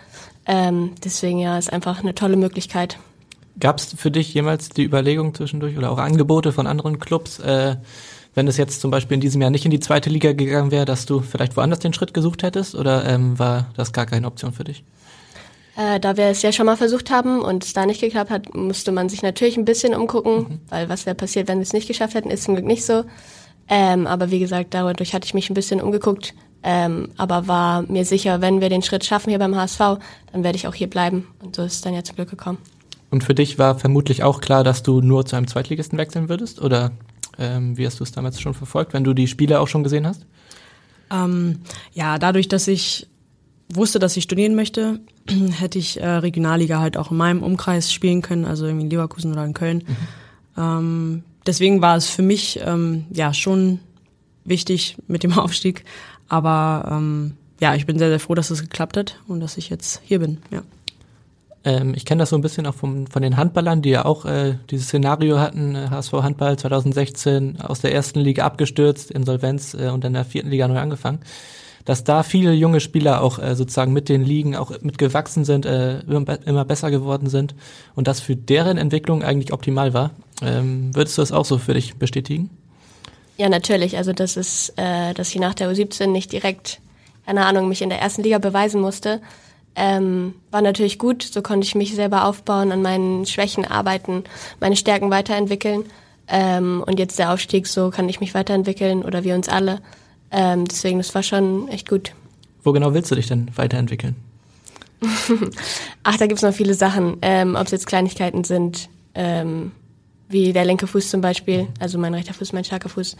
[0.46, 2.98] Ähm, deswegen ja, ist einfach eine tolle Möglichkeit.
[3.60, 7.76] Gab es für dich jemals die Überlegung zwischendurch oder auch Angebote von anderen Clubs, äh,
[8.34, 10.86] wenn es jetzt zum Beispiel in diesem Jahr nicht in die zweite Liga gegangen wäre,
[10.86, 14.52] dass du vielleicht woanders den Schritt gesucht hättest oder ähm, war das gar keine Option
[14.52, 14.84] für dich?
[15.76, 18.54] Äh, da wir es ja schon mal versucht haben und es da nicht geklappt hat,
[18.54, 20.60] musste man sich natürlich ein bisschen umgucken, mhm.
[20.68, 23.04] weil was wäre passiert, wenn wir es nicht geschafft hätten, ist zum Glück nicht so.
[23.68, 28.04] Ähm, aber wie gesagt, dadurch hatte ich mich ein bisschen umgeguckt, ähm, aber war mir
[28.04, 29.78] sicher, wenn wir den Schritt schaffen hier beim HSV,
[30.32, 31.28] dann werde ich auch hier bleiben.
[31.42, 32.58] Und so ist es dann ja zum Glück gekommen.
[33.12, 36.62] Und für dich war vermutlich auch klar, dass du nur zu einem Zweitligisten wechseln würdest?
[36.62, 36.92] Oder
[37.38, 40.06] ähm, wie hast du es damals schon verfolgt, wenn du die Spiele auch schon gesehen
[40.06, 40.24] hast?
[41.10, 41.58] Ähm,
[41.92, 43.06] ja, dadurch, dass ich
[43.68, 48.22] wusste, dass ich studieren möchte, hätte ich äh, Regionalliga halt auch in meinem Umkreis spielen
[48.22, 49.84] können, also irgendwie in Leverkusen oder in Köln.
[49.86, 50.62] Mhm.
[50.62, 53.80] Ähm, deswegen war es für mich ähm, ja schon
[54.46, 55.84] wichtig mit dem Aufstieg.
[56.28, 59.68] Aber ähm, ja, ich bin sehr, sehr froh, dass es geklappt hat und dass ich
[59.68, 60.38] jetzt hier bin.
[60.50, 60.62] Ja.
[61.64, 64.24] Ähm, ich kenne das so ein bisschen auch vom, von den Handballern, die ja auch
[64.24, 69.88] äh, dieses Szenario hatten, HSV äh, Handball 2016 aus der ersten Liga abgestürzt, Insolvenz äh,
[69.88, 71.20] und in der vierten Liga neu angefangen
[71.84, 76.00] dass da viele junge Spieler auch äh, sozusagen mit den Ligen auch mitgewachsen sind, äh,
[76.00, 77.54] immer, immer besser geworden sind
[77.94, 80.10] und das für deren Entwicklung eigentlich optimal war.
[80.42, 82.50] Ähm, würdest du das auch so für dich bestätigen?
[83.36, 83.96] Ja, natürlich.
[83.96, 86.80] Also das ist, äh, dass ich nach der U17 nicht direkt,
[87.26, 89.20] keine Ahnung, mich in der ersten Liga beweisen musste,
[89.74, 91.22] ähm, war natürlich gut.
[91.22, 94.24] So konnte ich mich selber aufbauen, an meinen Schwächen arbeiten,
[94.60, 95.84] meine Stärken weiterentwickeln.
[96.28, 99.80] Ähm, und jetzt der Aufstieg, so kann ich mich weiterentwickeln oder wir uns alle.
[100.30, 102.12] Ähm, deswegen, das war schon echt gut.
[102.62, 104.16] Wo genau willst du dich denn weiterentwickeln?
[106.04, 107.18] Ach, da gibt's noch viele Sachen.
[107.22, 109.72] Ähm, Ob es jetzt Kleinigkeiten sind, ähm,
[110.28, 113.16] wie der linke Fuß zum Beispiel, also mein rechter Fuß, mein starker Fuß.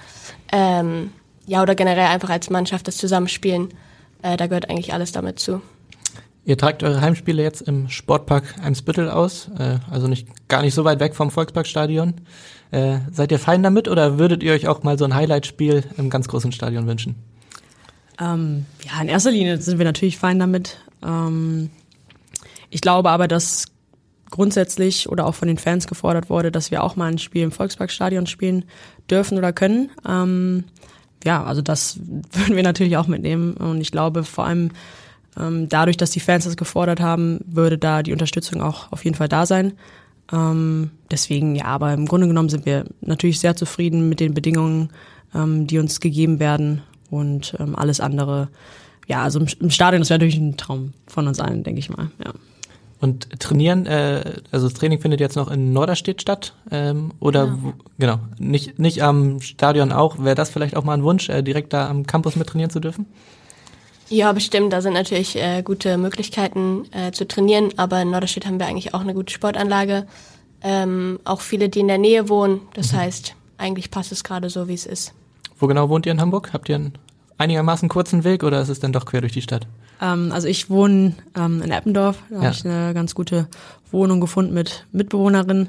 [0.53, 1.11] Ähm,
[1.46, 3.74] ja, oder generell einfach als Mannschaft das Zusammenspielen.
[4.22, 5.61] Äh, da gehört eigentlich alles damit zu.
[6.45, 10.84] Ihr tragt eure Heimspiele jetzt im Sportpark Eimsbüttel aus, äh, also nicht gar nicht so
[10.84, 12.14] weit weg vom Volksparkstadion.
[12.72, 16.11] Äh, seid ihr fein damit oder würdet ihr euch auch mal so ein Highlight-Spiel im
[16.11, 17.14] ganz großen Stadion wünschen?
[18.20, 20.78] Ähm, ja, in erster Linie sind wir natürlich fein damit.
[21.03, 21.70] Ähm,
[22.70, 23.66] ich glaube aber, dass
[24.30, 27.53] grundsätzlich oder auch von den Fans gefordert wurde, dass wir auch mal ein Spiel im
[27.53, 28.64] Volksparkstadion spielen
[29.09, 29.90] dürfen oder können.
[30.09, 30.64] Ähm,
[31.24, 32.01] ja, also das
[32.32, 34.70] würden wir natürlich auch mitnehmen und ich glaube vor allem
[35.39, 39.16] ähm, dadurch, dass die Fans das gefordert haben, würde da die Unterstützung auch auf jeden
[39.16, 39.72] Fall da sein.
[40.33, 44.91] Ähm, deswegen, ja, aber im Grunde genommen sind wir natürlich sehr zufrieden mit den Bedingungen,
[45.35, 48.49] ähm, die uns gegeben werden und ähm, alles andere.
[49.09, 51.91] Ja, also im, im Stadion, das wäre natürlich ein Traum von uns allen, denke ich
[51.91, 52.33] mal, ja.
[53.01, 57.59] Und trainieren, äh, also das Training findet jetzt noch in Norderstedt statt, ähm, oder ja.
[57.61, 60.22] wo, genau, nicht, nicht am Stadion auch.
[60.22, 62.78] Wäre das vielleicht auch mal ein Wunsch, äh, direkt da am Campus mit trainieren zu
[62.78, 63.07] dürfen?
[64.09, 64.72] Ja, bestimmt.
[64.72, 68.94] Da sind natürlich äh, gute Möglichkeiten äh, zu trainieren, aber in Norderstedt haben wir eigentlich
[68.94, 70.07] auch eine gute Sportanlage.
[70.62, 72.61] Ähm, auch viele, die in der Nähe wohnen.
[72.74, 72.98] Das mhm.
[72.98, 75.12] heißt, eigentlich passt es gerade so, wie es ist.
[75.59, 76.53] Wo genau wohnt ihr in Hamburg?
[76.53, 76.92] Habt ihr einen
[77.38, 79.66] einigermaßen kurzen Weg oder ist es dann doch quer durch die Stadt?
[80.00, 82.22] Ähm, also ich wohne ähm, in Eppendorf.
[82.28, 82.42] Da ja.
[82.42, 83.48] habe ich eine ganz gute
[83.90, 85.68] Wohnung gefunden mit Mitbewohnerin.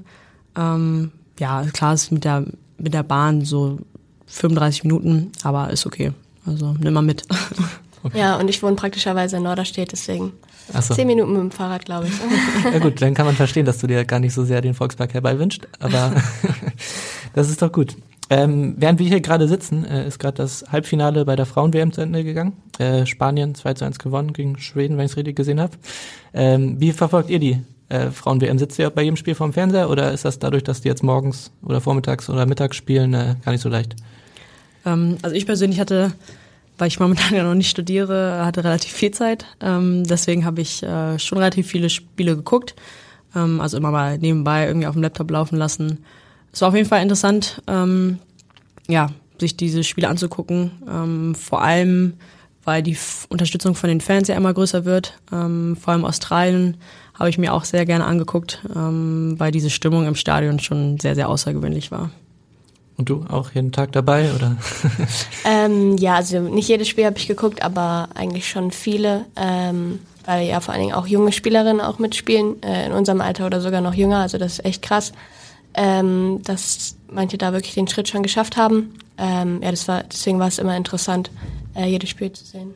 [0.55, 2.45] Ähm, ja, klar ist mit der
[2.77, 3.79] mit der Bahn so
[4.27, 6.11] 35 Minuten, aber ist okay.
[6.45, 7.25] Also nimm mal mit.
[8.03, 8.19] Okay.
[8.19, 10.33] Ja, und ich wohne praktischerweise in Norderstedt, deswegen
[10.79, 10.93] so.
[10.93, 12.13] zehn Minuten mit dem Fahrrad, glaube ich.
[12.73, 15.13] Ja gut, dann kann man verstehen, dass du dir gar nicht so sehr den Volkspark
[15.13, 16.13] herbeiwünscht, aber
[17.33, 17.95] das ist doch gut.
[18.29, 22.01] Ähm, während wir hier gerade sitzen, äh, ist gerade das Halbfinale bei der Frauen-WM zu
[22.01, 22.53] Ende gegangen.
[22.79, 25.73] Äh, Spanien 2 zu 1 gewonnen gegen Schweden, wenn ich es richtig gesehen habe.
[26.33, 28.57] Ähm, wie verfolgt ihr die äh, Frauen-WM?
[28.59, 31.51] Sitzt ihr bei jedem Spiel vorm Fernseher oder ist das dadurch, dass die jetzt morgens
[31.61, 33.95] oder vormittags oder mittags spielen, äh, gar nicht so leicht?
[34.85, 36.13] Ähm, also ich persönlich hatte
[36.83, 39.45] weil ich momentan ja noch nicht studiere, hatte relativ viel Zeit.
[39.61, 42.75] Ähm, deswegen habe ich äh, schon relativ viele Spiele geguckt.
[43.33, 46.03] Ähm, also immer mal nebenbei irgendwie auf dem Laptop laufen lassen.
[46.51, 48.19] Es war auf jeden Fall interessant, ähm,
[48.89, 50.71] ja, sich diese Spiele anzugucken.
[50.89, 52.15] Ähm, vor allem,
[52.65, 55.17] weil die F Unterstützung von den Fans ja immer größer wird.
[55.31, 56.75] Ähm, vor allem Australien
[57.17, 61.15] habe ich mir auch sehr gerne angeguckt, ähm, weil diese Stimmung im Stadion schon sehr,
[61.15, 62.11] sehr außergewöhnlich war.
[62.97, 64.57] Und du auch jeden Tag dabei oder?
[65.45, 70.47] ähm, ja, also nicht jedes Spiel habe ich geguckt, aber eigentlich schon viele, ähm, weil
[70.47, 73.81] ja vor allen Dingen auch junge Spielerinnen auch mitspielen, äh, in unserem Alter oder sogar
[73.81, 74.19] noch jünger.
[74.19, 75.11] Also das ist echt krass,
[75.73, 78.93] ähm, dass manche da wirklich den Schritt schon geschafft haben.
[79.17, 81.31] Ähm, ja, das war deswegen war es immer interessant,
[81.75, 82.73] äh, jedes Spiel zu sehen.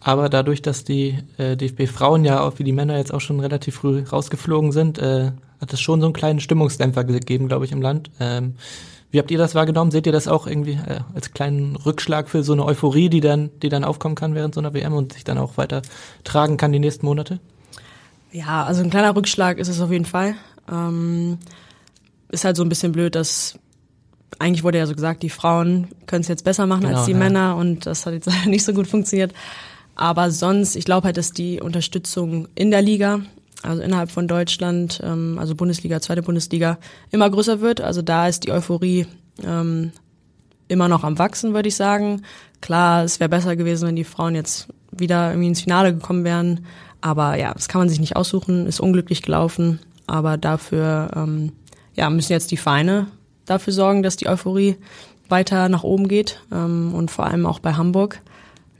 [0.00, 3.76] Aber dadurch, dass die äh, DFB-Frauen ja auch wie die Männer jetzt auch schon relativ
[3.76, 7.82] früh rausgeflogen sind, äh, hat es schon so einen kleinen Stimmungsdämpfer gegeben, glaube ich, im
[7.82, 8.10] Land.
[8.20, 8.54] Ähm,
[9.10, 9.90] wie habt ihr das wahrgenommen?
[9.90, 13.50] Seht ihr das auch irgendwie äh, als kleinen Rückschlag für so eine Euphorie, die dann,
[13.62, 15.82] die dann aufkommen kann während so einer WM und sich dann auch weiter
[16.24, 17.40] tragen kann die nächsten Monate?
[18.32, 20.34] Ja, also ein kleiner Rückschlag ist es auf jeden Fall.
[20.70, 21.38] Ähm,
[22.28, 23.58] ist halt so ein bisschen blöd, dass
[24.38, 27.12] eigentlich wurde ja so gesagt, die Frauen können es jetzt besser machen genau, als die
[27.12, 27.18] ja.
[27.18, 29.32] Männer und das hat jetzt nicht so gut funktioniert.
[29.94, 33.20] Aber sonst, ich glaube halt, dass die Unterstützung in der Liga,
[33.62, 36.78] also innerhalb von Deutschland, ähm, also Bundesliga, zweite Bundesliga,
[37.10, 37.80] immer größer wird.
[37.80, 39.06] Also da ist die Euphorie
[39.42, 39.92] ähm,
[40.68, 42.22] immer noch am Wachsen, würde ich sagen.
[42.60, 46.66] Klar, es wäre besser gewesen, wenn die Frauen jetzt wieder irgendwie ins Finale gekommen wären.
[47.00, 49.80] Aber ja, das kann man sich nicht aussuchen, ist unglücklich gelaufen.
[50.06, 51.52] Aber dafür ähm,
[51.94, 53.06] ja, müssen jetzt die Vereine
[53.44, 54.76] dafür sorgen, dass die Euphorie
[55.28, 56.40] weiter nach oben geht.
[56.52, 58.20] Ähm, und vor allem auch bei Hamburg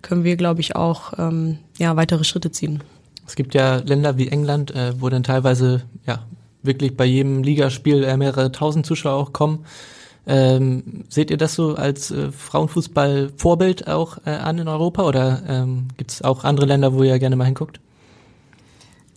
[0.03, 2.83] können wir, glaube ich, auch ähm, ja, weitere Schritte ziehen.
[3.29, 6.21] Es gibt ja Länder wie England, äh, wo dann teilweise ja
[6.63, 9.67] wirklich bei jedem Ligaspiel äh, mehrere tausend Zuschauer auch kommen.
[10.27, 15.89] Ähm, seht ihr das so als äh, Frauenfußball-Vorbild auch äh, an in Europa oder ähm,
[15.99, 17.81] gibt es auch andere Länder, wo ihr gerne mal hinguckt?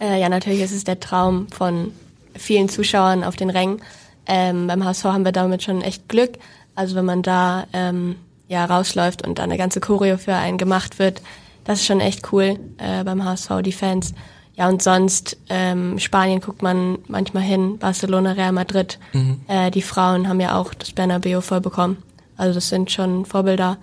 [0.02, 1.92] Äh, ja, natürlich ist es der Traum von
[2.36, 3.82] vielen Zuschauern auf den Rängen.
[4.26, 6.38] Ähm, beim HSV haben wir damit schon echt Glück.
[6.76, 8.18] Also wenn man da ähm,
[8.50, 11.22] ja rausläuft und da eine ganze Choreo für einen gemacht wird,
[11.64, 14.14] das ist schon echt cool äh, beim HSV, die Fans.
[14.56, 19.00] Ja, und sonst, ähm, Spanien guckt man manchmal hin, Barcelona, Real Madrid.
[19.14, 19.42] Mhm.
[19.48, 21.98] Äh, die Frauen haben ja auch das Bernabeu voll bekommen.
[22.38, 23.78] Also das sind schon Vorbilder,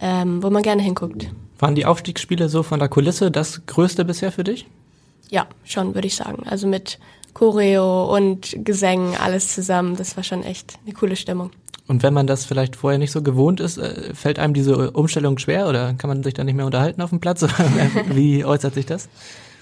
[0.00, 1.28] ähm, wo man gerne hinguckt.
[1.58, 4.66] Waren die Aufstiegsspiele so von der Kulisse das Größte bisher für dich?
[5.30, 6.44] Ja, schon, würde ich sagen.
[6.48, 6.98] Also mit
[7.34, 11.50] Choreo und Gesängen, alles zusammen, das war schon echt eine coole Stimmung.
[11.92, 15.36] Und wenn man das vielleicht vorher nicht so gewohnt ist, äh, fällt einem diese Umstellung
[15.36, 17.42] schwer oder kann man sich da nicht mehr unterhalten auf dem Platz?
[18.08, 19.10] Wie äußert sich das?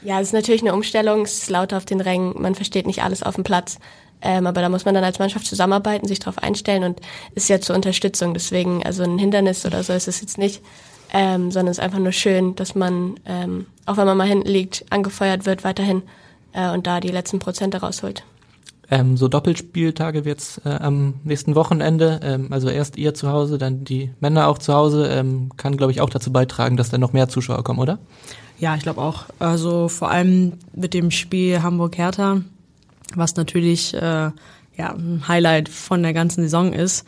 [0.04, 3.02] Ja, es ist natürlich eine Umstellung, es ist laut auf den Rängen, man versteht nicht
[3.02, 3.80] alles auf dem Platz.
[4.22, 7.00] Ähm, aber da muss man dann als Mannschaft zusammenarbeiten, sich darauf einstellen und
[7.34, 8.32] ist ja zur Unterstützung.
[8.32, 10.62] Deswegen, also ein Hindernis oder so ist es jetzt nicht,
[11.12, 14.48] ähm, sondern es ist einfach nur schön, dass man, ähm, auch wenn man mal hinten
[14.48, 16.02] liegt, angefeuert wird weiterhin
[16.52, 18.22] äh, und da die letzten Prozente rausholt.
[18.90, 22.20] Ähm, so Doppelspieltage wird's äh, am nächsten Wochenende.
[22.24, 25.06] Ähm, also erst ihr zu Hause, dann die Männer auch zu Hause.
[25.08, 27.98] Ähm, kann, glaube ich, auch dazu beitragen, dass dann noch mehr Zuschauer kommen, oder?
[28.58, 29.26] Ja, ich glaube auch.
[29.38, 32.42] Also vor allem mit dem Spiel Hamburg-Hertha,
[33.14, 34.30] was natürlich äh,
[34.76, 37.06] ja, ein Highlight von der ganzen Saison ist.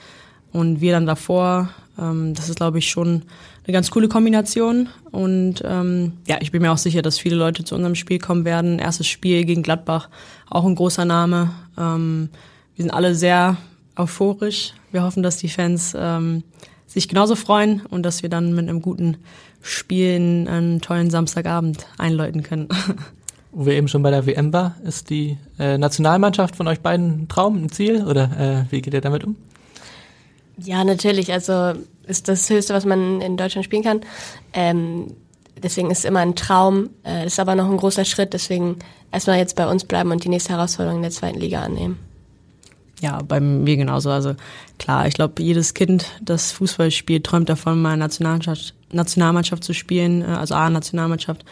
[0.53, 3.23] Und wir dann davor, ähm, das ist, glaube ich, schon
[3.65, 4.89] eine ganz coole Kombination.
[5.11, 8.45] Und ähm, ja, ich bin mir auch sicher, dass viele Leute zu unserem Spiel kommen
[8.45, 8.79] werden.
[8.79, 10.09] Erstes Spiel gegen Gladbach,
[10.51, 11.51] auch ein großer Name.
[11.79, 12.29] Ähm,
[12.75, 13.57] wir sind alle sehr
[13.97, 14.73] euphorisch.
[14.91, 16.43] Wir hoffen, dass die Fans ähm,
[16.87, 19.19] sich genauso freuen und dass wir dann mit einem guten
[19.63, 22.69] Spielen einen tollen Samstagabend einläuten können.
[23.53, 27.23] Wo wir eben schon bei der WM war, ist die äh, Nationalmannschaft von euch beiden
[27.23, 29.37] ein Traum, ein Ziel oder äh, wie geht ihr damit um?
[30.57, 31.33] Ja, natürlich.
[31.33, 31.75] Also
[32.07, 34.01] ist das Höchste, was man in Deutschland spielen kann.
[34.53, 35.15] Ähm,
[35.63, 36.91] deswegen ist es immer ein Traum.
[37.05, 38.33] Äh, ist aber noch ein großer Schritt.
[38.33, 38.77] Deswegen
[39.11, 41.99] erstmal jetzt bei uns bleiben und die nächste Herausforderung in der zweiten Liga annehmen.
[43.01, 44.11] Ja, bei mir genauso.
[44.11, 44.35] Also
[44.79, 50.23] klar, ich glaube, jedes Kind, das Fußball spielt, träumt davon, mal Nationalmannschaft, Nationalmannschaft zu spielen,
[50.23, 51.45] äh, also A-Nationalmannschaft.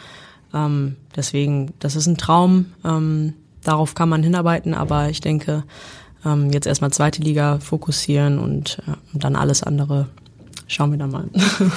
[0.53, 2.67] Ähm, deswegen, das ist ein Traum.
[2.85, 3.33] Ähm,
[3.63, 5.63] darauf kann man hinarbeiten, aber ich denke,
[6.25, 10.07] ähm, jetzt erstmal zweite Liga fokussieren und, äh, und dann alles andere
[10.71, 11.29] schauen wir dann mal.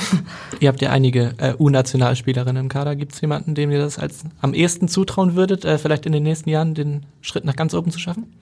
[0.61, 2.97] ihr habt ja einige äh, U-Nationalspielerinnen im Kader.
[2.97, 6.23] Gibt es jemanden, dem ihr das als am ehesten zutrauen würdet, äh, vielleicht in den
[6.23, 8.33] nächsten Jahren den Schritt nach ganz oben zu schaffen?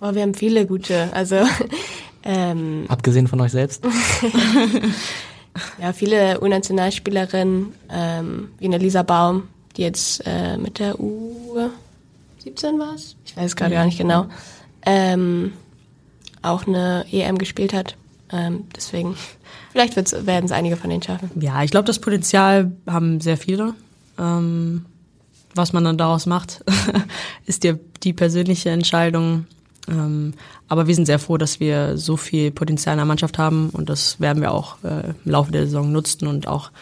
[0.00, 1.12] Oh, wir haben viele gute.
[1.12, 1.36] Also
[2.24, 3.84] ähm, abgesehen von euch selbst.
[5.80, 9.44] ja, viele U-Nationalspielerinnen, ähm, wie eine Lisa Baum,
[9.76, 11.58] die jetzt äh, mit der U
[12.44, 14.26] 17 war es, ich weiß gerade gar nicht genau,
[14.84, 15.52] ähm,
[16.42, 17.96] auch eine EM gespielt hat.
[18.34, 19.16] Ähm, deswegen,
[19.70, 19.96] vielleicht
[20.26, 21.30] werden es einige von denen schaffen.
[21.40, 23.74] Ja, ich glaube, das Potenzial haben sehr viele.
[24.18, 24.84] Ähm,
[25.54, 26.64] was man dann daraus macht,
[27.46, 29.46] ist die, die persönliche Entscheidung.
[29.88, 30.34] Ähm,
[30.66, 33.88] aber wir sind sehr froh, dass wir so viel Potenzial in der Mannschaft haben und
[33.88, 36.72] das werden wir auch äh, im Laufe der Saison nutzen und auch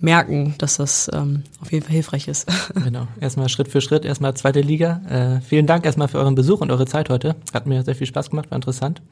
[0.00, 2.50] merken, dass das ähm, auf jeden Fall hilfreich ist.
[2.74, 3.06] Genau.
[3.20, 5.02] Erstmal Schritt für Schritt, erstmal zweite Liga.
[5.08, 7.36] Äh, vielen Dank erstmal für euren Besuch und eure Zeit heute.
[7.52, 9.02] Hat mir sehr viel Spaß gemacht, war interessant.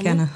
[0.00, 0.28] Gerne.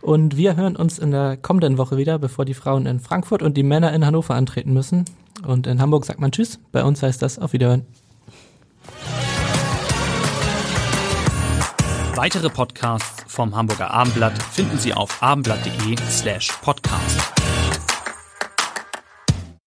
[0.00, 3.56] Und wir hören uns in der kommenden Woche wieder, bevor die Frauen in Frankfurt und
[3.56, 5.04] die Männer in Hannover antreten müssen.
[5.46, 6.58] Und in Hamburg sagt man Tschüss.
[6.72, 7.86] Bei uns heißt das auf Wiederhören.
[12.14, 17.41] Weitere Podcasts vom Hamburger Abendblatt finden Sie auf abendblatt.de slash podcast.